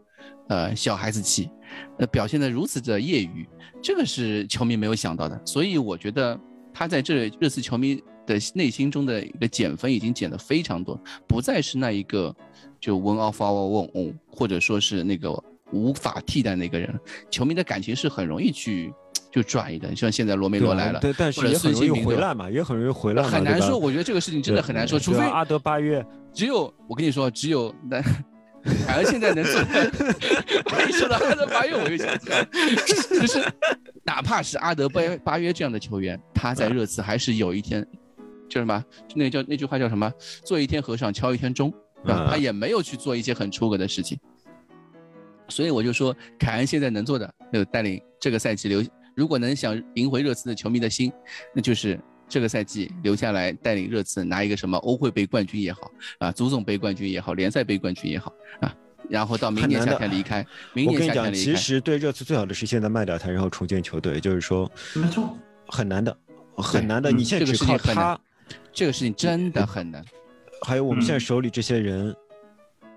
[0.47, 1.49] 呃小孩子气，
[1.97, 3.45] 呃表现的如此的业余，
[3.83, 5.41] 这个是球迷没有想到的。
[5.45, 6.39] 所以我觉得
[6.73, 12.33] 他在这热刺球迷的内心中的一个减分已经减的非常多，不再是那一个
[12.79, 15.31] 就 one of our own，或者说是那个
[15.71, 16.93] 无法替代那个人。
[17.31, 18.93] 球迷的感情是很容易去
[19.31, 23.77] 就转移的，像现在罗梅罗来了，对，但是也很容易回来嘛，也很容易回来嘛，很难说。
[23.77, 28.01] 我觉得这个事情真的很难说，除非阿德巴约，只有我跟你说，只有那
[28.85, 29.59] 反正现在能做。
[30.87, 32.43] 一说到阿德巴约，我就想起来，
[33.19, 33.43] 就是
[34.03, 37.85] 哪怕是阿德巴巴约这样的球员，他在热刺还是有一天
[38.49, 38.83] 叫什么？
[39.15, 40.11] 那叫那句话叫什么？
[40.43, 41.71] 做一天和尚敲一天钟，
[42.03, 42.25] 对吧？
[42.25, 44.19] 嗯他也没有去做一些很出格的事情。
[45.47, 48.83] 所以我就说，凯恩现在能做的，就带领这个赛季留，
[49.15, 51.11] 如果能想赢回热刺的球迷的心，
[51.55, 58.31] 那就是这个赛季留下来带领热刺拿一个什么欧会杯冠军也好啊，足总杯冠军也好，联赛杯冠军也好
[58.61, 58.71] 啊，
[59.09, 61.51] 然后到明年夏天离开，明我跟你讲，年夏天离开。
[61.51, 65.35] 其实对热刺最好的是现在卖掉他，然后重建球队，就是说没错，
[65.67, 66.15] 很难的，
[66.55, 67.11] 很难的。
[67.11, 68.21] 嗯你现在这个只靠事情很难他，
[68.71, 70.05] 这个事情真的很难。
[70.61, 72.15] 还有我们现在嗯手里这些人。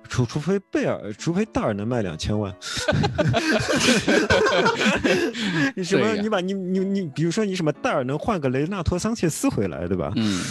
[0.09, 2.53] 除除非贝尔，除非戴尔能卖两千万，
[5.75, 6.13] 你什么？
[6.17, 10.13] 你把你你你，比如说你什么戴尔能换个雷纳托桑切斯回来，对吧？
[10.17, 10.43] 嗯，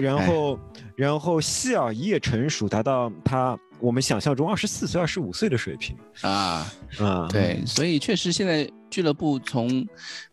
[0.00, 0.60] 然后
[0.94, 6.66] 然后希尔一夜成熟，达到他我们想象中二十四岁、二十五岁的水平啊，
[6.98, 7.28] 啊。
[7.30, 9.86] 对，所以确实现在俱乐部从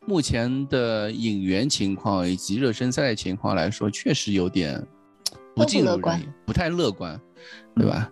[0.05, 4.81] 目前的引援情况以及热身赛的情况来说，确实有点
[5.55, 7.19] 不尽如人乐观意，不太乐观，
[7.75, 8.09] 对吧？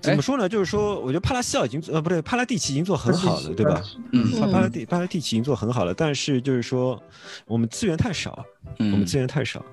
[0.00, 0.48] 怎么说呢？
[0.48, 3.82] 就是说，我觉得帕拉西奥已经呃不对，帕拉蒂奇已经做很好了，对吧？
[4.12, 7.00] 嗯帕帕拉蒂帕拉蒂奇已经做很好了，但是就是说
[7.46, 8.44] 我们资源太少，
[8.78, 9.64] 我们嗯资源太少。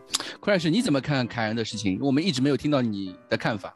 [0.41, 1.99] Crash，你怎么看凯恩的事情？
[2.01, 3.73] 我们一直没有听到你的看法。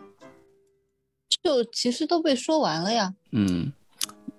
[1.48, 3.14] 就其实都被说完了呀。
[3.32, 3.72] 嗯，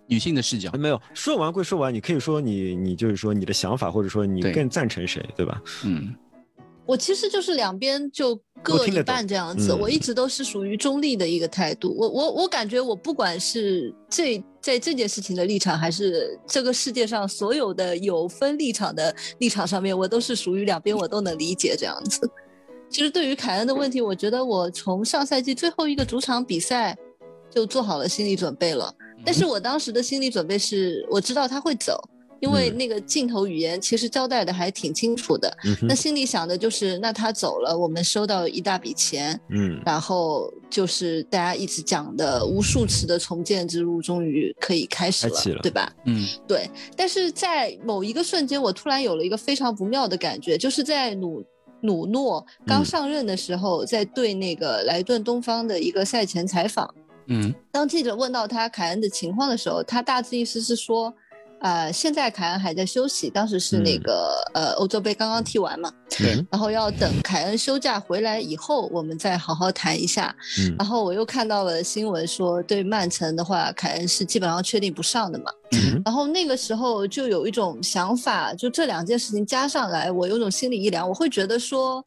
[0.06, 5.62] 女性的视角，没有说完归说完，你可以说你你就是说你的想法，或者说你更赞成谁，对吧？
[5.84, 6.14] 嗯
[6.84, 11.94] 我其实就是两边就各一半这样子，嗯我一直都是属于中立的一个态度。
[11.94, 22.30] 我我我感觉我不管是这在这件事情的立场，还是这个世界上所有的有分立场的立场上面，我都是属于两边我都能理解这样子。
[22.90, 26.96] 其实对于凯恩的问题，我觉得我从上赛季最后一个主场比赛
[27.50, 28.92] 就做好了心理准备了。
[29.24, 32.00] 但是我当时的心理准备是，我知道他会走，
[32.40, 35.52] 因为嗯那个镜头语言其实交代的还挺清楚的。
[35.64, 45.92] 嗯那心里想的就是，那他走了，我们收到一大笔钱，嗯然后就是大家一直讲的无数次的重建之路，终于可以开始了，了对吧？
[46.06, 46.70] 嗯对。
[46.96, 51.42] 但是在某一个瞬间，我突然有了一个非常不妙的感觉，就是在努
[51.82, 52.84] 努诺刚嗯。
[52.84, 56.94] 上任的时候，在对那个莱顿东方的一个赛前采访，
[57.26, 57.54] 嗯。
[57.70, 61.12] 当记者问到他凯恩的情况的时候，他大致意思是说，
[61.60, 70.34] 呃，现在凯恩还在休息，当时是那嗯个、呃欧洲杯刚刚踢完嘛，嗯然后要等凯恩休假回来以后，我们再好好谈一下。
[70.60, 75.50] 嗯然后我又看到了新闻说，对曼城的话，凯恩是基本上确定不上的嘛。
[75.72, 82.04] 嗯然后那个时候就有一种想法，就这两件事情加上来，我有种心理一凉，我会觉得说，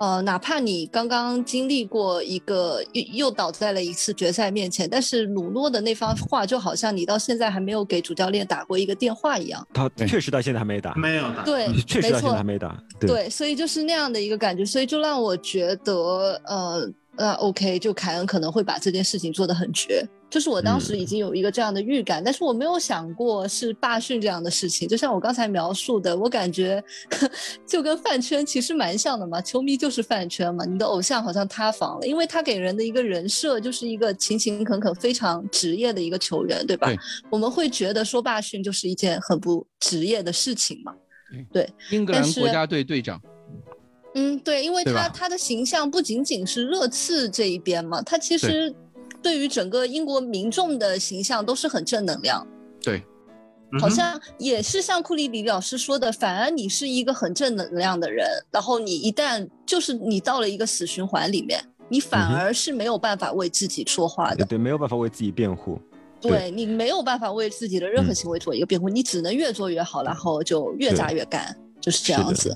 [0.00, 9.66] 呃，哪怕你刚刚经历过一个又又倒在了一次决赛面前，但是鲁诺的那番话就好像你到现在还没有给主教练打过一个电话一样。
[9.74, 11.44] 他确实到现在还没打，没有打。
[11.44, 12.82] 对，确实到现在还没打。
[12.98, 16.90] 对，对，所以就是那样的一个感觉，所以就让我觉得，呃
[17.20, 24.88] 呃，OK，就凯恩可能会把这件事情做得很绝，就是我当时已经有一个这样的预感，但是我没有想过是罢训这样的事情。
[24.88, 26.82] 就像我刚才描述的，我感觉
[27.68, 36.86] 就跟饭圈其实蛮像的嘛，球迷就是饭圈嘛，你的偶像好像塌房了，因为他给人的一个人设就是一个勤勤恳恳、非常职业的一个球员，对吧？
[36.86, 36.98] 对
[37.30, 40.94] 我们会觉得说罢训就是一件很不职业的事情嘛。
[41.52, 43.20] 对英格兰国家队队长，
[44.14, 48.74] 嗯，对，因为他他的形象不仅仅是热刺这一边嘛，他其实
[49.22, 52.46] 对于整个英国民众的形象都是很正能量。
[52.82, 53.02] 对，
[53.80, 64.38] 好像也是像库里里老师说的，反而你是一个很正能量的人，然后你一旦就是你到了一个死循环里面，你反而是没有办法为自己说话的。
[64.38, 65.78] 对对，没有办法为自己辩护。
[66.20, 72.54] 对对你没有办法为自己的任何嗯行为做一个辩护，你只能越做越好，然后就越对榨越干，就是这样子。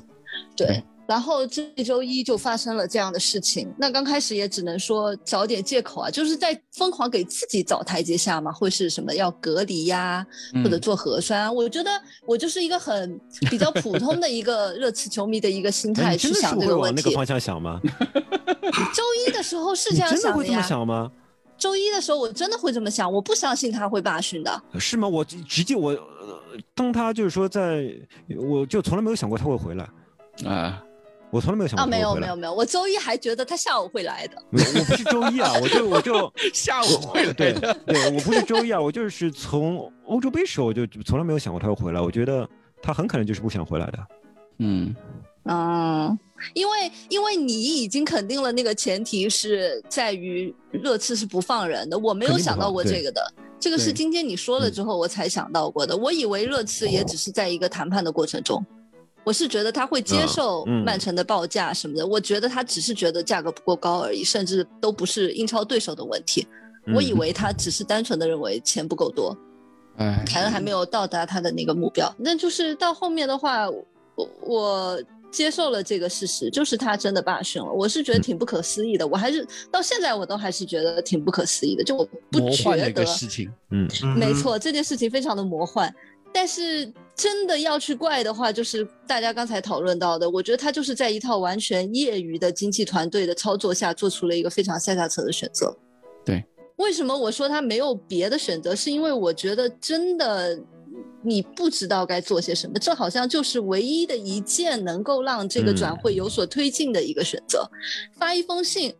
[0.55, 10.26] 对对，然后这周一就发生了这样的事情，那刚开始也只能说找点借口啊，就是在疯狂给自己找台阶下嘛，会是什么要隔离呀、
[10.62, 11.52] 或者嗯做核酸啊。
[11.52, 11.90] 我觉得
[12.26, 13.20] 我就是一个很
[13.51, 17.10] 比较普通的一个热刺球迷的一个心哎态真的是想这个问题会往那个。
[17.14, 17.81] 方向想吗？
[18.94, 21.10] 周一的时候是这你样真的会这么想吗？
[21.56, 24.62] 周一的时候我真的会这么想，我不相信他会罢训的。
[24.78, 25.06] 是吗？
[25.06, 27.89] 我直接我，呃当他就是说在，
[28.36, 29.89] 我就从来没有想过他会回来，
[30.44, 30.82] 啊，
[31.35, 32.20] 我从来没有想啊，过他会回来。
[32.20, 34.40] 没有没有没有，我周一还觉得他下午会来的。
[34.52, 37.74] 我不是周一啊，我就我就 下午会来对的。
[37.85, 42.48] 对，我不是周一啊，我就是从欧洲杯时候我就从来没有想过他会回来，我觉得
[42.81, 43.98] 他很可能就是不想回来的。
[44.59, 44.94] 嗯，
[45.47, 46.16] 嗯，
[46.55, 53.35] 因为因为你已经肯定了那个前提是在于热刺是不放人的，我没有想到过这个的。
[53.59, 55.97] 这个是今天你说了之后我才想到过的。
[55.97, 58.65] 我以为热刺也只是在一个谈判的过程中，
[59.24, 62.06] 我是觉得他会接受曼城的报价什么的。
[62.06, 66.46] 我觉得他只是觉得价格不够高而已，甚至都不是英超对手的问题。
[66.94, 69.34] 我以为他只是单纯的认为钱不够多，
[69.96, 72.14] 哎，凯恩还没有到达他的那个目标。
[72.18, 77.72] 那就是到后面的话，我我接受了这个事实，就是他真的罢训了。
[77.72, 81.82] 我是觉得挺不可思议的，我还是到现在我都还是觉得挺不可思议的。
[81.82, 83.88] 就我不觉得事情，嗯，
[84.18, 85.92] 没错，这件事情非常的魔幻。
[86.34, 95.76] 但是真的要去怪的话，就是大家刚才讨论到的，我觉得他就是在一套完全业余的经纪团队的操作下，做出了一个非常下下策的选择。
[96.24, 96.44] 对。
[96.76, 98.74] 为什么我说他没有别的选择？
[98.74, 100.60] 是因为我觉得真的
[101.22, 107.64] 你不知道该做些什么，这好像就是唯一的一件能够让这个转会有所推进的一个选择。
[108.18, 108.92] 发一封信，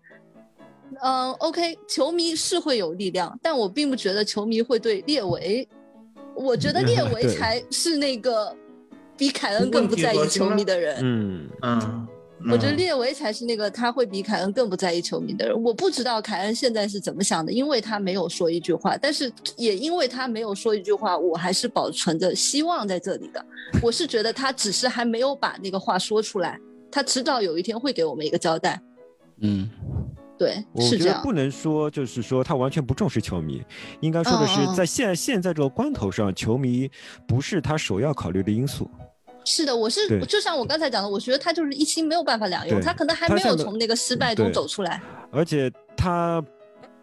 [1.03, 5.69] 嗯，OK，球迷是会有力量，但我并不觉得球迷会对列维，
[6.37, 8.55] 我觉得列维才是那个
[9.17, 10.99] 比凯恩更不在意球迷的人。
[11.01, 12.09] 嗯嗯。
[12.51, 15.63] 我觉得列维才是那个他会比凯恩更不在意球迷的人。
[15.63, 18.99] 我不知道凯恩现在是怎么想的，因为他没有说一句话。
[18.99, 23.43] 但是也因为他没有说一句话，我还是保存着希望在这里的。
[23.81, 28.79] 我是觉得他只是还没有把那个话说出来，他迟早有一天会给我们一个交代。
[29.41, 29.71] 嗯，
[30.39, 31.21] 对，是这样。
[31.23, 33.63] 不能说就是说他完全不重视球迷，
[34.01, 36.91] 应该说的是在现现在这个关头上，球迷
[37.27, 38.91] 不是他首要考虑的因素。
[39.45, 45.01] 是的，我是就像我刚才讲的，我觉得他就是一心没有办法两用，他可能还没有从那个失败中走出来。
[45.31, 46.43] 而且他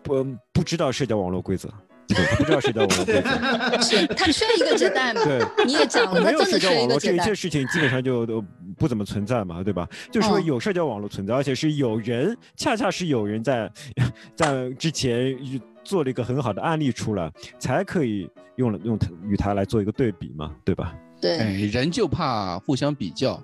[0.01, 1.69] 不不知道社交网络规则，
[2.37, 3.05] 不知道社交网络。
[3.81, 5.23] 是他缺一个接待嘛？
[5.23, 7.17] 对，你也讲了，他真的缺一个接待。
[7.17, 8.43] 这些事情基本上就都
[8.77, 9.87] 不怎么存在嘛，对吧？
[10.11, 13.71] 就是说有社交网络存在，而且是有人，恰恰是有人在
[14.35, 15.37] 在之前
[15.83, 20.95] 做了一个很好的案例出来，才可以用了用它与它来做一个对比嘛，对吧？
[21.19, 23.41] 对，人就怕互相比较，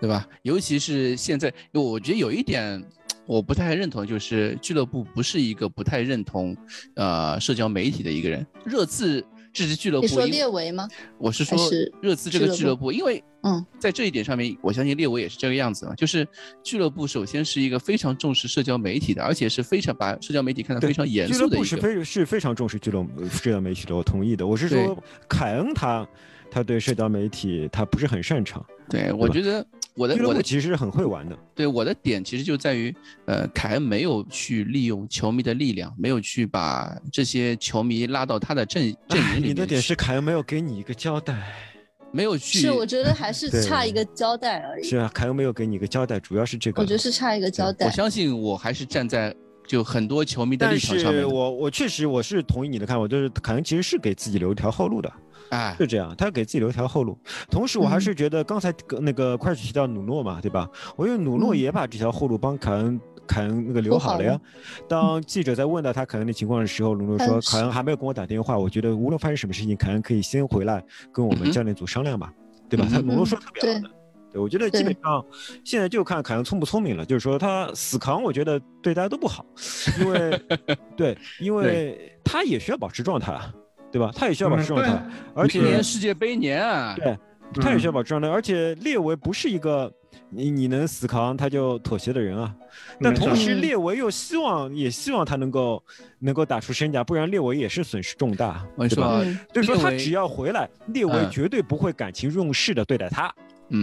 [0.00, 0.26] 对吧？
[0.42, 2.82] 尤其是现在，我觉得有一点
[3.30, 6.56] 我不太认同，就是俱乐部不是一个不太认同
[6.96, 8.44] 呃社交媒体的一个人。
[8.64, 10.88] 热刺这支俱乐部，你说列维吗？
[11.16, 11.56] 我是说
[12.02, 15.94] 热刺这个俱乐部，因为嗯，在这一点上面，我相信列维也是这个样子嘛。
[15.94, 16.26] 就是
[16.64, 21.54] 俱乐部首先是一个非常重视社交媒体的，而且是非常把社交媒体看得非常严肃的一个。
[21.54, 24.44] 俱乐部是非是非常重视俱乐社交媒体的，我同意的。
[24.44, 26.04] 我是说凯恩他。
[26.52, 29.64] 他对社交媒体他不是很擅长，对我觉得
[30.00, 32.94] 我的我的其实是很会玩的，对我的点其实就在于，
[33.26, 39.50] 呃，凯恩没有去利用球迷的力量，没有去把这些球迷拉到他的阵阵营里面。
[39.50, 41.52] 你的点是凯恩没有给你一个交代，
[42.12, 42.60] 没有去。
[42.60, 44.84] 是我觉得还是差一个交代而已。
[44.84, 46.80] 是啊，凯恩没有给你一个交代，主要是这个。
[46.80, 47.84] 我觉得是差一个交代。
[47.84, 49.36] 我相信我还是站在
[49.66, 51.28] 就很多球迷的立场上面。
[51.28, 55.12] 我我确实我是同意你的看法，就是凯恩其实是给自己留一条后路的。
[55.50, 57.18] 哎，是这样，他给自己留一条后路。
[57.50, 60.68] 同时，我还是觉得刚才那个快提到努诺嘛，对吧？
[60.96, 64.40] 我觉得努诺也把这条后路帮凯恩凯恩那个留好了呀。
[64.88, 68.58] 当记者在问到他凯恩的情况的时候，努诺说凯恩还没有跟我打电话。
[68.58, 70.82] 我觉得无论发生什么事情，凯恩可以先回来
[71.12, 72.32] 跟我们教练组商量嘛，
[72.68, 72.86] 对吧？
[72.90, 73.90] 他努诺说特别好的。
[74.32, 75.24] 对，我觉得基本上
[75.64, 77.04] 现在就看凯恩聪不聪明了。
[77.04, 79.44] 就是说他死扛，我觉得对大家都不好，
[80.00, 80.40] 因为
[80.96, 83.36] 对，因为他也需要保持状态。
[83.90, 84.10] 对吧？
[84.14, 85.02] 他也需要保持状态，
[85.34, 87.18] 而且年世界杯年啊，对，
[87.60, 88.28] 他也需要保持状态。
[88.28, 89.92] 而且列维不是一个
[90.28, 92.54] 你你能死扛他就妥协的人啊。
[93.00, 95.82] 但同时列维又希望也希望他能够
[96.20, 99.20] 能够打出身价，不然列维也是损失重大，对吧？
[99.52, 103.32] 所以说他只要回来，列维绝对不会感情用事的对待他。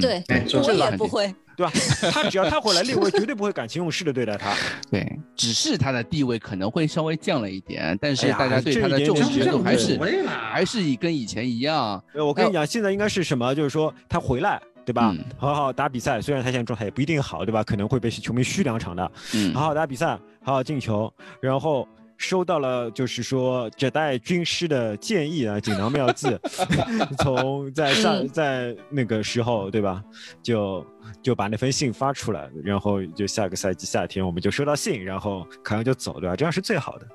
[0.01, 0.23] 对，
[0.53, 1.33] 我也不会。
[1.57, 1.73] 对吧？
[2.11, 4.53] 他只要他回来，列维绝对不会感情用事的对待他。
[4.91, 12.01] 对，只是他的地位可能会稍微降了一点，但是大家对他的重视程度还是还是以跟以前一样。
[12.13, 13.55] 我跟你讲，现在应该是什么？
[13.55, 15.11] 就是说他回来，对吧？
[15.35, 17.63] 好好打比赛，虽然他现在状态也不一定好，对吧？
[17.63, 19.11] 可能会被球迷嘘两场的。
[19.33, 21.11] 嗯，好好打比赛，好好进球，
[21.41, 21.87] 然后。
[22.17, 26.27] 收到了，就是说这代军师的建议啊，锦囊妙计，
[27.19, 30.03] 从在上在那个时候，对吧？
[30.41, 30.85] 就
[31.21, 36.35] 就把那封信发出来，然后就下个赛季夏天我们就收到信，然后凯恩就走，对吧？
[36.35, 37.07] 这样是最好的。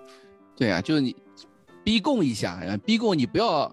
[0.56, 1.16] 对啊，就是你
[1.82, 3.70] 逼供一下，逼供你不要。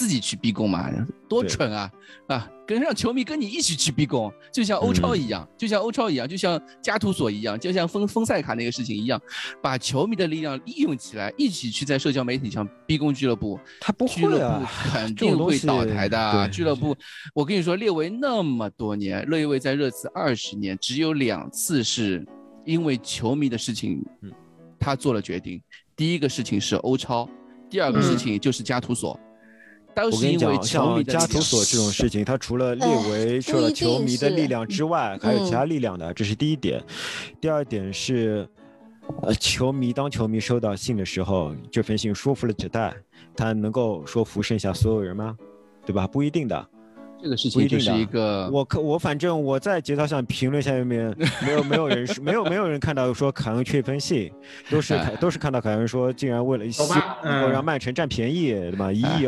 [0.00, 0.90] 自己去逼宫嘛，
[1.28, 1.92] 多蠢啊
[2.26, 2.50] 啊！
[2.66, 9.20] 跟让球迷跟你一起去逼宫，就像欧超一样，就像欧超一样，就像加图索一样，就像封封塞卡那个事情一样，
[9.60, 13.60] 把球迷的力量利用起来，一起去在社交媒体上逼宫俱乐部。
[13.78, 16.48] 他不俱乐部 肯定会倒台的。
[16.48, 16.96] 俱乐部，
[17.34, 22.26] 我跟你说，列维那么多年，列维在热刺二十年，只有两次是
[22.64, 24.02] 因为球迷的事情，
[24.78, 25.60] 他做了决定。
[25.94, 27.28] 第一个事情是欧超，
[27.68, 29.20] 第二个事情就是加图索。
[29.96, 36.82] 我跟你讲，像加图索这种事情，他除了列为受了球迷的力量之外，还有其他力量的，这是第一点。
[37.40, 38.48] 第二点是，
[39.22, 42.94] 呃，球迷当球迷收到信的时候，这封信说服了纸袋，
[43.36, 45.36] 他能够说服剩下所有人吗？
[45.84, 46.06] 对吧？
[46.06, 46.68] 不一定的。
[47.22, 51.14] 这个事情就是一个，我可我反正我在节操上评论下面
[51.44, 54.32] 没有没有人没有没有人看到说凯恩缺分信，
[54.70, 58.90] 都是 都是看到凯恩说竟然为了希望让曼城占便宜，对吧？
[58.90, 59.26] 一亿。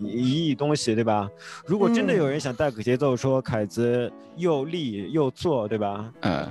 [0.00, 1.30] 一亿东西，对吧？
[1.66, 6.12] 如果真的有人想带个节奏，说凯子又立又做，对吧？
[6.22, 6.48] 嗯。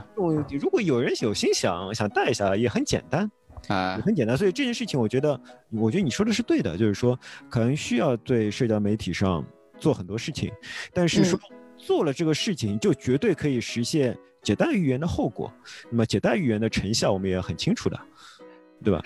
[0.60, 3.30] 如果有人有心想想带一下，也很简单
[3.68, 4.38] 啊，很简单。
[4.38, 5.40] 所以这件事情，我觉得，
[5.72, 9.46] 我觉得你说的是对的，就是说，可能需要对社交媒体上
[9.78, 10.52] 做很多事情，
[10.94, 11.40] 但是说
[11.78, 15.52] 做了这个事情，就绝对可以实现解带预言的后果。
[15.90, 18.00] 那么解带预言的成效，我们也很清楚的。
[18.84, 19.02] 对吧？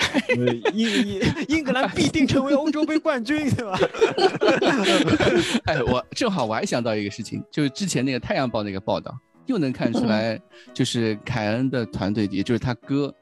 [0.73, 1.21] 英英
[1.59, 3.77] 英格兰必定成为欧洲杯冠军，对吧？
[5.65, 10.39] 哎，我正好我还想到一个事情，就是之前那个《太阳报》那个报道，又能看出来，
[10.73, 13.13] 就是凯恩的团队，也就是他哥，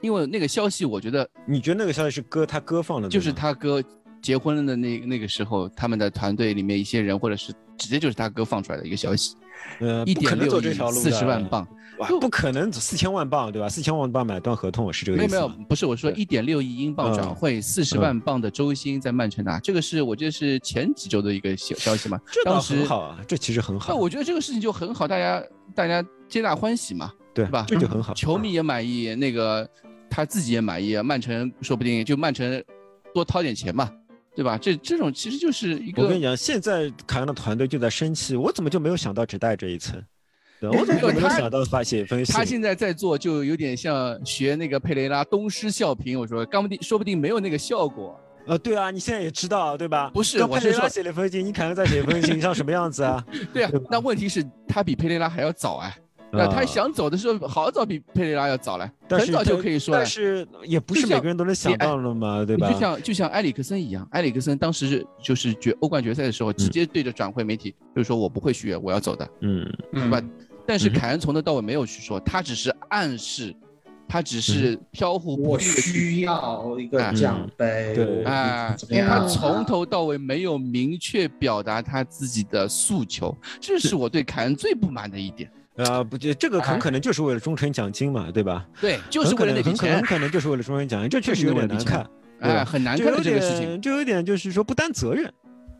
[0.00, 3.82] 因为那个消息，我觉得你觉得那个消息是哥他哥放的，就是他哥
[4.22, 9.36] 结婚了的那那个时候，他们的团队里面一些人，或者是直接就是他哥放出来的一个消息。
[9.80, 11.66] 呃，一点六亿四十万镑，
[11.98, 13.68] 哇，不可能四千万镑对吧？
[13.68, 15.34] 四千万镑买断合同是这个意思？
[15.34, 22.20] 没有没有，不是我说一点六亿英镑转会四十万镑的周薪在曼城拿，这个是我觉得是前几周的一个消消息嘛。
[22.30, 23.92] 这倒很好啊，这其实很好。
[23.92, 25.42] 那我觉得这个事情就很好，大家
[25.74, 27.64] 大家皆大欢喜嘛，对吧？
[27.68, 29.68] 这就很好，球迷也满意，那个
[30.10, 32.62] 他自己也满意，曼城说不定就曼城
[33.14, 33.90] 多掏点钱嘛。
[34.34, 34.58] 对吧？
[34.58, 36.02] 这这种其实就是一个。
[36.02, 39.98] 我跟你讲，现在凯恩的团队就在生气，我怎么就没有想到只带这一层？
[40.62, 42.32] 我怎么就没有想到发泄分析？
[42.32, 46.18] 他现在在做，就有点像学那个佩雷拉东施效颦。
[46.18, 48.18] 我说，刚不定，说不定没有那个效果。
[48.46, 50.10] 呃，对啊，你现在也知道，对吧？
[50.14, 53.24] 不是，我是说写的分析，你凯恩在写分析，像什么样子啊？
[53.52, 55.96] 对啊，那问题是，他比佩雷拉还要早哎。
[56.32, 60.00] 那他想走的时候，好早比佩雷拉要早了，很早就可以说了。
[60.00, 62.70] 但是也不是每个人都能想到的嘛，对吧？
[62.70, 70.20] 就像就像埃里克森一样，埃里克森当时就是决欧冠决赛的时候，直接对着转会媒体就是说我不会续约，我要走的，嗯，对吧？
[70.66, 73.54] 但是凯恩从头到尾没有去说，他只是暗示，
[74.08, 78.24] 他只是飘忽不定的需要一个奖杯，对。
[78.24, 78.76] 啊，
[79.06, 85.50] 他从头到尾没有明确表达他自己的诉求，这是我对凯恩最不满的一点。
[85.76, 88.66] 呃，不，这这个很可能就是为了忠诚奖金嘛，对吧？
[88.80, 92.06] 对，就是为了那笔钱，很可能就是为了忠诚奖金，这 确实有点难看，
[92.40, 95.30] 哎，很难看的这个事情，就有点就是说不担责任，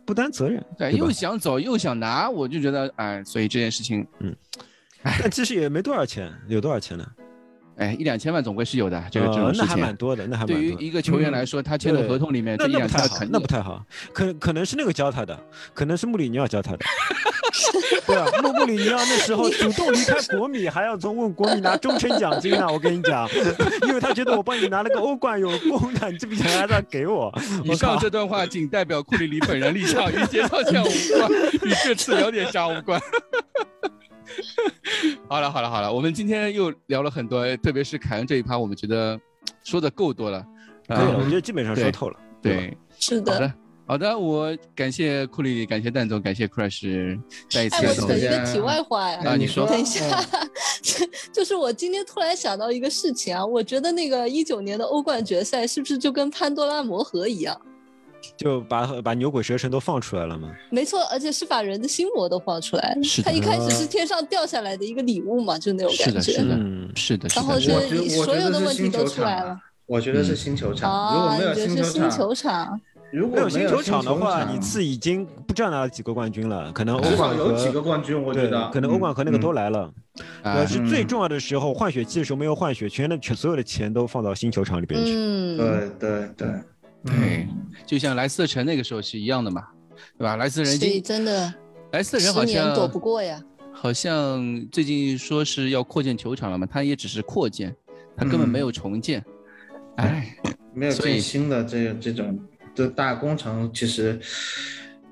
[0.05, 4.37] 不担责任，对，又想走又想拿，我就觉得，哎，所以这件事情，嗯，
[5.03, 7.07] 但其实也没多少钱，有多少钱呢？
[7.77, 15.39] 哎，一两千万总归是有的，这个这种事情，那还蛮多的，那还对于一个球员来说，他签的合同里面这一两千万那不太好，可可能是那个教他的，
[15.75, 16.79] 可能是穆里尼奥教他的，
[18.07, 23.29] 对啊，穆穆里尼奥那时候主动离开国米，还要从问国米拿终身奖金呢， 我跟你讲，
[23.87, 27.31] 因为他觉得我帮你拿了个欧冠有功的，你这笔钱还要给我。
[27.63, 31.31] 以上这段话仅代表库里里本人立场，与节操项无关，
[31.63, 32.99] 与这次聊点啥无关。
[35.29, 39.19] 好了好了好了，我们今天又聊了很多，特别是凯恩这一趴，我们觉得
[39.65, 40.45] 说的够多了。
[40.89, 42.17] 可以了，我觉得基本上说透了。
[42.41, 43.33] 对，是的。
[43.33, 43.53] 好的
[43.89, 47.77] 好的，我感谢库里，感谢蛋总，感谢 Crush 再一次。
[47.77, 49.21] 哎，我扯一个题外话呀。
[49.25, 49.67] 啊，你说。
[49.67, 50.25] 等一下，
[51.33, 57.61] 就是我今天突然想到一个事情啊，我觉得那个一九年的欧冠决赛是不是就跟潘多拉魔盒一样？
[58.37, 60.51] 就把把牛鬼蛇神都放出来了吗？
[60.71, 62.97] 没错，而且是把人的心魔都放出来。
[63.03, 66.21] 是他一开始是天上掉下来的一个礼物嘛，就那种感觉。
[66.21, 66.43] 是的，
[66.95, 67.41] 是的，是的。
[67.41, 67.71] 然后就
[68.09, 69.59] 所有的问题都出来了。
[69.87, 70.91] 我觉得是新球场。
[71.13, 71.55] 如果没有
[71.85, 72.81] 新球场，
[73.13, 76.73] 如果没有新球场的话，你次已经不知道拿了几个冠军了。
[76.73, 79.89] 可能欧冠有几个冠军，我觉得可能欧冠和那个都来了。
[80.43, 85.13] 呃，是最重要的时候换血期的时候没有换血，全的全所有的钱都放到新球场里边去。
[85.15, 86.49] 嗯，对对对。
[87.07, 87.47] 对，
[87.87, 89.65] 就像莱斯特城那个时候是一样的嘛，
[90.19, 90.37] 对吧？
[90.37, 91.55] 莱斯特人真的，
[91.93, 93.43] 莱斯特人好像躲不过呀。
[93.73, 97.75] 好像最近说是要扩建球场了嘛，他也只是扩建，
[98.17, 99.25] 他根本没有重建。
[99.97, 100.37] 哎，
[100.75, 102.39] 没有最新的这这种
[102.75, 104.19] 这大工程其实，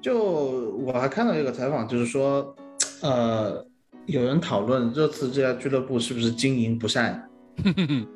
[0.01, 2.57] 就我还看到一个采访，就是说，
[3.03, 3.67] 呃，
[4.07, 7.29] 有人讨论热刺这家俱乐部是不是经营不善。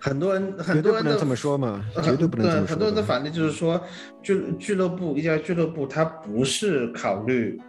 [0.00, 2.66] 很多人很多人不能这么说嘛，绝对不能这么说。
[2.66, 3.82] 很多人的反对就是说，
[4.22, 7.60] 俱俱乐部一家俱乐部，它不是考虑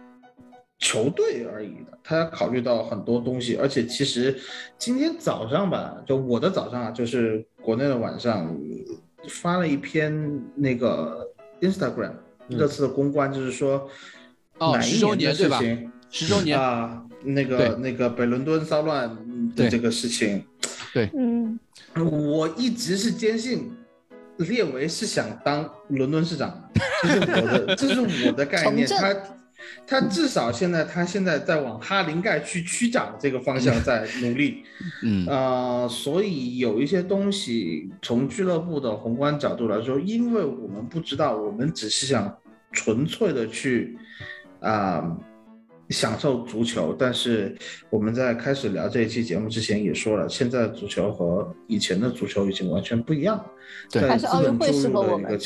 [0.78, 3.56] 球队而已的，他要考虑到很多东西。
[3.56, 4.36] 而且其实
[4.78, 8.54] 今天早上吧，就我的早上啊，就是国内的晚上，
[9.28, 11.26] 发了一篇那个
[11.60, 12.12] Instagram
[12.48, 13.88] 热刺的公关，就是说
[14.58, 19.08] 哪一年的事情，十周年啊，那个那个北伦敦骚乱
[19.56, 20.44] 的这个事情。
[20.92, 21.58] 对，嗯，
[22.02, 23.72] 我一直是坚信
[24.38, 26.70] 列维是想当伦敦市长，
[27.02, 28.86] 这是我的，这是我的概念。
[28.88, 29.14] 他
[29.86, 34.64] 他至少现在他现在在往哈林盖区区长这个方向在努力，
[35.02, 42.36] 嗯啊，所以有一些东西从俱乐部的宏观角度来说，因为我们不知道，我们只是想
[42.72, 43.96] 纯粹的去
[44.60, 45.16] 啊。
[45.90, 47.56] 享受足球，但是
[47.90, 53.44] 我们在开始聊这一期节目之前也说了，现在的足球和以前的足球已经完全不一样。
[53.90, 55.24] 对，还是奥运会适合我们。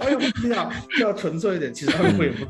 [0.00, 2.46] 奥运会要要纯粹一点，其实奥运会也不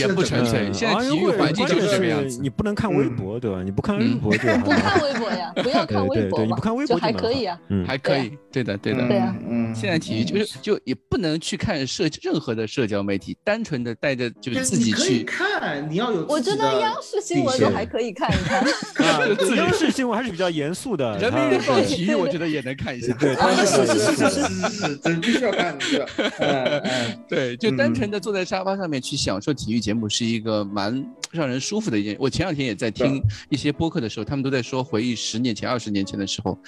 [0.00, 0.70] 也不纯粹。
[0.72, 2.40] 现在体育环境就是这个样子。
[2.40, 3.62] 你不能看微博，对吧？
[3.62, 8.36] 你不看微博就不看微博呀，不要看微博对，你不看微博还可以啊，还可以。
[8.52, 9.06] 对的，对的。
[9.08, 9.74] 对啊，嗯。
[9.74, 15.88] 现在体育就是就也不能去看社任何的社交媒体，单纯的带着就是自己去看。
[15.90, 16.24] 你要有。
[16.28, 18.64] 我觉得央视新闻都还可以看一看。
[19.56, 21.18] 央视新闻还是比较严肃的。
[21.18, 23.12] 人民日报体育我觉得也能看一下。
[23.18, 23.34] 对。
[23.66, 26.08] 是 是是是是，真必须要看这个。
[26.38, 32.16] 嗯嗯， 对，就单纯的坐在沙发上面去享受体育节目，是一个蛮让人舒服的一件。
[32.18, 36.58] 我前两天也在听一些播客的时候，他们都在说回忆十年前、二十年前的时候，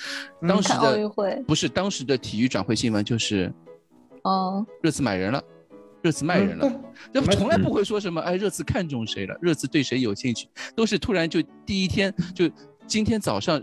[0.46, 3.52] 当时的奥运会不是当时的体育转会新闻就是，
[4.22, 5.42] 哦，热刺买人了，
[6.02, 6.72] 热刺卖人了，
[7.12, 12.48] 那从来不会说什么哎，热刺看中谁了，热刺对谁有兴趣，都是突然就第一天就
[12.86, 13.60] 今天早上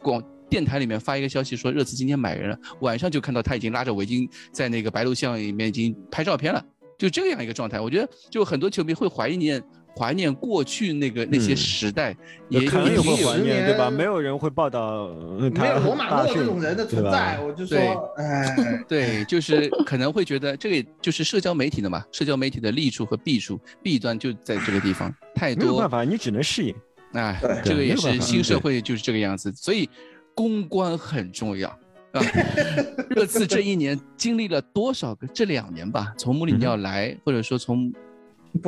[0.00, 0.22] 广。
[0.52, 6.62] 电台里面发一个消息说热刺今天买人了，晚上就看到他已经拉着围巾在那个白鹿巷里面已经拍照片了，
[6.98, 7.80] 就这样一个状态。
[7.80, 9.62] 我觉得就很多球迷会怀念
[9.96, 12.14] 怀念过去那个那些时代，
[12.50, 13.90] 也可能也会怀念，对吧？
[13.90, 15.08] 没有人会报道
[15.38, 17.78] 没有罗马诺这种人的存在，我就说，
[18.18, 18.54] 哎，
[18.86, 26.74] 对，就是可能会觉得这个就是社交媒体的嘛，社交媒体的利处和弊处，弊端就在这个地方太多，没有办法，你只能适应。
[27.14, 29.88] 哎，这个也是新社会就是这个样子，所以。
[30.34, 31.68] 公关很重要
[32.12, 32.20] 啊！
[33.10, 35.26] 热刺这一年经历了多少个？
[35.28, 37.92] 这两年吧，从穆里尼奥来，或者说从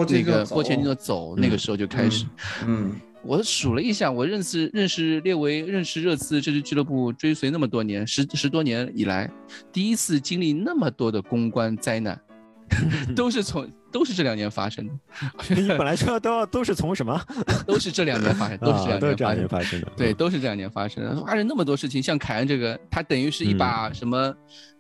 [0.09, 2.27] 那个波切蒂诺走，那个时候就开始。
[2.66, 9.31] 嗯，我数了一下，我认识认识列维，认识热刺这支俱乐部，追随那么多年，十十多年以来，
[9.73, 12.19] 第一次经历那么多的公关灾难。
[13.15, 14.93] 都是从都是这两年发生的。
[15.55, 17.20] 你本来说都要都是从什么？
[17.66, 19.93] 都是这两年发生，都是这两年发生的。
[19.97, 21.15] 对，都是这两年发生的。
[21.24, 24.35] 发生那么多事情，像凯恩这个，他等于是一把什么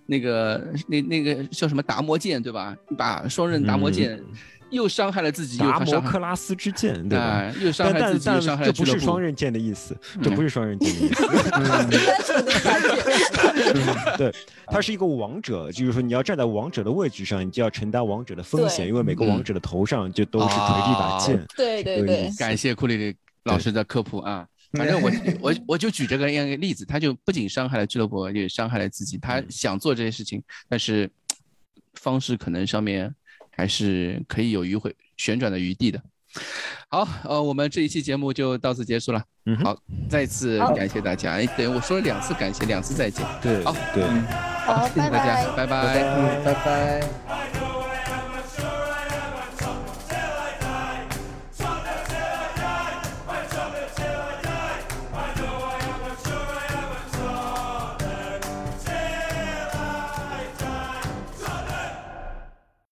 [0.06, 2.76] 那个那那个叫什么达摩剑，对吧？
[2.90, 4.20] 一把双刃达摩剑。
[4.74, 7.50] 又伤害了自己，达摩克拉斯之剑，对吧？
[7.60, 11.24] 又伤害自己，又伤害这不是双刃剑的意思，这不是双刃剑的意思。
[14.18, 14.34] 对，
[14.66, 21.44] 他是一个王者，就是说你要站在王者的位置上，你就要承担王者的风险，因为每个王者的头上就都是垂着一把剑。
[21.56, 23.14] 对对对，感谢库里里
[23.44, 24.46] 老师的科普啊！
[24.72, 25.10] 反正我
[25.40, 29.16] 我我就举这个样一个例子，他就不仅伤害了俱乐部，也伤害了自己。
[29.18, 31.08] 他想做这些事情，但是
[31.94, 33.14] 方式可能上面。
[33.56, 36.00] 还是可以有迂回旋转的余地的。
[36.88, 39.22] 好，呃，我们这一期节目就到此结束了。
[39.46, 39.76] 嗯，好，
[40.08, 41.32] 再次感谢大家。
[41.32, 43.24] 哎，等我说了两次感谢，两次再见。
[43.40, 44.04] 对，好，对，
[44.64, 47.63] 好，谢谢大家，拜拜，拜拜。